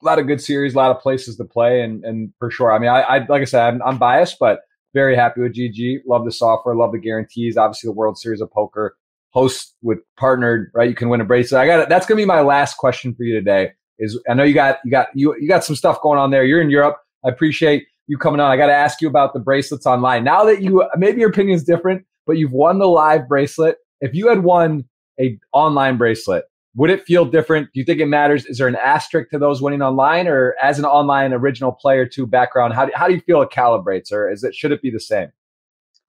a 0.03 0.05
lot 0.05 0.19
of 0.19 0.27
good 0.27 0.41
series, 0.41 0.75
a 0.75 0.77
lot 0.77 0.91
of 0.91 1.01
places 1.01 1.37
to 1.37 1.45
play, 1.45 1.81
and 1.83 2.05
and 2.05 2.33
for 2.39 2.51
sure. 2.51 2.73
I 2.73 2.79
mean, 2.79 2.91
I, 2.91 3.01
I 3.03 3.19
like 3.27 3.43
I 3.43 3.45
said, 3.45 3.63
I'm, 3.63 3.83
I'm 3.83 3.99
biased, 3.99 4.39
but 4.39 4.61
very 4.95 5.17
happy 5.17 5.41
with 5.41 5.55
GG. 5.55 6.01
Love 6.07 6.25
the 6.25 6.33
software, 6.33 6.75
love 6.75 6.93
the 6.93 6.99
guarantees. 6.99 7.57
Obviously, 7.57 7.89
the 7.89 7.93
World 7.93 8.19
Series 8.19 8.41
of 8.41 8.51
Poker 8.51 8.97
host 9.31 9.75
with 9.83 9.99
partnered, 10.19 10.71
right? 10.75 10.89
You 10.89 10.95
can 10.95 11.09
win 11.09 11.21
a 11.21 11.25
bracelet. 11.25 11.61
I 11.61 11.67
got 11.67 11.81
it. 11.81 11.89
That's 11.89 12.07
gonna 12.07 12.21
be 12.21 12.27
my 12.27 12.41
last 12.41 12.77
question 12.77 13.15
for 13.15 13.25
you 13.25 13.35
today. 13.35 13.71
Is 13.99 14.21
I 14.29 14.35
know 14.35 14.43
you 14.43 14.55
got 14.55 14.79
you 14.85 14.91
got 14.91 15.09
you 15.15 15.35
you 15.41 15.49
got 15.49 15.65
some 15.65 15.77
stuff 15.77 16.01
going 16.03 16.19
on 16.19 16.31
there. 16.31 16.45
You're 16.45 16.61
in 16.61 16.71
Europe. 16.71 16.99
I 17.25 17.29
appreciate 17.29 17.87
you 18.09 18.19
coming 18.19 18.41
on. 18.41 18.51
I 18.51 18.57
got 18.57 18.67
to 18.67 18.75
ask 18.75 19.01
you 19.01 19.09
about 19.09 19.33
the 19.33 19.41
bracelets 19.41 19.87
online. 19.87 20.25
Now 20.25 20.45
that 20.45 20.61
you 20.61 20.85
maybe 20.97 21.21
your 21.21 21.31
opinion 21.31 21.57
is 21.57 21.65
different, 21.65 22.05
but 22.27 22.37
you've 22.37 22.53
won 22.53 22.79
the 22.79 22.89
live 22.89 23.29
bracelet. 23.29 23.77
If 24.03 24.15
you 24.15 24.29
had 24.29 24.43
won 24.43 24.85
a 25.21 25.39
online 25.53 25.97
bracelet, 25.97 26.45
would 26.75 26.91
it 26.91 27.05
feel 27.05 27.25
different? 27.25 27.69
Do 27.73 27.79
you 27.79 27.85
think 27.85 28.01
it 28.01 28.07
matters? 28.07 28.45
Is 28.47 28.59
there 28.59 28.67
an 28.67 28.77
asterisk 28.77 29.31
to 29.31 29.39
those 29.39 29.63
winning 29.63 29.81
online, 29.81 30.27
or 30.27 30.57
as 30.61 30.81
an 30.81 30.85
online 30.85 31.33
original 31.33 31.71
player 31.71 32.05
to 32.09 32.27
background? 32.27 32.75
How 32.75 32.87
do, 32.87 32.93
how 32.95 33.07
do 33.07 33.15
you 33.15 33.21
feel 33.21 33.43
it 33.43 33.51
calibrates, 33.51 34.11
or 34.11 34.29
is 34.29 34.43
it 34.43 34.55
should 34.57 34.73
it 34.73 34.83
be 34.83 34.91
the 34.91 34.99
same? 35.01 35.29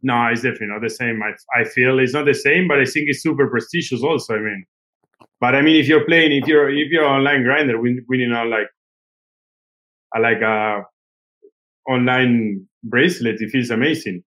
No, 0.02 0.28
it's 0.32 0.42
definitely 0.42 0.68
not 0.68 0.82
the 0.82 0.90
same. 0.90 1.22
I, 1.22 1.62
I 1.62 1.64
feel 1.66 2.00
it's 2.00 2.14
not 2.14 2.26
the 2.26 2.34
same, 2.34 2.68
but 2.68 2.80
I 2.80 2.86
think 2.86 3.10
it's 3.10 3.22
super 3.22 3.48
prestigious 3.48 4.02
also. 4.02 4.36
I 4.36 4.40
mean, 4.40 4.66
but 5.40 5.54
I 5.54 5.62
mean, 5.62 5.76
if 5.80 5.88
you're 5.88 6.06
playing, 6.06 6.32
if 6.32 6.48
you're 6.48 6.70
if 6.70 6.90
you're 6.90 7.06
online 7.06 7.44
grinder, 7.44 7.80
win, 7.80 8.04
winning 8.10 8.32
on 8.32 8.50
like 8.50 8.70
a, 10.16 10.20
like 10.20 10.42
a 10.42 10.82
online 11.88 12.68
bracelet, 12.84 13.40
it 13.40 13.52
feels 13.52 13.70
amazing. 13.70 14.24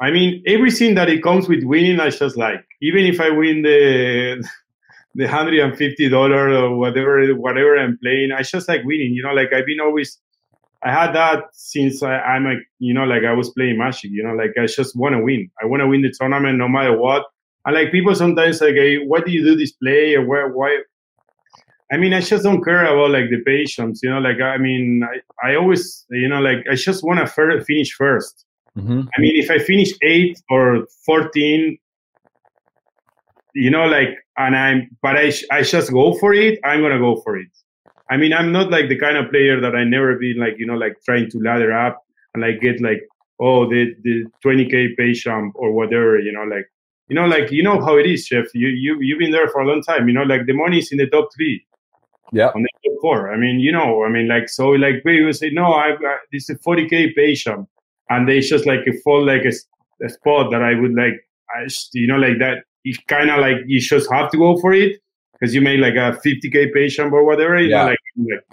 I 0.00 0.10
mean, 0.10 0.42
everything 0.46 0.94
that 0.96 1.08
it 1.08 1.22
comes 1.22 1.48
with 1.48 1.64
winning, 1.64 2.00
I 2.00 2.10
just 2.10 2.36
like. 2.36 2.64
Even 2.82 3.06
if 3.06 3.20
I 3.20 3.30
win 3.30 3.62
the 3.62 4.46
the 5.14 5.26
hundred 5.26 5.58
and 5.58 5.76
fifty 5.76 6.08
dollar 6.08 6.50
or 6.50 6.76
whatever 6.76 7.26
whatever 7.34 7.78
I'm 7.78 7.98
playing. 8.02 8.32
I 8.32 8.42
just 8.42 8.68
like 8.68 8.84
winning. 8.84 9.12
You 9.12 9.22
know, 9.22 9.32
like 9.32 9.52
I've 9.52 9.66
been 9.66 9.80
always. 9.80 10.18
I 10.84 10.92
had 10.92 11.14
that 11.14 11.44
since 11.52 12.02
I, 12.02 12.18
I'm 12.18 12.46
a, 12.46 12.56
you 12.78 12.92
know 12.92 13.04
like 13.04 13.24
I 13.24 13.32
was 13.32 13.50
playing 13.50 13.78
Magic. 13.78 14.10
You 14.12 14.22
know, 14.22 14.34
like 14.34 14.52
I 14.60 14.66
just 14.66 14.94
want 14.94 15.14
to 15.14 15.22
win. 15.22 15.50
I 15.62 15.66
want 15.66 15.80
to 15.80 15.88
win 15.88 16.02
the 16.02 16.12
tournament 16.12 16.58
no 16.58 16.68
matter 16.68 16.96
what. 16.96 17.24
And 17.64 17.74
like 17.74 17.90
people 17.90 18.14
sometimes 18.14 18.60
like, 18.60 18.74
hey, 18.74 18.98
why 18.98 19.20
do 19.20 19.32
you 19.32 19.42
do 19.42 19.56
this 19.56 19.72
play 19.72 20.14
or 20.14 20.26
where 20.26 20.52
why? 20.52 20.82
I 21.90 21.96
mean, 21.96 22.12
I 22.12 22.20
just 22.20 22.42
don't 22.42 22.62
care 22.62 22.84
about 22.84 23.10
like 23.10 23.30
the 23.30 23.42
patience. 23.46 24.00
You 24.02 24.10
know, 24.10 24.18
like 24.18 24.40
I 24.42 24.58
mean, 24.58 25.02
I, 25.02 25.48
I 25.48 25.56
always 25.56 26.04
you 26.10 26.28
know 26.28 26.40
like 26.40 26.58
I 26.70 26.74
just 26.74 27.02
want 27.02 27.20
to 27.20 27.26
fir- 27.26 27.62
finish 27.62 27.96
1st 27.98 28.44
mm-hmm. 28.76 29.00
I 29.16 29.20
mean, 29.20 29.36
if 29.36 29.50
I 29.50 29.58
finish 29.58 29.92
eight 30.02 30.40
or 30.50 30.86
fourteen, 31.04 31.78
you 33.54 33.70
know, 33.70 33.86
like, 33.86 34.10
and 34.36 34.54
I'm, 34.54 34.96
but 35.02 35.16
I, 35.16 35.32
I 35.50 35.62
just 35.62 35.90
go 35.90 36.14
for 36.14 36.34
it. 36.34 36.58
I'm 36.64 36.82
gonna 36.82 36.98
go 36.98 37.16
for 37.22 37.36
it. 37.38 37.48
I 38.10 38.16
mean, 38.16 38.32
I'm 38.32 38.52
not 38.52 38.70
like 38.70 38.88
the 38.88 38.98
kind 38.98 39.16
of 39.16 39.30
player 39.30 39.60
that 39.60 39.74
I 39.74 39.84
never 39.84 40.16
been 40.16 40.38
like, 40.38 40.54
you 40.58 40.66
know, 40.66 40.76
like 40.76 40.96
trying 41.04 41.30
to 41.30 41.38
ladder 41.38 41.72
up 41.72 42.02
and 42.34 42.42
like 42.42 42.60
get 42.60 42.80
like, 42.80 43.02
oh, 43.40 43.68
the 43.68 43.94
the 44.02 44.24
20k 44.44 44.96
pay 44.96 45.12
jump 45.12 45.54
or 45.56 45.72
whatever, 45.72 46.18
you 46.18 46.32
know, 46.32 46.44
like, 46.44 46.70
you 47.08 47.16
know, 47.16 47.26
like 47.26 47.50
you 47.50 47.62
know 47.62 47.80
how 47.80 47.96
it 47.96 48.06
is, 48.06 48.26
chef. 48.26 48.46
You 48.54 48.68
you 48.68 48.98
you've 49.00 49.18
been 49.18 49.32
there 49.32 49.48
for 49.48 49.62
a 49.62 49.66
long 49.66 49.82
time. 49.82 50.06
You 50.08 50.14
know, 50.14 50.22
like 50.22 50.46
the 50.46 50.52
money's 50.52 50.92
in 50.92 50.98
the 50.98 51.06
top 51.06 51.30
three. 51.34 51.64
Yeah. 52.32 52.50
On 52.54 52.62
the 52.62 52.68
top 52.84 52.98
four. 53.00 53.32
I 53.32 53.36
mean, 53.36 53.60
you 53.60 53.72
know, 53.72 54.04
I 54.04 54.08
mean, 54.08 54.28
like 54.28 54.48
so, 54.48 54.70
like 54.70 55.04
people 55.04 55.32
say, 55.32 55.50
no, 55.50 55.72
I've 55.72 56.00
got 56.00 56.18
this 56.32 56.50
is 56.50 56.58
40k 56.58 57.14
pay 57.14 57.34
jump, 57.34 57.68
and 58.10 58.28
they 58.28 58.40
just 58.40 58.66
like 58.66 58.80
a 58.86 58.92
fall 59.02 59.24
like 59.24 59.44
a, 59.44 59.52
a 60.04 60.08
spot 60.08 60.50
that 60.50 60.62
I 60.62 60.74
would 60.74 60.94
like, 60.94 61.14
I 61.50 61.66
you 61.94 62.06
know, 62.06 62.16
like 62.16 62.38
that 62.38 62.64
It's 62.84 62.98
kind 63.08 63.30
of 63.30 63.40
like 63.40 63.56
you 63.66 63.80
just 63.80 64.10
have 64.12 64.30
to 64.30 64.38
go 64.38 64.56
for 64.58 64.72
it 64.72 65.00
because 65.32 65.54
you 65.54 65.60
made 65.60 65.80
like 65.80 65.94
a 65.94 66.18
50k 66.24 66.72
patient 66.72 67.12
or 67.12 67.24
whatever. 67.24 67.58
You 67.60 67.70
yeah. 67.70 67.82
know, 67.82 67.90
like, 67.90 67.98
like 68.16 68.44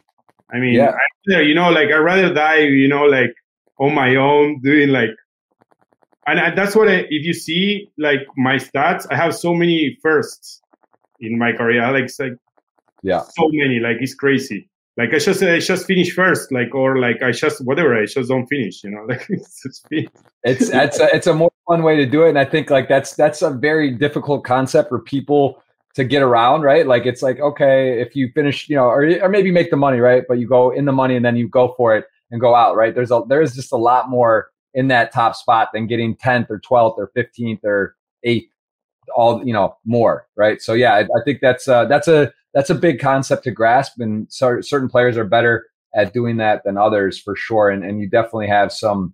I 0.54 0.60
mean, 0.60 0.74
yeah. 0.74 0.95
I, 1.36 1.41
you 1.41 1.56
know, 1.56 1.70
like 1.72 1.89
I'd 1.89 1.97
rather 1.97 2.34
die, 2.34 2.60
you 2.60 2.88
know, 2.88 3.06
like 3.06 3.34
on 3.80 3.93
my 3.93 4.16
own 4.16 4.60
doing 4.62 4.89
like, 4.89 5.10
and 6.28 6.39
I, 6.39 6.56
that's 6.56 6.76
what 6.76 6.88
I, 6.88 7.06
if 7.10 7.26
you 7.26 7.34
see 7.34 7.91
like 7.97 8.22
my 8.38 8.56
stats, 8.56 9.06
I 9.10 9.16
have 9.16 9.36
so 9.36 9.54
many 9.54 9.97
firsts 10.01 10.62
in 11.20 11.38
my 11.38 11.51
career. 11.51 11.82
Like, 11.91 12.10
like 12.20 12.34
yeah, 13.01 13.22
so 13.22 13.49
many, 13.51 13.80
like 13.80 13.97
it's 13.99 14.14
crazy. 14.14 14.70
Like 14.96 15.12
I 15.12 15.18
just 15.18 15.41
I 15.41 15.60
just 15.60 15.88
finish 15.88 16.14
first, 16.14 16.52
like 16.52 16.76
or 16.76 17.00
like 17.00 17.24
I 17.24 17.32
just 17.32 17.66
whatever 17.66 18.00
I 18.00 18.06
just 18.06 18.30
don't 18.30 18.46
finish, 18.46 18.84
you 18.84 18.91
know. 18.91 19.06
Like 19.08 19.26
it's 19.30 19.64
just 19.64 19.88
it's 20.44 20.70
it's 20.70 21.00
a, 21.00 21.16
it's 21.16 21.28
a 21.28 21.34
more 21.34 21.52
fun 21.68 21.82
way 21.82 21.96
to 21.96 22.06
do 22.06 22.24
it, 22.24 22.30
and 22.30 22.39
I 22.39 22.46
think 22.46 22.70
like 22.70 22.88
that's 22.89 23.16
that's 23.16 23.41
a 23.41 23.50
very 23.50 23.89
difficult 23.89 24.44
concept 24.44 24.89
for 24.89 25.00
people 25.00 25.64
to 25.96 26.04
get 26.04 26.22
around, 26.22 26.62
right? 26.62 26.86
Like 26.86 27.08
it's 27.08 27.24
like 27.24 27.39
okay, 27.39 28.02
if 28.02 28.16
you 28.16 28.32
finish, 28.36 28.70
you 28.70 28.76
know, 28.76 28.86
or 28.86 29.04
or 29.20 29.30
maybe 29.30 29.50
make 29.50 29.72
the 29.72 29.78
money, 29.78 30.00
right? 30.00 30.24
But 30.28 30.38
you 30.38 30.48
go 30.48 30.70
in 30.70 30.86
the 30.86 30.91
money 30.91 31.16
and 31.16 31.26
then 31.26 31.38
you 31.38 31.48
go 31.48 31.74
for 31.76 31.96
it 31.98 32.06
and 32.30 32.39
go 32.39 32.54
out, 32.54 32.76
right? 32.76 32.94
There's 32.94 33.12
a 33.12 33.24
there's 33.28 33.56
just 33.56 33.72
a 33.72 33.78
lot 33.78 34.10
more 34.12 34.52
in 34.76 34.89
that 34.89 35.12
top 35.12 35.36
spot 35.36 35.70
than 35.74 35.88
getting 35.88 36.16
tenth 36.16 36.52
or 36.52 36.60
twelfth 36.60 37.00
or 37.00 37.08
fifteenth 37.16 37.62
or 37.64 37.96
eighth, 38.24 38.52
all 39.16 39.44
you 39.44 39.54
know 39.54 39.76
more, 39.86 40.28
right? 40.36 40.62
So 40.62 40.74
yeah, 40.74 40.94
I, 40.94 41.00
I 41.02 41.24
think 41.26 41.39
that's 41.41 41.68
uh, 41.68 41.86
that's 41.86 42.08
a 42.08 42.32
that's 42.54 42.70
a 42.70 42.76
big 42.76 42.99
concept 42.99 43.43
to 43.45 43.51
grasp, 43.51 43.99
and 43.99 44.32
so, 44.32 44.62
certain 44.62 44.89
players 44.89 45.18
are 45.18 45.26
better 45.26 45.66
at 45.95 46.14
doing 46.14 46.38
that 46.38 46.64
than 46.64 46.78
others 46.78 47.20
for 47.20 47.36
sure. 47.36 47.70
And, 47.70 47.84
and 47.84 47.99
you 47.99 48.10
definitely 48.10 48.47
have 48.47 48.72
some 48.72 49.14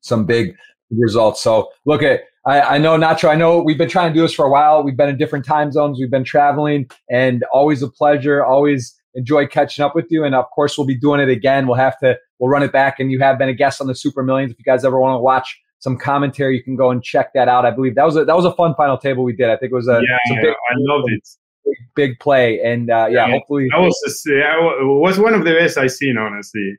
some 0.00 0.24
big 0.24 0.56
results. 0.90 1.42
So 1.42 1.70
look 1.84 2.02
at 2.02 2.22
I, 2.46 2.60
I 2.60 2.78
know 2.78 2.96
Nacho. 2.96 3.28
I 3.28 3.34
know 3.34 3.60
we've 3.60 3.78
been 3.78 3.88
trying 3.88 4.12
to 4.12 4.14
do 4.14 4.22
this 4.22 4.32
for 4.32 4.46
a 4.46 4.50
while. 4.50 4.82
We've 4.82 4.96
been 4.96 5.08
in 5.08 5.18
different 5.18 5.44
time 5.44 5.72
zones. 5.72 5.98
We've 5.98 6.10
been 6.10 6.24
traveling, 6.24 6.88
and 7.10 7.44
always 7.52 7.82
a 7.82 7.88
pleasure. 7.88 8.44
Always 8.44 8.94
enjoy 9.14 9.46
catching 9.46 9.84
up 9.84 9.94
with 9.94 10.06
you. 10.10 10.24
And 10.24 10.34
of 10.34 10.44
course, 10.50 10.78
we'll 10.78 10.86
be 10.86 10.96
doing 10.96 11.20
it 11.20 11.28
again. 11.28 11.66
We'll 11.66 11.76
have 11.76 11.98
to 12.00 12.16
we'll 12.38 12.50
run 12.50 12.62
it 12.62 12.72
back. 12.72 13.00
And 13.00 13.10
you 13.10 13.18
have 13.20 13.38
been 13.38 13.48
a 13.48 13.54
guest 13.54 13.80
on 13.80 13.88
the 13.88 13.94
Super 13.94 14.22
Millions. 14.22 14.52
If 14.52 14.58
you 14.58 14.64
guys 14.64 14.84
ever 14.84 15.00
want 15.00 15.16
to 15.16 15.18
watch 15.18 15.60
some 15.80 15.98
commentary, 15.98 16.56
you 16.56 16.62
can 16.62 16.76
go 16.76 16.90
and 16.90 17.02
check 17.02 17.32
that 17.34 17.48
out. 17.48 17.66
I 17.66 17.72
believe 17.72 17.96
that 17.96 18.04
was 18.04 18.16
a 18.16 18.24
that 18.24 18.36
was 18.36 18.44
a 18.44 18.54
fun 18.54 18.74
final 18.76 18.96
table 18.96 19.24
we 19.24 19.34
did. 19.34 19.50
I 19.50 19.56
think 19.56 19.72
it 19.72 19.74
was 19.76 19.88
a 19.88 20.00
yeah, 20.08 20.40
big, 20.40 20.50
I 20.50 20.74
loved 20.76 21.10
it 21.10 21.28
big, 21.66 21.76
big 21.94 22.20
play. 22.20 22.60
And 22.60 22.90
uh, 22.90 23.08
yeah, 23.10 23.26
yeah, 23.26 23.32
hopefully 23.32 23.68
that 23.70 23.80
was 23.80 24.00
just, 24.06 24.26
yeah, 24.28 24.56
was 24.58 25.18
one 25.18 25.34
of 25.34 25.44
the 25.44 25.52
best 25.52 25.76
I've 25.76 25.92
seen, 25.92 26.16
honestly. 26.16 26.76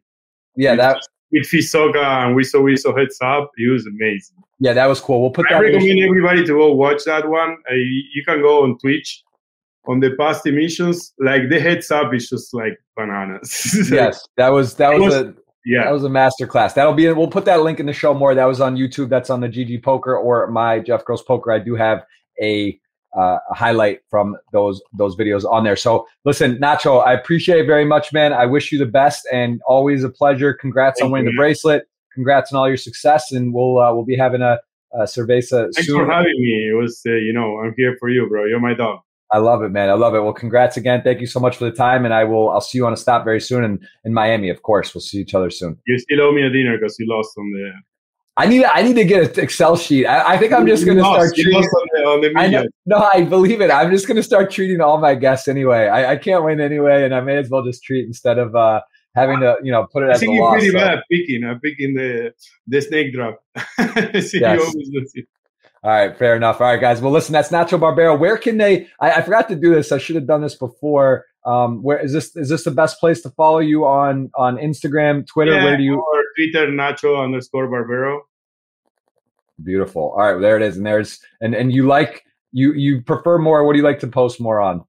Yeah, 0.55 0.71
with, 0.71 0.79
that 0.79 0.97
with 1.31 1.47
Fisoka 1.47 2.25
and 2.25 2.35
we 2.35 2.43
saw 2.43 2.61
we 2.61 2.77
saw 2.77 2.95
heads 2.95 3.17
up. 3.21 3.51
It 3.57 3.71
was 3.71 3.85
amazing. 3.85 4.37
Yeah, 4.59 4.73
that 4.73 4.87
was 4.87 4.99
cool. 4.99 5.21
We'll 5.21 5.31
put. 5.31 5.45
I 5.51 5.55
that 5.55 5.59
recommend 5.59 5.99
everybody 5.99 6.41
to 6.45 6.53
go 6.53 6.73
watch 6.73 7.03
that 7.05 7.29
one. 7.29 7.57
Uh, 7.69 7.75
you 7.75 8.23
can 8.25 8.41
go 8.41 8.63
on 8.63 8.77
Twitch 8.79 9.23
on 9.87 9.99
the 9.99 10.15
past 10.17 10.45
emissions. 10.45 11.13
Like 11.19 11.49
the 11.49 11.59
heads 11.59 11.91
up 11.91 12.13
is 12.13 12.29
just 12.29 12.53
like 12.53 12.77
bananas. 12.95 13.89
yes, 13.91 14.25
that 14.37 14.49
was 14.49 14.75
that 14.75 14.93
was, 14.93 15.01
was 15.01 15.15
a 15.15 15.35
yeah 15.65 15.83
that 15.83 15.91
was 15.91 16.03
a 16.03 16.09
master 16.09 16.47
class. 16.47 16.73
That'll 16.73 16.93
be 16.93 17.11
we'll 17.11 17.27
put 17.27 17.45
that 17.45 17.61
link 17.61 17.79
in 17.79 17.85
the 17.85 17.93
show 17.93 18.13
more. 18.13 18.33
That 18.33 18.45
was 18.45 18.61
on 18.61 18.75
YouTube. 18.75 19.09
That's 19.09 19.29
on 19.29 19.41
the 19.41 19.49
GG 19.49 19.83
Poker 19.83 20.17
or 20.17 20.47
my 20.47 20.79
Jeff 20.79 21.05
Gross 21.05 21.21
Poker. 21.21 21.51
I 21.51 21.59
do 21.59 21.75
have 21.75 22.03
a 22.41 22.79
uh, 23.17 23.39
highlight 23.49 23.99
from 24.09 24.37
those 24.53 24.81
those 24.93 25.15
videos 25.15 25.43
on 25.49 25.63
there. 25.63 25.75
So 25.75 26.07
listen, 26.23 26.57
Nacho, 26.57 27.05
I 27.05 27.13
appreciate 27.13 27.59
it 27.59 27.65
very 27.65 27.85
much, 27.85 28.13
man. 28.13 28.31
I 28.31 28.45
wish 28.45 28.71
you 28.71 28.77
the 28.77 28.85
best 28.85 29.27
and 29.31 29.59
always 29.67 30.03
a 30.03 30.09
pleasure. 30.09 30.53
Congrats 30.53 30.99
Thank 30.99 31.07
on 31.07 31.11
winning 31.11 31.27
you, 31.27 31.31
the 31.33 31.37
bracelet. 31.37 31.87
Congrats 32.13 32.53
on 32.53 32.59
all 32.59 32.67
your 32.67 32.77
success, 32.77 33.31
and 33.31 33.53
we'll 33.53 33.79
uh, 33.79 33.93
we'll 33.93 34.05
be 34.05 34.15
having 34.15 34.41
a, 34.41 34.59
a 34.93 35.03
cerveza. 35.03 35.47
Soon. 35.47 35.71
Thanks 35.73 35.87
soon. 35.87 36.05
for 36.05 36.11
having 36.11 36.35
me. 36.37 36.69
It 36.71 36.77
was 36.79 37.01
uh, 37.07 37.13
you 37.13 37.33
know 37.33 37.59
I'm 37.59 37.73
here 37.75 37.95
for 37.99 38.09
you, 38.09 38.27
bro. 38.29 38.45
You're 38.45 38.59
my 38.59 38.73
dog. 38.73 38.99
I 39.29 39.39
love 39.39 39.61
it, 39.61 39.69
man. 39.69 39.89
I 39.89 39.93
love 39.93 40.15
it. 40.15 40.21
Well, 40.21 40.31
congrats 40.31 40.77
again. 40.77 41.01
Thank 41.03 41.19
you 41.19 41.27
so 41.27 41.39
much 41.39 41.57
for 41.57 41.65
the 41.65 41.71
time, 41.71 42.05
and 42.05 42.13
I 42.13 42.23
will. 42.23 42.49
I'll 42.49 42.61
see 42.61 42.77
you 42.77 42.85
on 42.85 42.93
a 42.93 42.97
stop 42.97 43.25
very 43.25 43.41
soon, 43.41 43.63
and 43.63 43.85
in 44.05 44.13
Miami, 44.13 44.49
of 44.49 44.61
course. 44.61 44.93
We'll 44.93 45.01
see 45.01 45.19
each 45.19 45.33
other 45.33 45.49
soon. 45.49 45.77
You 45.85 45.97
still 45.97 46.21
owe 46.21 46.31
me 46.31 46.43
a 46.43 46.49
dinner 46.49 46.77
because 46.77 46.95
you 46.99 47.07
lost 47.09 47.31
on 47.37 47.51
the 47.51 47.71
I 48.37 48.45
need 48.45 48.63
I 48.65 48.83
need 48.83 48.95
to 48.95 49.03
get 49.03 49.37
an 49.37 49.43
Excel 49.43 49.75
sheet. 49.75 50.05
I, 50.05 50.33
I 50.33 50.37
think 50.37 50.53
I'm 50.53 50.67
just 50.67 50.85
going 50.85 50.97
to 50.97 51.03
start 51.03 51.33
treating. 51.33 51.55
On 51.55 51.89
the, 51.91 52.01
on 52.03 52.21
the 52.21 52.39
I 52.39 52.47
know, 52.47 52.65
no, 52.85 53.09
I 53.11 53.23
believe 53.23 53.61
it. 53.61 53.71
I'm 53.71 53.89
just 53.89 54.05
going 54.05 54.15
to 54.15 54.23
start 54.23 54.51
treating 54.51 54.79
all 54.79 54.99
my 54.99 55.15
guests 55.15 55.47
anyway. 55.47 55.87
I, 55.87 56.11
I, 56.11 56.15
can't 56.17 56.43
win 56.43 56.61
anyway, 56.61 57.03
and 57.03 57.15
I 57.15 57.21
may 57.21 57.37
as 57.37 57.49
well 57.49 57.63
just 57.63 57.83
treat 57.83 58.05
instead 58.05 58.37
of 58.37 58.55
uh, 58.55 58.81
having 59.15 59.39
to 59.39 59.57
you 59.63 59.71
know 59.71 59.87
put 59.91 60.03
it 60.03 60.11
I 60.11 60.17
think 60.19 60.35
you're 60.35 60.43
loss. 60.43 60.53
pretty 60.53 60.69
so. 60.69 60.77
bad 60.77 60.99
at 60.99 61.03
picking. 61.11 61.43
I'm 61.43 61.59
picking 61.59 61.95
the 61.95 62.31
the 62.67 62.81
snake 62.81 63.11
drop. 63.11 63.43
yes. 63.79 64.73
All 65.83 65.91
right, 65.91 66.15
fair 66.15 66.35
enough. 66.35 66.61
All 66.61 66.67
right, 66.67 66.81
guys. 66.81 67.01
Well, 67.01 67.11
listen, 67.11 67.33
that's 67.33 67.49
Nacho 67.49 67.79
Barbero. 67.79 68.19
Where 68.19 68.37
can 68.37 68.57
they? 68.57 68.87
I, 68.99 69.13
I 69.13 69.21
forgot 69.21 69.47
to 69.49 69.55
do 69.55 69.73
this. 69.73 69.91
I 69.91 69.97
should 69.97 70.15
have 70.15 70.27
done 70.27 70.41
this 70.41 70.55
before. 70.55 71.25
Um, 71.45 71.81
where 71.81 71.97
is 71.97 72.13
this? 72.13 72.35
Is 72.35 72.49
this 72.49 72.65
the 72.65 72.71
best 72.71 72.99
place 72.99 73.21
to 73.21 73.29
follow 73.31 73.59
you 73.59 73.85
on 73.85 74.29
on 74.35 74.57
Instagram, 74.57 75.25
Twitter? 75.25 75.53
Yeah, 75.53 75.63
where 75.63 75.77
do 75.77 75.83
you? 75.83 76.03
Twitter, 76.35 76.67
Nacho 76.67 77.23
underscore 77.23 77.67
Barbero. 77.67 78.19
Beautiful. 79.63 80.13
All 80.17 80.33
right, 80.33 80.41
there 80.41 80.57
it 80.57 80.63
is. 80.63 80.77
And 80.77 80.85
there's 80.85 81.19
and 81.41 81.55
and 81.55 81.71
you 81.71 81.87
like 81.87 82.23
you 82.51 82.73
you 82.73 83.01
prefer 83.01 83.37
more. 83.37 83.65
What 83.65 83.73
do 83.73 83.79
you 83.79 83.85
like 83.85 83.99
to 83.99 84.07
post 84.07 84.39
more 84.39 84.59
on? 84.59 84.83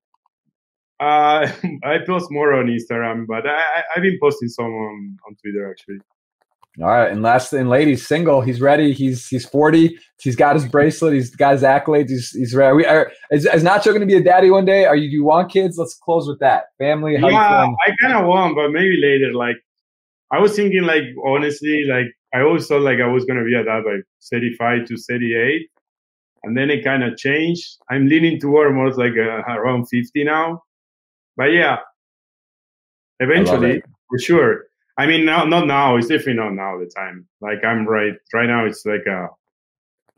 Uh, 1.01 1.51
I 1.85 1.99
post 2.07 2.31
more 2.31 2.55
on 2.55 2.67
Instagram, 2.67 3.27
but 3.27 3.47
I, 3.47 3.57
I 3.57 3.83
have 3.95 4.03
been 4.03 4.19
posting 4.21 4.49
some 4.49 4.67
on 4.67 5.17
on 5.27 5.37
Twitter 5.37 5.71
actually. 5.71 5.99
All 6.81 6.87
right, 6.87 7.11
and 7.11 7.23
last 7.23 7.53
and 7.53 7.69
ladies, 7.69 8.07
single. 8.07 8.41
He's 8.41 8.61
ready. 8.61 8.93
He's 8.93 9.27
he's 9.27 9.45
forty. 9.45 9.99
He's 10.23 10.37
got 10.37 10.55
his 10.55 10.65
bracelet. 10.65 11.13
He's 11.13 11.35
got 11.35 11.53
his 11.53 11.63
accolades. 11.63 12.09
He's 12.09 12.31
he's 12.31 12.55
ready. 12.55 12.77
We 12.77 12.87
are, 12.87 13.11
is, 13.33 13.47
is 13.47 13.65
Nacho 13.65 13.87
going 13.87 14.01
to 14.01 14.07
be 14.07 14.15
a 14.15 14.23
daddy 14.23 14.49
one 14.51 14.65
day? 14.65 14.85
Are 14.85 14.95
you? 14.95 15.09
Do 15.09 15.15
you 15.15 15.25
want 15.25 15.51
kids? 15.51 15.77
Let's 15.77 15.95
close 15.95 16.29
with 16.29 16.39
that. 16.39 16.67
Family. 16.79 17.15
yeah, 17.15 17.67
I 17.67 17.91
kind 18.01 18.15
of 18.15 18.27
want, 18.27 18.55
but 18.55 18.71
maybe 18.71 18.97
later. 19.03 19.35
Like 19.35 19.57
I 20.31 20.41
was 20.41 20.55
thinking, 20.55 20.83
like 20.83 21.05
honestly, 21.25 21.85
like 21.89 22.07
I 22.35 22.41
always 22.43 22.67
thought 22.67 22.83
like 22.83 23.01
I 23.01 23.07
was 23.07 23.25
going 23.25 23.39
to 23.39 23.45
be 23.45 23.57
at 23.57 23.65
that 23.65 23.83
by 23.85 24.01
thirty-five 24.31 24.87
to 24.87 24.97
thirty-eight, 24.97 25.69
and 26.43 26.57
then 26.57 26.71
it 26.71 26.85
kind 26.85 27.03
of 27.03 27.17
changed. 27.17 27.67
I'm 27.91 28.07
leaning 28.07 28.39
toward 28.39 28.75
more 28.75 28.93
like 28.93 29.13
uh, 29.17 29.43
around 29.49 29.87
fifty 29.87 30.25
now, 30.25 30.63
but 31.37 31.53
yeah, 31.53 31.79
eventually 33.21 33.83
for 34.11 34.19
sure. 34.19 34.65
I 34.99 35.07
mean, 35.07 35.25
now, 35.25 35.45
not 35.45 35.67
now. 35.67 35.97
It's 35.97 36.09
definitely 36.09 36.35
not 36.35 36.55
now 36.55 36.79
the 36.79 36.91
time. 36.95 37.27
Like 37.41 37.65
I'm 37.65 37.87
right. 37.87 38.15
Right 38.35 38.49
now, 38.49 38.67
it's 38.67 38.85
like 38.85 39.07
uh, 39.07 39.29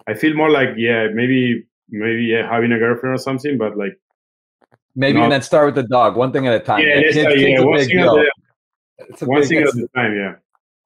I 0.08 0.14
feel 0.14 0.34
more 0.34 0.50
like 0.50 0.70
yeah, 0.76 1.08
maybe 1.12 1.66
maybe 1.90 2.24
yeah, 2.24 2.50
having 2.50 2.72
a 2.72 2.78
girlfriend 2.78 3.14
or 3.14 3.18
something, 3.18 3.58
but 3.58 3.76
like 3.76 3.92
maybe 4.96 5.18
not, 5.18 5.24
and 5.24 5.32
then 5.32 5.42
start 5.42 5.66
with 5.66 5.74
the 5.74 5.88
dog, 5.88 6.16
one 6.16 6.32
thing 6.32 6.46
at 6.46 6.54
a 6.54 6.60
time. 6.60 6.80
Yeah, 6.80 7.00
yeah, 7.12 7.28
yeah, 7.28 7.60
one 7.60 7.78
thing, 7.78 7.98
at, 7.98 8.26
one 9.22 9.42
thing 9.44 9.58
at 9.58 9.68
a 9.68 9.88
time. 9.94 10.14
Yeah, 10.14 10.34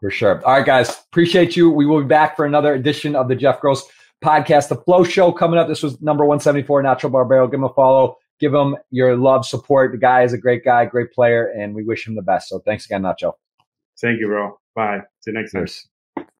for 0.00 0.10
sure. 0.10 0.44
All 0.46 0.54
right, 0.54 0.66
guys, 0.66 0.90
appreciate 1.10 1.56
you. 1.56 1.70
We 1.70 1.86
will 1.86 2.00
be 2.00 2.06
back 2.06 2.36
for 2.36 2.44
another 2.44 2.74
edition 2.74 3.16
of 3.16 3.28
the 3.28 3.36
Jeff 3.36 3.60
Gross 3.60 3.84
podcast, 4.22 4.68
the 4.68 4.76
Flow 4.76 5.04
Show 5.04 5.32
coming 5.32 5.58
up. 5.58 5.68
This 5.68 5.82
was 5.82 6.00
number 6.00 6.24
one 6.24 6.40
seventy 6.40 6.66
four. 6.66 6.82
Nacho 6.82 7.10
Barbero. 7.10 7.50
Give 7.50 7.58
him 7.58 7.64
a 7.64 7.72
follow. 7.74 8.16
Give 8.40 8.52
him 8.52 8.76
your 8.90 9.16
love, 9.16 9.46
support. 9.46 9.92
The 9.92 9.98
guy 9.98 10.22
is 10.22 10.32
a 10.32 10.38
great 10.38 10.64
guy, 10.64 10.84
great 10.86 11.12
player, 11.12 11.46
and 11.56 11.74
we 11.74 11.84
wish 11.84 12.06
him 12.06 12.16
the 12.16 12.22
best. 12.22 12.48
So 12.48 12.58
thanks 12.58 12.84
again, 12.84 13.02
Nacho. 13.02 13.34
Thank 14.00 14.18
you, 14.20 14.26
bro. 14.26 14.58
Bye. 14.74 15.02
See 15.20 15.30
you 15.30 15.38
next 15.38 15.52
time. 15.52 15.66